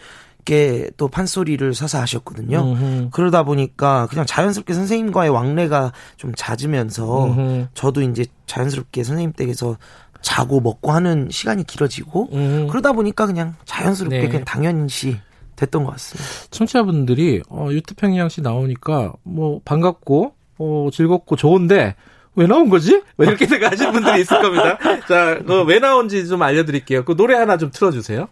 [0.47, 2.59] 쉽게 또 판소리를 사서 하셨거든요.
[2.59, 3.09] 음흠.
[3.11, 7.67] 그러다 보니까 그냥 자연스럽게 선생님과의 왕래가 좀 잦으면서 음흠.
[7.73, 9.77] 저도 이제 자연스럽게 선생님 댁에서
[10.21, 12.67] 자고 먹고 하는 시간이 길어지고 음흠.
[12.69, 14.27] 그러다 보니까 그냥 자연스럽게 네.
[14.27, 15.19] 그냥 당연시
[15.57, 16.29] 됐던 것 같습니다.
[16.49, 21.95] 청취자분들이 어, 유태평양 씨 나오니까 뭐 반갑고 어, 즐겁고 좋은데
[22.35, 23.01] 왜 나온 거지?
[23.17, 24.77] 왜 이렇게 생각하시는 분들이 있을 겁니다.
[25.07, 27.03] 자, 어, 왜 나온지 좀 알려드릴게요.
[27.03, 28.27] 그 노래 하나 좀 틀어주세요.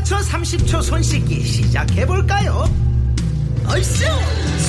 [0.00, 2.64] 맞춰 30초 손 씻기 시작해볼까요?
[3.68, 4.06] 얼쑤!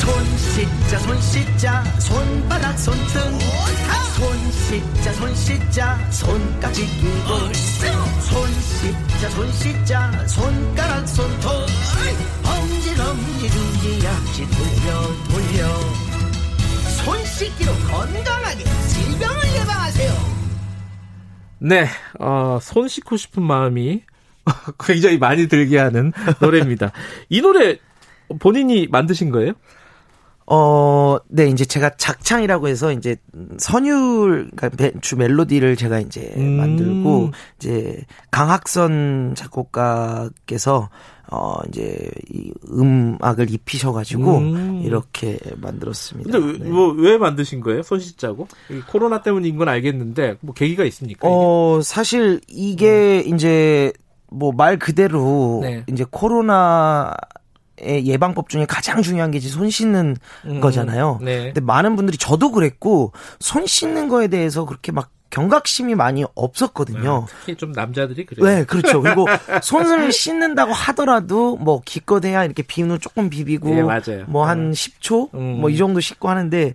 [0.01, 3.39] 손 씻자 손 씻자 손바닥 손등.
[4.17, 7.53] 손 씻자 손 씻자 손까지 끼고.
[8.19, 11.49] 손 씻자 손 씻자 손가락 손톱.
[12.45, 15.79] 엄지 엄지 두기약지 돌려 돌려.
[17.05, 20.13] 손 씻기로 건강하게 질병을 예방하세요.
[21.59, 21.87] 네,
[22.19, 24.03] 어, 손 씻고 싶은 마음이
[24.80, 26.91] 굉장히 많이 들게 하는 노래입니다.
[27.30, 27.77] 이 노래
[28.39, 29.53] 본인이 만드신 거예요?
[30.53, 33.15] 어, 네, 이제 제가 작창이라고 해서 이제
[33.57, 36.57] 선율, 그러니까 주 멜로디를 제가 이제 음.
[36.57, 40.89] 만들고, 이제 강학선 작곡가께서
[41.34, 44.81] 어, 이제 이 음악을 입히셔가지고 음.
[44.84, 46.38] 이렇게 만들었습니다.
[46.38, 46.69] 근데 네.
[46.69, 47.84] 뭐왜 만드신 거예요?
[47.84, 48.49] 손씻자고?
[48.89, 51.30] 코로나 때문인 건 알겠는데 뭐 계기가 있습니까?
[51.30, 53.34] 어, 사실 이게 음.
[53.34, 53.93] 이제
[54.31, 55.83] 뭐 말 그대로 네.
[55.87, 57.13] 이제 코로나
[57.83, 61.19] 예방법 중에 가장 중요한 게 이제 손 씻는 음, 거잖아요.
[61.21, 61.45] 네.
[61.45, 67.25] 근데 많은 분들이 저도 그랬고 손 씻는 거에 대해서 그렇게 막 경각심이 많이 없었거든요.
[67.27, 68.45] 네, 특히 좀 남자들이 그래요.
[68.45, 69.01] 네, 그렇죠.
[69.01, 69.25] 그리고
[69.63, 75.61] 손을 씻는다고 하더라도 뭐 기껏해야 이렇게 비누 조금 비비고 네, 뭐한 10초 음.
[75.61, 76.73] 뭐이 정도 씻고 하는데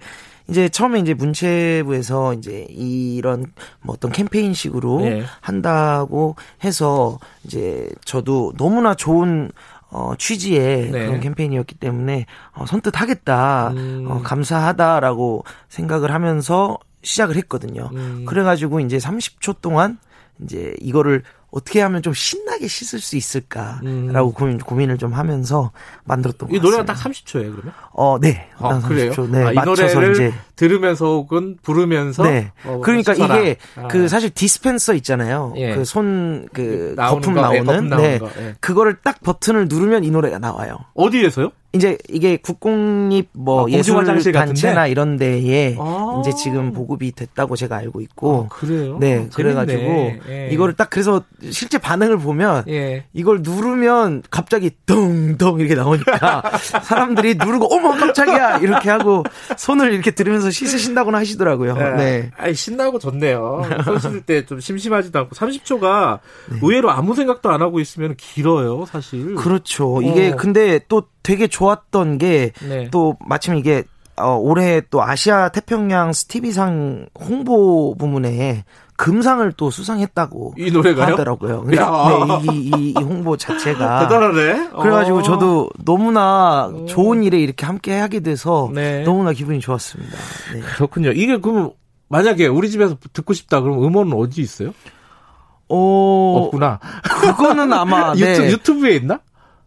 [0.49, 3.47] 이제 처음에 이제 문체부에서 이제 이런
[3.83, 5.25] 뭐 어떤 캠페인식으로 네.
[5.41, 9.51] 한다고 해서 이제 저도 너무나 좋은
[9.91, 11.07] 어, 취지의 네.
[11.07, 14.07] 그런 캠페인이었기 때문에 어, 선뜻 하겠다, 음.
[14.09, 17.89] 어, 감사하다라고 생각을 하면서 시작을 했거든요.
[17.93, 18.25] 음.
[18.27, 19.99] 그래가지고 이제 30초 동안
[20.43, 24.33] 이제 이거를 어떻게 하면 좀 신나게 씻을 수 있을까라고 음.
[24.33, 25.71] 고민, 고민을 좀 하면서
[26.05, 27.73] 만들었던 이 노래가 딱 30초예요, 그러면?
[27.93, 28.49] 어, 네.
[28.59, 29.13] 아, 그래요?
[29.31, 32.53] 네, 아, 이 노래를 이제 들으면서 혹은 부르면서 네.
[32.65, 33.39] 어, 그러니까 씻어라.
[33.39, 33.89] 이게 아.
[33.89, 35.55] 그 사실 디스펜서 있잖아요.
[35.57, 35.75] 예.
[35.75, 38.19] 그손그 그 거품 거, 나오는 예, 거품 네.
[38.19, 38.55] 거, 예.
[38.61, 40.79] 그거를 딱 버튼을 누르면 이 노래가 나와요.
[40.95, 41.51] 어디에서요?
[41.77, 47.77] 이제 이게 국공립 뭐 아, 예술 단체나 이런 데에 아~ 이제 지금 보급이 됐다고 제가
[47.77, 48.97] 알고 있고 아, 그래요?
[48.99, 50.49] 네, 아, 그래 가지고 예.
[50.51, 53.05] 이거를 딱 그래서 실제 반응을 보면 예.
[53.13, 56.43] 이걸 누르면 갑자기 덩덩 이렇게 나오니까
[56.83, 59.23] 사람들이 누르고 어머 깜짝이야 이렇게 하고
[59.59, 61.75] 손을 이렇게 들으면서 씻으신다고는 하시더라고요.
[61.75, 61.95] 네.
[61.97, 62.31] 네.
[62.39, 63.63] 아이 신나고 좋네요.
[63.85, 66.21] 손 씻을 때 좀 심심하지도 않고 30초가
[66.51, 66.59] 네.
[66.63, 69.35] 의외로 아무 생각도 안 하고 있으면 길어요, 사실.
[69.35, 70.01] 그렇죠.
[70.03, 70.37] 이게 어.
[70.37, 72.89] 근데 또 되게 좋았던 게또 네.
[73.27, 73.83] 마침 이게
[74.17, 78.65] 어, 올해 또 아시아 태평양 스티비상 홍보 부문에
[78.97, 81.15] 금상을 또 수상했다고 이 노래가요?
[81.15, 81.65] 하더라고요.
[81.67, 81.77] 네,
[82.53, 84.71] 이, 이, 이, 홍보 자체가 대단하네.
[84.81, 85.23] 그래가지고 어.
[85.23, 86.85] 저도 너무나 어.
[86.87, 89.03] 좋은 일에 이렇게 함께 하게 돼서 네.
[89.03, 90.17] 너무나 기분이 좋았습니다.
[90.55, 90.61] 네.
[90.61, 91.11] 그렇군요.
[91.11, 91.73] 이게 그럼
[92.09, 94.73] 만약에 우리 집에서 듣고 싶다 그럼 음원은 어디 있어요?
[95.69, 96.79] 어 없구나.
[97.03, 98.51] 그거는 아마 유튜, 네.
[98.53, 99.19] 유튜브에 있나?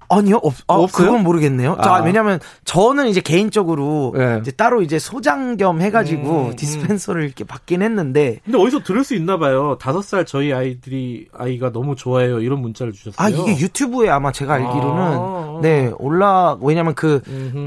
[0.10, 1.08] 아니요, 없, 아, 없어요?
[1.08, 1.76] 그건 모르겠네요.
[1.78, 1.84] 아.
[1.84, 4.40] 자, 왜냐면 저는 이제 개인적으로 네.
[4.42, 6.56] 이제 따로 이제 소장 겸 해가지고 음, 음.
[6.56, 7.26] 디스펜서를 음.
[7.26, 8.40] 이렇게 받긴 했는데.
[8.44, 9.78] 근데 어디서 들을 수 있나 봐요.
[9.80, 12.40] 다섯 살 저희 아이들이, 아이가 너무 좋아해요.
[12.42, 13.16] 이런 문자를 주셨어요.
[13.18, 15.60] 아, 이게 유튜브에 아마 제가 알기로는, 아.
[15.62, 17.22] 네, 올라, 왜냐면 그,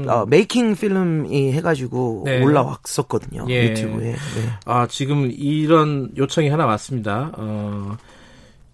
[0.07, 2.43] 어, 메이킹 필름이 해가지고 네.
[2.43, 3.45] 올라왔었거든요.
[3.49, 3.69] 예.
[3.69, 4.11] 유튜브에.
[4.11, 4.15] 네.
[4.65, 7.31] 아, 지금 이런 요청이 하나 왔습니다.
[7.37, 7.95] 어,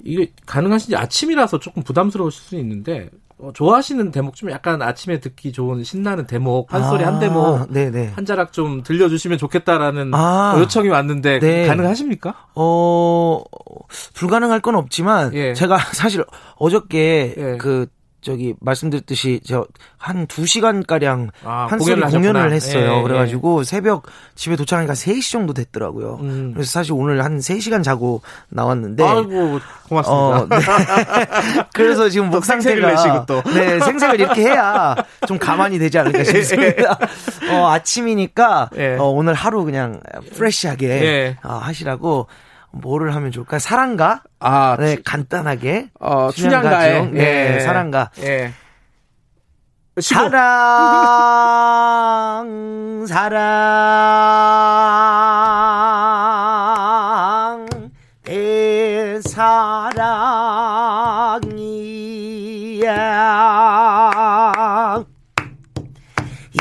[0.04, 3.10] 이게 가능하신지 아침이라서 조금 부담스러우실 수 있는데
[3.42, 8.12] 어, 좋아하시는 대목 좀 약간 아침에 듣기 좋은 신나는 대목 판소리 아, 한 대목 네네.
[8.16, 11.66] 한 자락 좀 들려주시면 좋겠다라는 아, 요청이 왔는데 네.
[11.66, 12.36] 가능하십니까?
[12.56, 13.42] 어
[14.14, 15.54] 불가능할 건 없지만 예.
[15.54, 16.26] 제가 사실
[16.58, 17.58] 어저께 예.
[17.58, 17.88] 그
[18.22, 22.92] 저기 말씀드렸듯이 저한 2시간 가량 아, 한 소리 공연을, 공연을 했어요.
[22.92, 23.04] 예, 예.
[23.04, 23.64] 그래 가지고 예.
[23.64, 24.04] 새벽
[24.36, 26.20] 집에 도착하니까 3시 정도 됐더라고요.
[26.22, 26.52] 음.
[26.54, 30.38] 그래서 사실 오늘 한 3시간 자고 나왔는데 아이고 고맙습니다.
[30.38, 30.58] 어, 네.
[31.74, 33.42] 그래서 지금 목 상태가 내시고 또.
[33.54, 34.96] 네, 생색을 이렇게 해야
[35.28, 36.98] 좀 가만히 되지 않을까 싶습니다.
[37.52, 38.96] 어, 아침이니까 예.
[38.98, 40.02] 어, 오늘 하루 그냥
[40.36, 41.38] 프레시하게 예.
[41.44, 42.28] 어, 하시라고
[42.72, 43.60] 뭐를 하면 좋을까요?
[43.60, 44.24] 사랑가?
[44.40, 45.90] 아, 네, 간단하게.
[46.00, 47.60] 어, 춘향가의 네, 예.
[47.60, 48.12] 사랑가.
[48.22, 48.54] 예.
[50.02, 50.38] 사랑,
[56.90, 57.68] 사랑,
[58.24, 59.76] 내 사랑이야.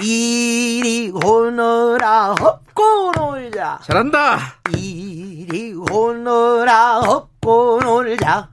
[0.02, 3.80] 이리 오너라 헛고 놀자.
[3.85, 4.39] 잘한다.
[4.76, 8.51] 이 리 오너라 헛고 놀자.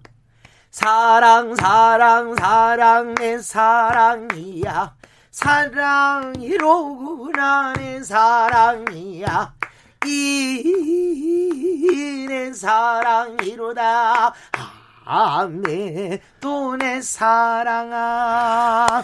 [0.71, 4.95] 사랑 사랑 사랑 내 사랑이야.
[5.31, 6.53] 사랑이로구나
[7.73, 9.53] 내 사랑이야.
[10.05, 11.45] 이
[12.45, 14.33] 내 사랑이로다.
[15.05, 17.95] 아내 또내 사랑아.
[18.87, 19.03] 아,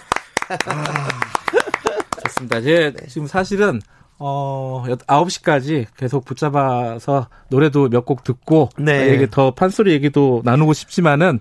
[2.26, 2.58] 좋습니다.
[2.58, 3.08] 이제 네.
[3.08, 3.82] 지금 사실은
[4.24, 9.10] 어, 9시까지 계속 붙잡아서 노래도 몇 곡 듣고 네.
[9.10, 11.40] 얘기 더 판소리 얘기도 나누고 싶지만은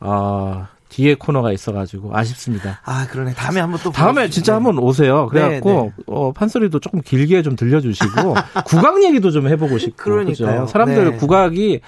[0.00, 2.80] 어, 뒤에 코너가 있어가지고 아쉽습니다.
[2.84, 3.34] 아 그러네.
[3.34, 4.34] 다음에 한번 또 다음에 보겠습니다.
[4.34, 5.26] 진짜 한번 오세요.
[5.28, 6.04] 그래갖고 네, 네.
[6.06, 8.34] 어, 판소리도 조금 길게 좀 들려주시고
[8.66, 10.66] 국악 얘기도 좀 해보고 싶고 그러니까요.
[10.66, 11.16] 사람들 네.
[11.16, 11.80] 국악이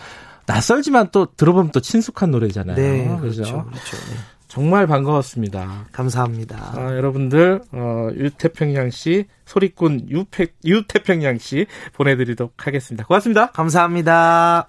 [0.47, 2.77] 낯설지만 또 들어보면 또 친숙한 노래잖아요.
[2.77, 3.43] 네, 그렇죠.
[3.43, 3.65] 그렇죠.
[3.67, 3.97] 그렇죠.
[4.49, 5.87] 정말 반가웠습니다.
[5.93, 6.73] 감사합니다.
[6.75, 13.05] 아, 여러분들 어, 유태평양 씨 소리꾼 유태, 유태평양 씨 보내드리도록 하겠습니다.
[13.05, 13.51] 고맙습니다.
[13.53, 14.69] 감사합니다.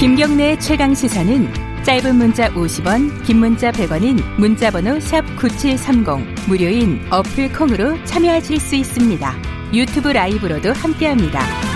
[0.00, 1.48] 김경래 최강 시사는
[1.84, 9.32] 짧은 문자 50원, 긴 문자 100원인 문자번호 샵 #9730 무료인 어플 콩으로 참여하실 수 있습니다.
[9.72, 11.75] 유튜브 라이브로도 함께합니다.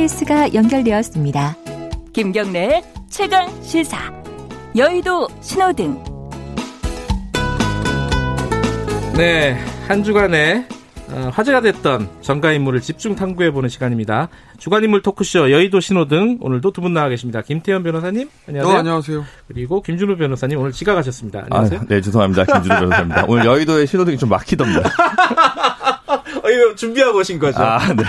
[0.00, 1.56] 케이스가 연결되었습니다.
[2.14, 3.98] 김경래의 최강 시사.
[4.74, 6.02] 여의도 신호등.
[9.18, 9.58] 네,
[9.88, 10.66] 한 주간에
[11.10, 14.28] 어, 화제가 됐던 정가 인물을 집중 탐구해 보는 시간입니다.
[14.56, 17.42] 주간 인물 토크쇼 여의도 신호등 오늘도 두 분 나와 계십니다.
[17.42, 18.74] 김태현 변호사님 안녕하세요.
[18.74, 19.24] 어, 안녕하세요.
[19.48, 21.40] 그리고 김준우 변호사님 오늘 지각하셨습니다.
[21.50, 21.80] 안녕하세요.
[21.80, 22.44] 아, 네 죄송합니다.
[22.46, 23.24] 김준우 변호사입니다.
[23.28, 24.78] 오늘 여의도의 신호등이 좀 막히던데.
[26.42, 27.62] 어, 이거 준비하고 오신 거죠?
[27.62, 28.02] 아 네.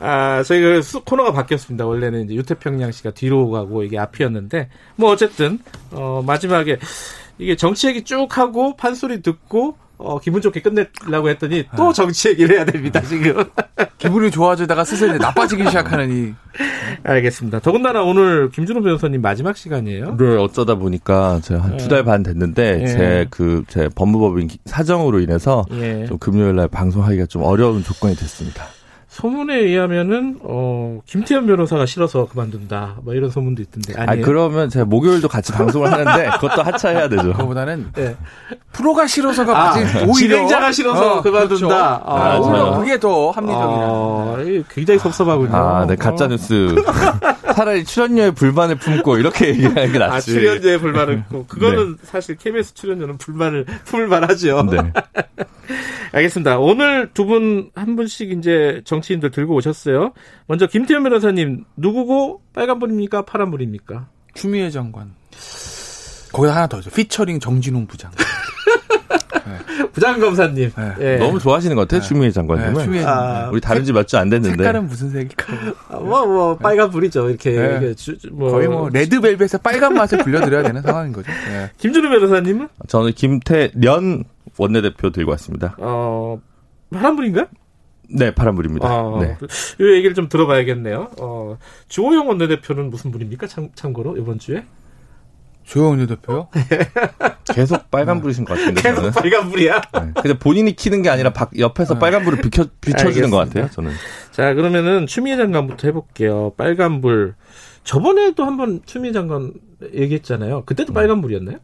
[0.00, 1.86] 아, 저희가 코너가 바뀌었습니다.
[1.86, 5.58] 원래는 이제 유태평양 씨가 뒤로 가고 이게 앞이었는데, 뭐 어쨌든,
[5.90, 6.78] 어, 마지막에
[7.38, 11.92] 이게 정치 얘기 쭉 하고 판소리 듣고 어, 기분 좋게 끝내려고 했더니 또 아.
[11.92, 13.42] 정치 얘기를 해야 됩니다, 지금.
[13.98, 16.34] 기분이 좋아지다가 슬슬 나빠지기 시작하는 이.
[17.02, 17.58] 알겠습니다.
[17.58, 20.16] 더군다나 오늘 김준호 변호사님 마지막 시간이에요?
[20.16, 22.30] 네, 어쩌다 보니까 제가 한 두 달반 네.
[22.30, 22.86] 됐는데, 예.
[22.86, 26.06] 제 그, 제 법무법인 사정으로 인해서 예.
[26.06, 28.66] 좀 금요일 날 방송하기가 좀 어려운 조건이 됐습니다.
[29.18, 32.98] 소문에 의하면은 어 김태현 변호사가 싫어서 그만둔다.
[33.02, 33.94] 뭐 이런 소문도 있던데.
[34.00, 37.32] 아 그러면 제가 목요일도 같이 방송을 하는데 그것도 하차해야 되죠.
[37.32, 38.14] 그거보다는 네.
[38.72, 39.74] 프로가 싫어서가 아,
[40.06, 41.56] 오히려 진행자가 싫어서 어, 그만둔다.
[41.66, 41.74] 그렇죠.
[41.74, 43.66] 아, 아, 오히려 그게 더 합리적이다.
[43.66, 44.36] 아,
[44.72, 45.56] 굉장히 섭섭하군요.
[45.56, 46.76] 아, 네 가짜 뉴스.
[47.56, 50.14] 차라리 출연료에 불만을 품고 이렇게 얘기하는 게 낫지.
[50.14, 52.02] 아, 출연료에 불만을 품고 그거는 네.
[52.04, 54.62] 사실 KBS 출연료는 불만을 품을 만하죠.
[54.70, 54.78] 네.
[56.12, 56.58] 알겠습니다.
[56.58, 60.12] 오늘 두 분 한 분씩 이제 정치 인들 들고 오셨어요.
[60.46, 64.08] 먼저 김태현 변호사님 누구고 빨간불입니까 파란불입니까?
[64.34, 65.12] 추미애 장관.
[66.32, 66.90] 거기다 하나 더 있어.
[66.90, 68.10] 피처링 정진웅 부장.
[69.46, 69.86] 네.
[69.92, 70.70] 부장 검사님.
[70.76, 70.94] 네.
[70.98, 71.16] 네.
[71.18, 72.06] 너무 좋아하시는 것 같아요, 네.
[72.06, 72.74] 추미애 장관님은.
[72.74, 74.56] 네, 추미애 아, 우리 다른 지 몇 주 안 됐는데.
[74.58, 75.54] 색깔은 무슨 색일까?
[75.88, 77.30] 아, 뭐, 뭐, 빨간 불이죠.
[77.30, 77.52] 이렇게.
[77.52, 78.50] 이렇게 주, 뭐.
[78.50, 81.30] 거의 뭐, 레드벨벳의 빨간 맛을 불려드려야 되는 상황인 거죠.
[81.48, 81.70] 네.
[81.78, 82.68] 김준우 변호사님은?
[82.88, 84.24] 저는 김태련
[84.58, 85.76] 원내대표 들고 왔습니다.
[85.78, 86.38] 어,
[86.92, 87.46] 파란불인가요?
[88.10, 88.88] 네, 파란불입니다.
[88.88, 89.36] 아, 네.
[89.80, 91.10] 이 얘기를 좀 들어봐야겠네요.
[91.20, 91.58] 어,
[91.88, 93.46] 주호영 원내대표는 무슨 불입니까?
[93.46, 94.64] 참, 참고로, 이번 주에?
[95.64, 96.48] 주호영 원내대표요?
[97.54, 98.80] 계속 빨간불이신 것 같은데.
[98.80, 99.10] 계속 저는.
[99.12, 99.80] 빨간불이야?
[99.92, 100.00] 네.
[100.14, 102.00] 근데 본인이 키는 게 아니라 박, 옆에서 네.
[102.00, 103.92] 빨간불을 비켜, 비춰주는 것 같아요, 저는.
[104.30, 106.52] 자, 그러면은 추미애 장관부터 해볼게요.
[106.56, 107.34] 빨간불.
[107.84, 109.52] 저번에도 한번 추미애 장관
[109.94, 110.64] 얘기했잖아요.
[110.64, 110.94] 그때도 네.
[110.94, 111.58] 빨간불이었나요?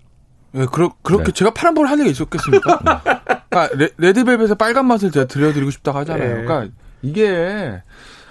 [0.55, 1.33] 네, 그러, 그렇게 네.
[1.33, 2.81] 제가 파란불 할 리가 있었겠습니까?
[3.51, 6.37] 그러니까 레, 드벨벳의 빨간 맛을 제가 들려드리고 싶다고 하잖아요.
[6.37, 6.45] 네.
[6.45, 7.83] 그러니까 이게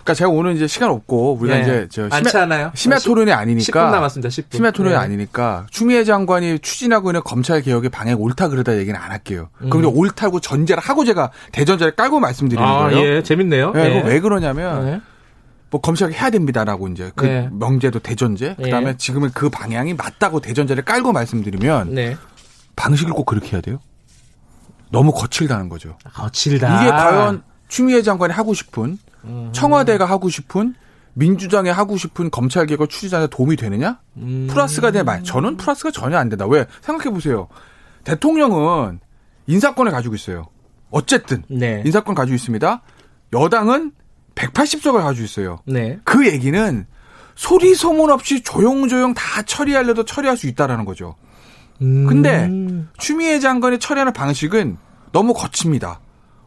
[0.04, 1.62] 그러니까 제가 오늘 이제 시간 없고 우리가 네.
[1.62, 4.30] 이제 저 심야, 심야 토론이 아니니까 10분 남았습니다.
[4.30, 4.56] 10분.
[4.56, 5.00] 심야 토론이 네.
[5.00, 9.50] 아니니까 추미애 장관이 추진하고 있는 검찰 개혁의 방향 옳다 그러다 얘기는 안 할게요.
[9.62, 9.70] 음.
[9.70, 13.00] 그럼 옳다고 전제를 하고 제가 대전제를 깔고 말씀드리는 아, 거예요.
[13.00, 13.72] 예, 재밌네요.
[13.72, 14.04] 네, 네.
[14.06, 15.02] 왜 그러냐면 네.
[15.74, 17.50] 뭐 검색을 해야 됩니다라고 이제 그 네.
[17.52, 18.98] 명제도 대전제 그다음에 네.
[18.98, 22.16] 지금은 그 방향이 맞다고 대전제를 깔고 말씀드리면 네.
[22.76, 23.80] 방식을 꼭 그렇게 해야 돼요.
[24.92, 25.98] 너무 거칠다는 거죠.
[26.14, 26.84] 거칠다.
[26.84, 29.50] 이게 과연 추미애 장관이 하고 싶은 음.
[29.52, 30.76] 청와대가 하고 싶은
[31.16, 34.00] 민주당이 하고 싶은 검찰 개혁 추진하는 도움이 되느냐?
[34.18, 34.46] 음.
[34.52, 35.04] 플러스가 되냐?
[35.04, 36.46] 말 저는 플러스가 전혀 안 된다.
[36.46, 36.68] 왜?
[36.82, 37.48] 생각해 보세요.
[38.04, 39.00] 대통령은
[39.48, 40.46] 인사권을 가지고 있어요.
[40.92, 41.82] 어쨌든 네.
[41.84, 42.84] 인사권 가지고 있습니다.
[43.34, 43.94] 여당은
[44.36, 45.60] 180석을 가지고 있어요.
[45.66, 46.00] 네.
[46.04, 46.86] 그 얘기는
[47.36, 51.16] 소리 소문 없이 조용조용 다 처리하려도 처리할 수 있다라는 거죠.
[51.82, 52.06] 음.
[52.08, 52.50] 근데
[52.98, 54.78] 추미애 장관이 처리하는 방식은
[55.12, 56.00] 너무 거칩니다.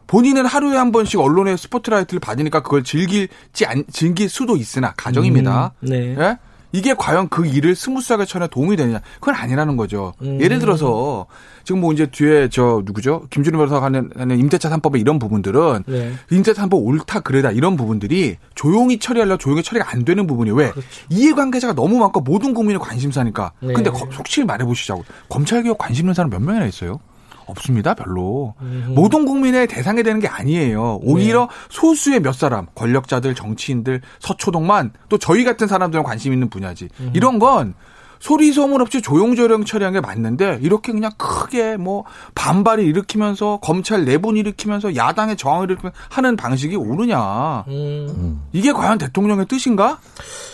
[0.07, 5.73] 본인은 하루에 한 번씩 언론의 스포트라이트를 받으니까 그걸 즐길지 안, 즐길 수도 있으나 가정입니다.
[5.83, 5.87] 음.
[5.89, 6.15] 네.
[6.17, 6.37] 예?
[6.71, 8.99] 이게 과연 그 일을 smooth하게 처리에 도움이 되느냐?
[9.19, 10.13] 그건 아니라는 거죠.
[10.21, 10.39] 음.
[10.41, 11.25] 예를 들어서
[11.63, 13.27] 지금 뭐 이제 뒤에 저 누구죠?
[13.29, 16.13] 김준호 변호사가 하는, 하는 임대차 3법의 이런 부분들은 네.
[16.31, 20.87] 임대차 3법 옳다 그래다 이런 부분들이 조용히 처리하려 조용히 처리가 안 되는 부분이 왜 그렇죠.
[21.09, 23.51] 이해관계자가 너무 많고 모든 국민의 관심사니까.
[23.59, 23.73] 네.
[23.73, 26.99] 근데 솔직히 말해보시자고 검찰개혁 관심 있는 사람 몇 명이나 있어요?
[27.47, 28.53] 없습니다, 별로.
[28.61, 28.91] 음흠.
[28.91, 30.99] 모든 국민의 대상이 되는 게 아니에요.
[31.01, 31.47] 오히려 네.
[31.69, 36.89] 소수의 몇 사람, 권력자들, 정치인들, 서초동만 또 저희 같은 사람들은 관심 있는 분야지.
[36.99, 37.11] 음흠.
[37.13, 37.73] 이런 건
[38.19, 42.03] 소리 소문 없이 조용조용 처리한 게 맞는데 이렇게 그냥 크게 뭐
[42.35, 47.65] 반발을 일으키면서 검찰 내분 일으키면서 야당의 저항을 일으키면 하는 방식이 옳으냐.
[47.67, 48.41] 음.
[48.53, 49.99] 이게 과연 대통령의 뜻인가?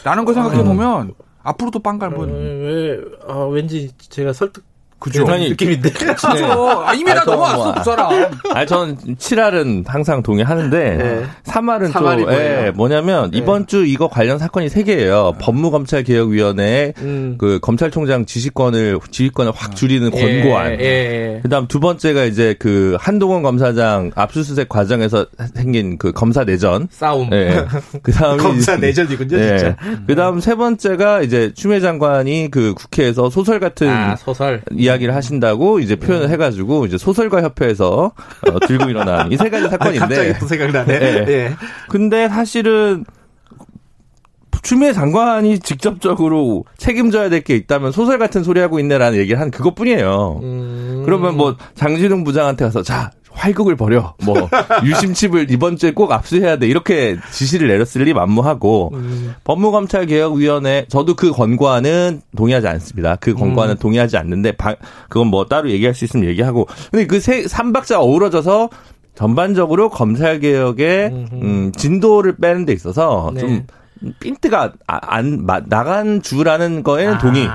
[0.04, 1.14] 라는 거 생각해 보면 음.
[1.44, 2.30] 앞으로도 빵갈 분.
[2.30, 2.98] 음, 왜,
[3.28, 4.64] 아, 왠지 제가 설득
[5.04, 5.28] 그죠.
[5.28, 5.92] 아니, 느낌인데.
[5.92, 6.34] 그죠.
[6.34, 6.42] 네.
[6.44, 8.32] 아, 이미 다 넘어왔어, 그 사람.
[8.54, 11.24] 아니, 전 7알은 항상 동의하는데, 네.
[11.44, 13.38] 3알은 3알이 좀, 예, 뭐냐면, 네.
[13.38, 15.38] 이번 주 이거 관련 사건이 3개예요.
[15.40, 17.36] 법무검찰개혁위원회의 음.
[17.38, 20.80] 그 검찰총장 지시권을, 지휘권을 확 줄이는 예, 권고안.
[20.80, 21.40] 예, 예.
[21.44, 26.88] 그 다음 두 번째가 이제 그 한동훈 검사장 압수수색 과정에서 생긴 그 검사 내전.
[26.92, 27.30] 싸움.
[27.34, 27.66] 예.
[28.02, 29.58] 그 다음 검사 내전이군요, 예.
[29.58, 29.76] 진짜.
[30.08, 33.90] 그 다음 세 번째가 이제 추미애 장관이 그 국회에서 소설 같은.
[33.90, 34.62] 아, 소설.
[34.72, 36.34] 이야기 이야기를 하신다고 이제 표현을 네.
[36.34, 38.12] 해가지고 이제 소설가 협회에서
[38.52, 40.00] 어, 들고 일어난 이 세 가지 사건인데.
[40.00, 41.00] 갑자기 또 생각나네.
[41.00, 41.26] 네.
[41.28, 41.56] 예.
[41.90, 43.06] 근데 사실은
[44.62, 50.40] 추미애 장관이 직접적으로 책임져야 될 게 있다면 소설 같은 소리 하고 있네라는 얘기를 한 그것뿐이에요.
[50.42, 51.02] 음.
[51.06, 53.12] 그러면 뭐 장진웅 부장한테 가서 자
[53.44, 54.16] 활극을 벌여.
[54.24, 54.36] 뭐
[54.86, 56.68] 유심칩을 이번 주에 꼭 압수해야 돼.
[56.68, 59.34] 이렇게 지시를 내렸을 리 만무하고 음.
[59.44, 63.18] 법무검찰개혁위원회 저도 그 권고안은 동의하지 않습니다.
[63.18, 63.78] 그 권고안은 음.
[63.80, 64.76] 동의하지 않는데 바,
[65.10, 68.70] 그건 뭐 따로 얘기할 수 있으면 얘기하고 근데 그 세 삼박자 어우러져서
[69.16, 73.40] 전반적으로 검찰 개혁의 음, 진도를 빼는 데 있어서 네.
[73.40, 73.66] 좀
[74.20, 77.18] 핀트가 아, 안 나간 주라는 거에는 아.
[77.20, 77.48] 동의.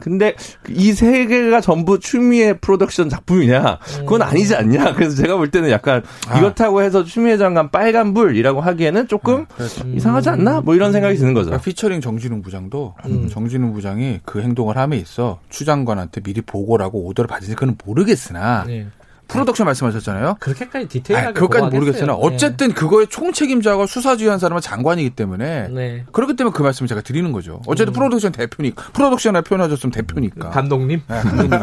[0.00, 0.34] 근데
[0.68, 3.78] 이 세 개가 전부 추미애 프로덕션 작품이냐?
[4.00, 4.94] 그건 아니지 않냐?
[4.94, 6.38] 그래서 제가 볼 때는 약간 아.
[6.38, 10.60] 이렇다고 해서 추미애 장관 빨간불이라고 하기에는 조금 아, 이상하지 않나?
[10.62, 11.46] 뭐 이런 생각이 드는 거죠.
[11.46, 13.28] 그러니까 피처링 정진웅 부장도 음.
[13.28, 18.86] 정진웅 부장이 그 행동을 함에 있어 추 장관한테 미리 보고라고 오더를 받은지 그건 모르겠으나 네.
[19.28, 20.36] 프로덕션 말씀하셨잖아요.
[20.40, 22.18] 그렇게까지 디테일하게 그것까지 모르겠으나 네.
[22.20, 26.04] 어쨌든 그거의 총책임자가 수사지휘한 사람은 장관이기 때문에 네.
[26.12, 27.60] 그렇기 때문에 그 말씀을 제가 드리는 거죠.
[27.66, 27.94] 어쨌든 음.
[27.94, 31.02] 프로덕션 대표니까 프로덕션에 표현하셨으면 대표니까 감독님.
[31.06, 31.50] 네, 감독님.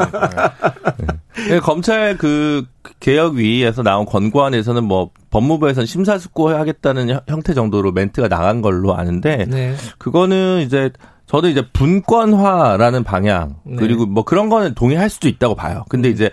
[0.97, 1.05] 네.
[1.49, 1.59] 네.
[1.59, 2.65] 검찰 그
[2.99, 9.75] 개혁위에서 나온 권고안에서는 뭐 법무부에서는 심사숙고하겠다는 형태 정도로 멘트가 나간 걸로 아는데 네.
[9.97, 10.91] 그거는 이제
[11.25, 13.75] 저도 이제 분권화라는 방향 네.
[13.77, 15.83] 그리고 뭐 그런 거는 동의할 수도 있다고 봐요.
[15.89, 16.13] 근데 음.
[16.13, 16.29] 이제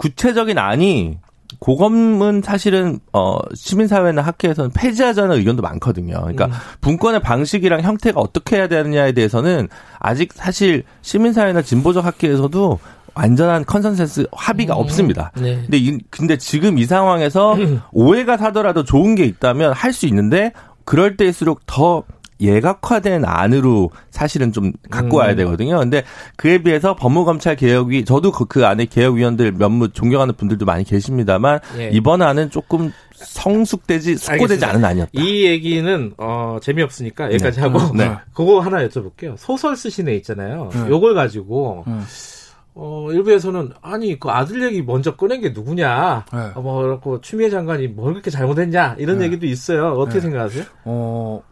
[0.00, 1.18] 구체적인 안이
[1.58, 6.14] 고검은 사실은 어 시민사회나 학계에서는 폐지하자는 의견도 많거든요.
[6.20, 6.52] 그러니까 음.
[6.80, 9.68] 분권의 방식이랑 형태가 어떻게 해야 되느냐에 대해서는
[9.98, 12.78] 아직 사실 시민사회나 진보적 학계에서도
[13.14, 14.80] 완전한 컨센서스 합의가 음.
[14.80, 15.32] 없습니다.
[15.36, 15.56] 네.
[15.56, 17.58] 근데 이, 근데 지금 이 상황에서
[17.92, 20.52] 오해가 사더라도 좋은 게 있다면 할 수 있는데
[20.86, 22.04] 그럴 때일수록 더
[22.40, 25.36] 예각화된 안으로 사실은 좀 갖고 와야 음.
[25.36, 25.78] 되거든요.
[25.78, 26.04] 근데
[26.36, 31.90] 그에 비해서 법무검찰 개혁이 저도 그, 그 안에 개혁위원들 몇몇 존경하는 분들도 많이 계십니다만 예.
[31.92, 35.10] 이번 안은 조금 성숙되지 숙고되지 않은 안이었다.
[35.12, 37.66] 이 얘기는 어 재미없으니까 여기까지 네.
[37.66, 38.12] 하고 네.
[38.32, 39.34] 그거 하나 여쭤볼게요.
[39.36, 40.70] 소설 쓰신 애 있잖아요.
[40.72, 40.88] 네.
[40.88, 41.94] 요걸 가지고 네.
[42.74, 46.24] 어, 일부에서는, 아니, 그 아들 얘기 먼저 꺼낸 게 누구냐.
[46.32, 46.60] 네.
[46.60, 48.96] 뭐, 그렇고, 추미애 장관이 뭘 그렇게 잘못했냐.
[48.98, 49.24] 이런 네.
[49.24, 49.88] 얘기도 있어요.
[49.94, 50.20] 어떻게 네.
[50.22, 50.64] 생각하세요?
[50.84, 51.42] 어,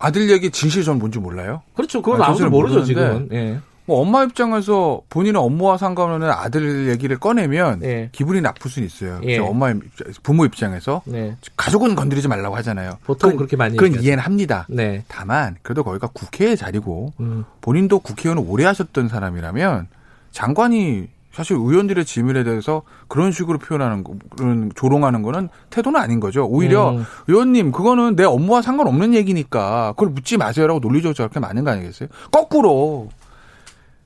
[0.00, 1.62] 아들 얘기 진실 전 뭔지 몰라요?
[1.76, 2.02] 그렇죠.
[2.02, 3.28] 그건 아무도 모르죠, 지금.
[3.32, 3.60] 예.
[3.84, 8.08] 뭐 엄마 입장에서 본인의 업무와 상관없는 아들 얘기를 꺼내면 예.
[8.12, 9.20] 기분이 나쁠 수는 있어요.
[9.24, 9.38] 예.
[9.38, 9.74] 엄마
[10.22, 11.36] 부모 입장에서 네.
[11.56, 12.98] 가족은 건드리지 말라고 하잖아요.
[13.04, 14.06] 보통 그렇게 많이 그건 얘기하죠.
[14.06, 14.66] 이해는 합니다.
[14.70, 15.04] 네.
[15.08, 17.44] 다만 그래도 거기가 국회의 자리고 음.
[17.60, 19.88] 본인도 국회의원을 오래 하셨던 사람이라면
[20.30, 26.44] 장관이 사실 의원들의 질문에 대해서 그런 식으로 표현하는 거, 그런 조롱하는 거는 태도는 아닌 거죠.
[26.44, 27.04] 오히려 음.
[27.28, 32.08] 의원님 그거는 내 업무와 상관없는 얘기니까 그걸 묻지 마세요라고 논리적으로 저렇게 많은 거 아니겠어요?
[32.32, 33.10] 거꾸로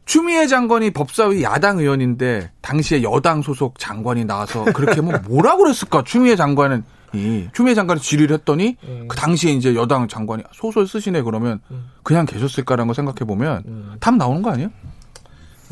[0.05, 6.03] 추미애 장관이 법사위 야당 의원인데 당시에 여당 소속 장관이 나와서 그렇게 하면 뭐라 그랬을까?
[6.05, 6.85] 추미애 장관은
[7.15, 9.07] 이 추미애 장관이 질의를 했더니 음.
[9.09, 11.89] 그 당시에 이제 여당 장관이 소설 쓰시네 그러면 음.
[12.03, 13.95] 그냥 계셨을까라는 거 생각해 보면 음.
[14.01, 14.69] 답 나오는 거 아니에요?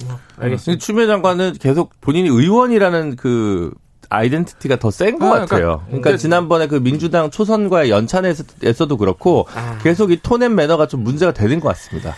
[0.06, 0.80] 뭐, 알겠습니다.
[0.84, 3.72] 추미애 장관은 계속 본인이 의원이라는 그
[4.08, 5.46] 아이덴티티가 더 센것 아, 같아요.
[5.86, 9.78] 그러니까, 그러니까 지난번에 그 민주당 초선과의 연찬에서도 그렇고 아.
[9.82, 12.14] 계속 이 톤앤 매너가 좀 문제가 되는 것 같습니다.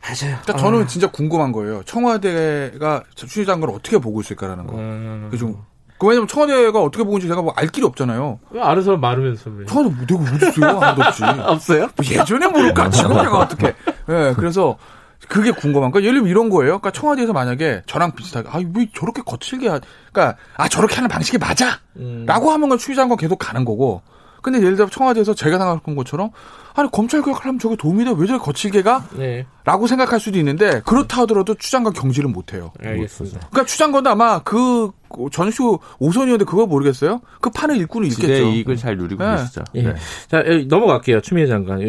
[0.00, 0.38] 맞아요.
[0.42, 0.86] 그러니까 저는 아.
[0.86, 1.82] 진짜 궁금한 거예요.
[1.84, 4.76] 청와대가 추미애 장관을 어떻게 보고 있을까라는 거.
[4.76, 5.30] 음.
[5.38, 5.56] 좀.
[5.98, 8.38] 그 왜냐면 청와대가 어떻게 보는지 제가 뭐 알 길이 없잖아요.
[8.52, 9.66] 왜 아는 사람 많으면서 왜?
[9.66, 10.78] 청와대 뭐 내가 어디 있어요?
[10.78, 11.22] 하나도 없지.
[11.42, 11.88] 없어요?
[11.96, 13.66] 뭐 예전에 모를까 지금 제가 어떻게?
[13.66, 14.78] 예, 네, 그래서
[15.26, 16.00] 그게 궁금한 거.
[16.00, 16.78] 예를 들면 이런 거예요.
[16.78, 19.80] 그러니까 청와대에서 만약에 저랑 비슷하게 아 왜 저렇게 거칠게 하,
[20.12, 21.80] 그러니까 아 저렇게 하는 방식이 맞아.
[21.96, 22.24] 음.
[22.26, 24.02] 라고 하면 건 추기장관 계속 가는 거고.
[24.42, 26.30] 근데 예를 들어 청와대에서 제가 생각한 것처럼
[26.78, 28.12] 아니 검찰 개혁 하려면 저게 도움이 돼?
[28.16, 29.08] 왜 저렇게 거칠게가?
[29.16, 29.46] 네.
[29.64, 32.70] 라고 생각할 수도 있는데 그렇다 하더라도 추장관 경질을 못 해요.
[32.80, 33.40] 알겠습니다.
[33.50, 34.92] 그러니까 추장관도 아마 그
[35.32, 37.20] 전슈 오선이었는데 그거 모르겠어요?
[37.40, 38.44] 그 판을 읽고는 읽겠죠.
[38.50, 39.38] 이익을 잘 누리고 네.
[39.38, 39.64] 계시죠.
[39.74, 39.82] 예.
[39.82, 39.94] 네.
[40.28, 41.20] 자 넘어갈게요.
[41.20, 41.80] 추미애 장관.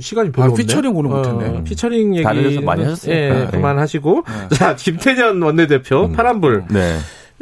[0.00, 0.62] 시간이 별로 아, 없네.
[0.62, 1.58] 피처링 오는 못했네.
[1.58, 3.14] 어, 피처링 얘기 다른 데서 많이 하셨어요.
[3.16, 3.46] 예, 네.
[3.50, 4.56] 그만하시고 네.
[4.56, 6.12] 자 김태년 원내대표 음.
[6.12, 6.66] 파란불.
[6.70, 6.98] 네.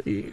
[0.07, 0.23] 이,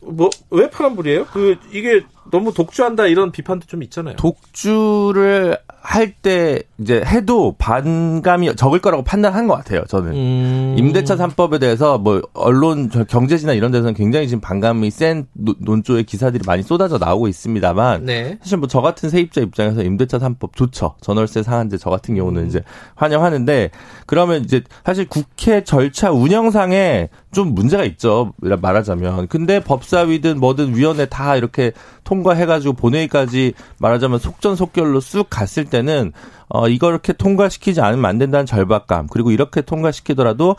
[0.00, 1.26] 뭐왜 파란불이에요?
[1.26, 4.16] 그 이게 너무 독주한다 이런 비판도 좀 있잖아요.
[4.16, 9.84] 독주를 할 때 이제 해도 반감이 적을 거라고 판단한 것 같아요.
[9.88, 10.74] 저는 음.
[10.78, 16.62] 임대차 3법에 대해서 뭐 언론 경제지나 이런 데서는 굉장히 지금 반감이 센 논조의 기사들이 많이
[16.62, 18.38] 쏟아져 나오고 있습니다만 네.
[18.42, 20.96] 사실 뭐 저 같은 세입자 입장에서 임대차 3법 좋죠.
[21.00, 22.48] 전월세 상한제 저 같은 경우는 음.
[22.48, 22.62] 이제
[22.96, 23.70] 환영하는데
[24.06, 28.32] 그러면 이제 사실 국회 절차 운영상에 좀 문제가 있죠.
[28.40, 31.72] 말하자면 근데 법사위든 뭐든 위원회 다 이렇게
[32.02, 36.12] 통 과해가지고 본회의까지 말하자면 속전속결로 쑥 갔을 때는
[36.48, 40.56] 어 이걸 이렇게 통과시키지 않으면 안 된다는 절박감 그리고 이렇게 통과시키더라도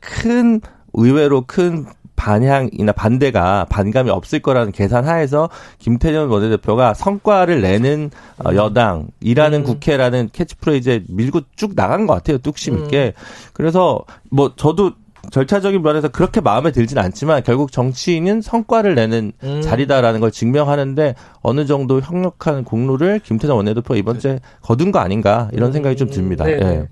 [0.00, 0.60] 큰
[0.94, 8.56] 의외로 큰 반향이나 반대가 반감이 없을 거라는 계산하에서 김태년 원내대표가 성과를 내는 어, 음.
[8.56, 9.64] 여당이라는 음.
[9.64, 12.38] 국회라는 캐치프레이즈에 밀고 쭉 나간 것 같아요.
[12.38, 13.12] 뚝심 있게.
[13.16, 13.22] 음.
[13.52, 14.00] 그래서
[14.30, 14.92] 뭐 저도
[15.30, 19.60] 절차적인 면에서 그렇게 마음에 들진 않지만 결국 정치인은 성과를 내는 음.
[19.62, 25.72] 자리다라는 걸 증명하는데 어느 정도 협력한 공로를 김태정 원내대표가 이번 주에 거둔 거 아닌가 이런
[25.72, 26.44] 생각이 좀 듭니다.
[26.44, 26.58] 네.
[26.60, 26.88] 예.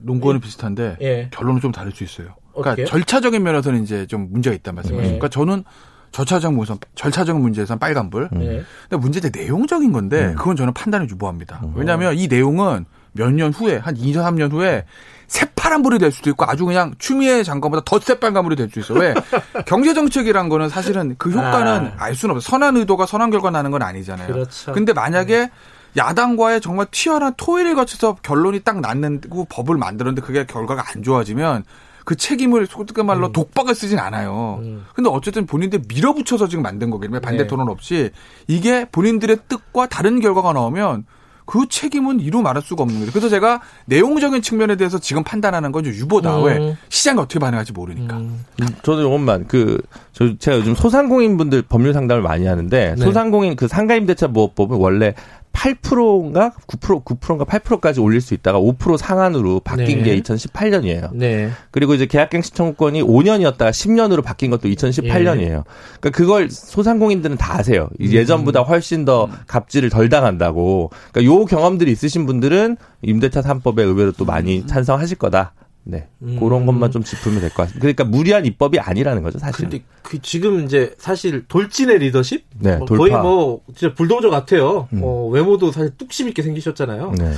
[0.00, 1.28] 논, 거는 비슷한데 예.
[1.30, 2.28] 결론은 좀 다를 수 있어요.
[2.52, 2.84] 그러니까 어떻게?
[2.84, 5.00] 절차적인 면에서는 이제 좀 문제가 있단 말씀이죠.
[5.02, 5.06] 예.
[5.06, 5.64] 그러니까 저는
[6.12, 8.28] 절차적 무선 절차적인 문제에선 빨간불.
[8.32, 8.64] 음.
[8.88, 10.34] 근데 문제는 내용적인 건데 음.
[10.34, 11.60] 그건 저는 판단을 유보합니다.
[11.62, 11.72] 음.
[11.76, 14.84] 왜냐하면 이 내용은 몇 년 후에 한 2, 3년 후에
[15.30, 18.94] 새파란 불이 될 수도 있고 아주 그냥 추미애 장관보다 더 새빨간 불이 될 수 있어.
[18.94, 19.14] 왜?
[19.64, 22.04] 경제 정책이란 거는 사실은 그 효과는 아.
[22.04, 22.50] 알 수는 없어.
[22.50, 24.26] 선한 의도가 선한 결과 나는 건 아니잖아요.
[24.32, 24.72] 그렇죠.
[24.72, 25.48] 근데 만약에
[25.96, 31.62] 야당과의 정말 치열한 토의를 거쳐서 결론이 딱 났는고 법을 만들었는데 그게 결과가 안 좋아지면
[32.04, 33.32] 그 책임을 속된 말로 음.
[33.32, 34.58] 독박을 쓰진 않아요.
[34.62, 34.84] 음.
[34.94, 37.46] 근데 어쨌든 본인들 밀어붙여서 지금 만든 거기 때문에 반대 네.
[37.46, 38.10] 토론 없이
[38.48, 41.04] 이게 본인들의 뜻과 다른 결과가 나오면
[41.50, 43.10] 그 책임은 이루 말할 수가 없는 거죠.
[43.10, 46.38] 그래서 제가 내용적인 측면에 대해서 지금 판단하는 건좀 유보다.
[46.38, 46.44] 음.
[46.44, 46.76] 왜?
[46.90, 48.18] 시장이 어떻게 반응할지 모르니까.
[48.18, 48.44] 음.
[48.84, 49.82] 저는 이것만 그,
[50.12, 53.04] 저, 제가 요즘 소상공인 분들 법률 상담을 많이 하는데 네.
[53.04, 55.14] 소상공인 그 상가임대차 보호법은 원래
[55.52, 60.16] 8%인가 9% 9%인가 8%까지 올릴 수 있다가 5% 상한으로 바뀐 네.
[60.16, 61.10] 게 2018년이에요.
[61.14, 61.50] 네.
[61.70, 65.40] 그리고 이제 계약갱신 청구권이 5년이었다가 10년으로 바뀐 것도 2018년이에요.
[65.40, 65.62] 예.
[66.00, 67.88] 그러니까 그걸 소상공인들은 다 아세요.
[68.00, 68.06] 음.
[68.06, 70.90] 예전보다 훨씬 더 갑질을 덜 당한다고.
[71.12, 74.66] 그러니까 요 경험들이 있으신 분들은 임대차 3법에 의외로 또 많이 음.
[74.66, 75.52] 찬성하실 거다.
[75.82, 76.08] 네.
[76.22, 76.38] 음.
[76.38, 77.80] 그런 것만 좀 짚으면 될 것 같습니다.
[77.80, 79.68] 그러니까 무리한 입법이 아니라는 거죠, 사실.
[79.68, 82.44] 근데 그 지금 이제 사실 돌진의 리더십?
[82.58, 84.88] 네, 뭐 거의 뭐 진짜 불도저 같아요.
[84.92, 85.00] 음.
[85.02, 87.12] 어, 외모도 사실 뚝심 있게 생기셨잖아요.
[87.18, 87.32] 네.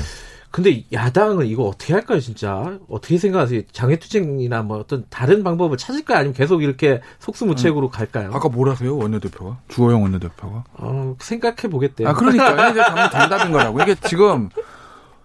[0.50, 2.78] 근데 야당은 이거 어떻게 할까요, 진짜?
[2.90, 3.62] 어떻게 생각하세요?
[3.72, 6.18] 장애투쟁이나 뭐 어떤 다른 방법을 찾을까요?
[6.18, 7.90] 아니면 계속 이렇게 속수무책으로 음.
[7.90, 8.30] 갈까요?
[8.34, 9.60] 아까 뭐라세요, 원내대표가?
[9.68, 10.64] 주호영 원내대표가?
[10.74, 12.06] 어, 생각해 보겠대요.
[12.08, 12.68] 아, 그러니까.
[12.68, 12.80] 이게
[13.16, 13.80] 정답인 거라고.
[13.80, 14.50] 이게 지금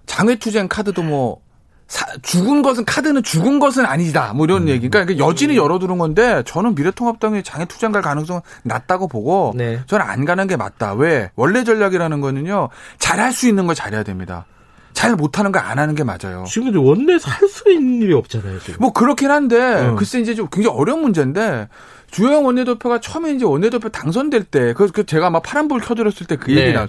[0.05, 1.41] 장외투쟁 카드도 뭐
[1.87, 4.33] 사, 죽은 것은 카드는 죽은 것은 아니다.
[4.33, 4.67] 뭐 이런 음.
[4.67, 4.89] 얘기.
[4.89, 9.79] 그러니까 여진이 열어두는 건데 저는 미래통합당이 장애 투쟁 갈 가능성은 낮다고 보고 네.
[9.87, 10.93] 저는 안 가는 게 맞다.
[10.93, 11.31] 왜?
[11.35, 12.69] 원래 전략이라는 거는요.
[12.99, 14.45] 잘할 수 있는 걸 잘해야 됩니다.
[14.93, 16.43] 잘 못하는 거 안 하는 게 맞아요.
[16.47, 18.59] 지금 원내에서 할 수 있는 일이 없잖아요.
[18.59, 18.77] 지금.
[18.81, 19.95] 뭐 그렇긴 한데 어.
[19.95, 21.67] 글쎄 이제 좀 굉장히 어려운 문제인데
[22.11, 26.51] 주영 원내대표가 처음에 이제 원내대표 당선될 때 그 그 제가 막 파란불 켜드렸을 때 그
[26.51, 26.73] 얘기 네.
[26.73, 26.87] 나.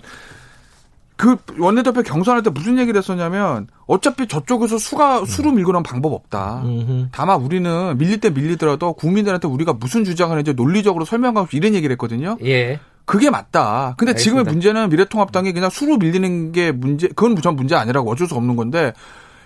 [1.18, 6.62] 그 원내대표 경선할 때 무슨 얘기를 했었냐면 어차피 저쪽에서 수가 수로 밀고 나면 방법 없다.
[6.64, 7.08] 음흠.
[7.10, 12.38] 다만 우리는 밀릴 때 밀리더라도 국민들한테 우리가 무슨 주장을 했는지 논리적으로 설명하고 이런 얘기를 했거든요.
[12.44, 12.78] 예.
[13.04, 13.94] 그게 맞다.
[13.98, 14.18] 근데 알겠습니다.
[14.18, 18.54] 지금의 문제는 미래통합당이 그냥 수로 밀리는 게 문제, 그건 전 문제 아니라고 어쩔 수 없는
[18.54, 18.92] 건데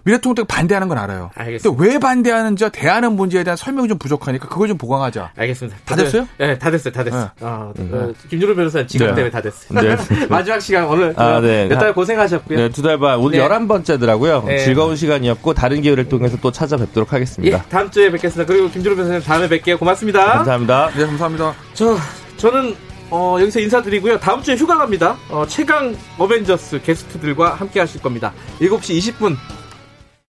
[0.04, 1.30] 미래통합당 반대하는 건 알아요.
[1.34, 1.76] 알겠습니다.
[1.78, 5.30] 근데 왜 반대하는지 대안은 뭔지에 대한 설명이 좀 부족하니까 그걸 좀 보강하자.
[5.36, 5.78] 알겠습니다.
[5.84, 6.26] 다 됐어요?
[6.38, 6.92] 네, 다 됐어요.
[6.92, 7.30] 다 됐어요.
[7.38, 7.46] 네.
[7.46, 7.88] 아, 네.
[7.92, 9.14] 어, 김준호 변호사님 지금 네.
[9.14, 9.80] 때문에 다 됐어요.
[9.80, 9.96] 네.
[10.28, 11.66] 마지막 시간 오늘 아, 네.
[11.68, 12.58] 몇달 고생하셨고요.
[12.58, 13.18] 네, 두 달 반.
[13.18, 13.46] 오늘 네.
[13.48, 14.44] 11번째더라고요.
[14.46, 14.58] 네.
[14.64, 17.58] 즐거운 시간이었고 다른 기회를 통해서 또 찾아뵙도록 하겠습니다.
[17.58, 18.50] 예, 다음 주에 뵙겠습니다.
[18.52, 19.78] 그리고 김준호 변호사님 다음에 뵐게요.
[19.78, 20.24] 고맙습니다.
[20.32, 20.90] 감사합니다.
[20.96, 21.54] 네, 감사합니다.
[21.74, 21.96] 저
[22.38, 22.74] 저는
[23.10, 24.18] 어, 여기서 인사드리고요.
[24.20, 25.16] 다음 주에 휴가 갑니다.
[25.28, 28.32] 어, 최강 어벤져스 게스트들과 함께 하실 겁니다.
[28.60, 29.36] 7시 20분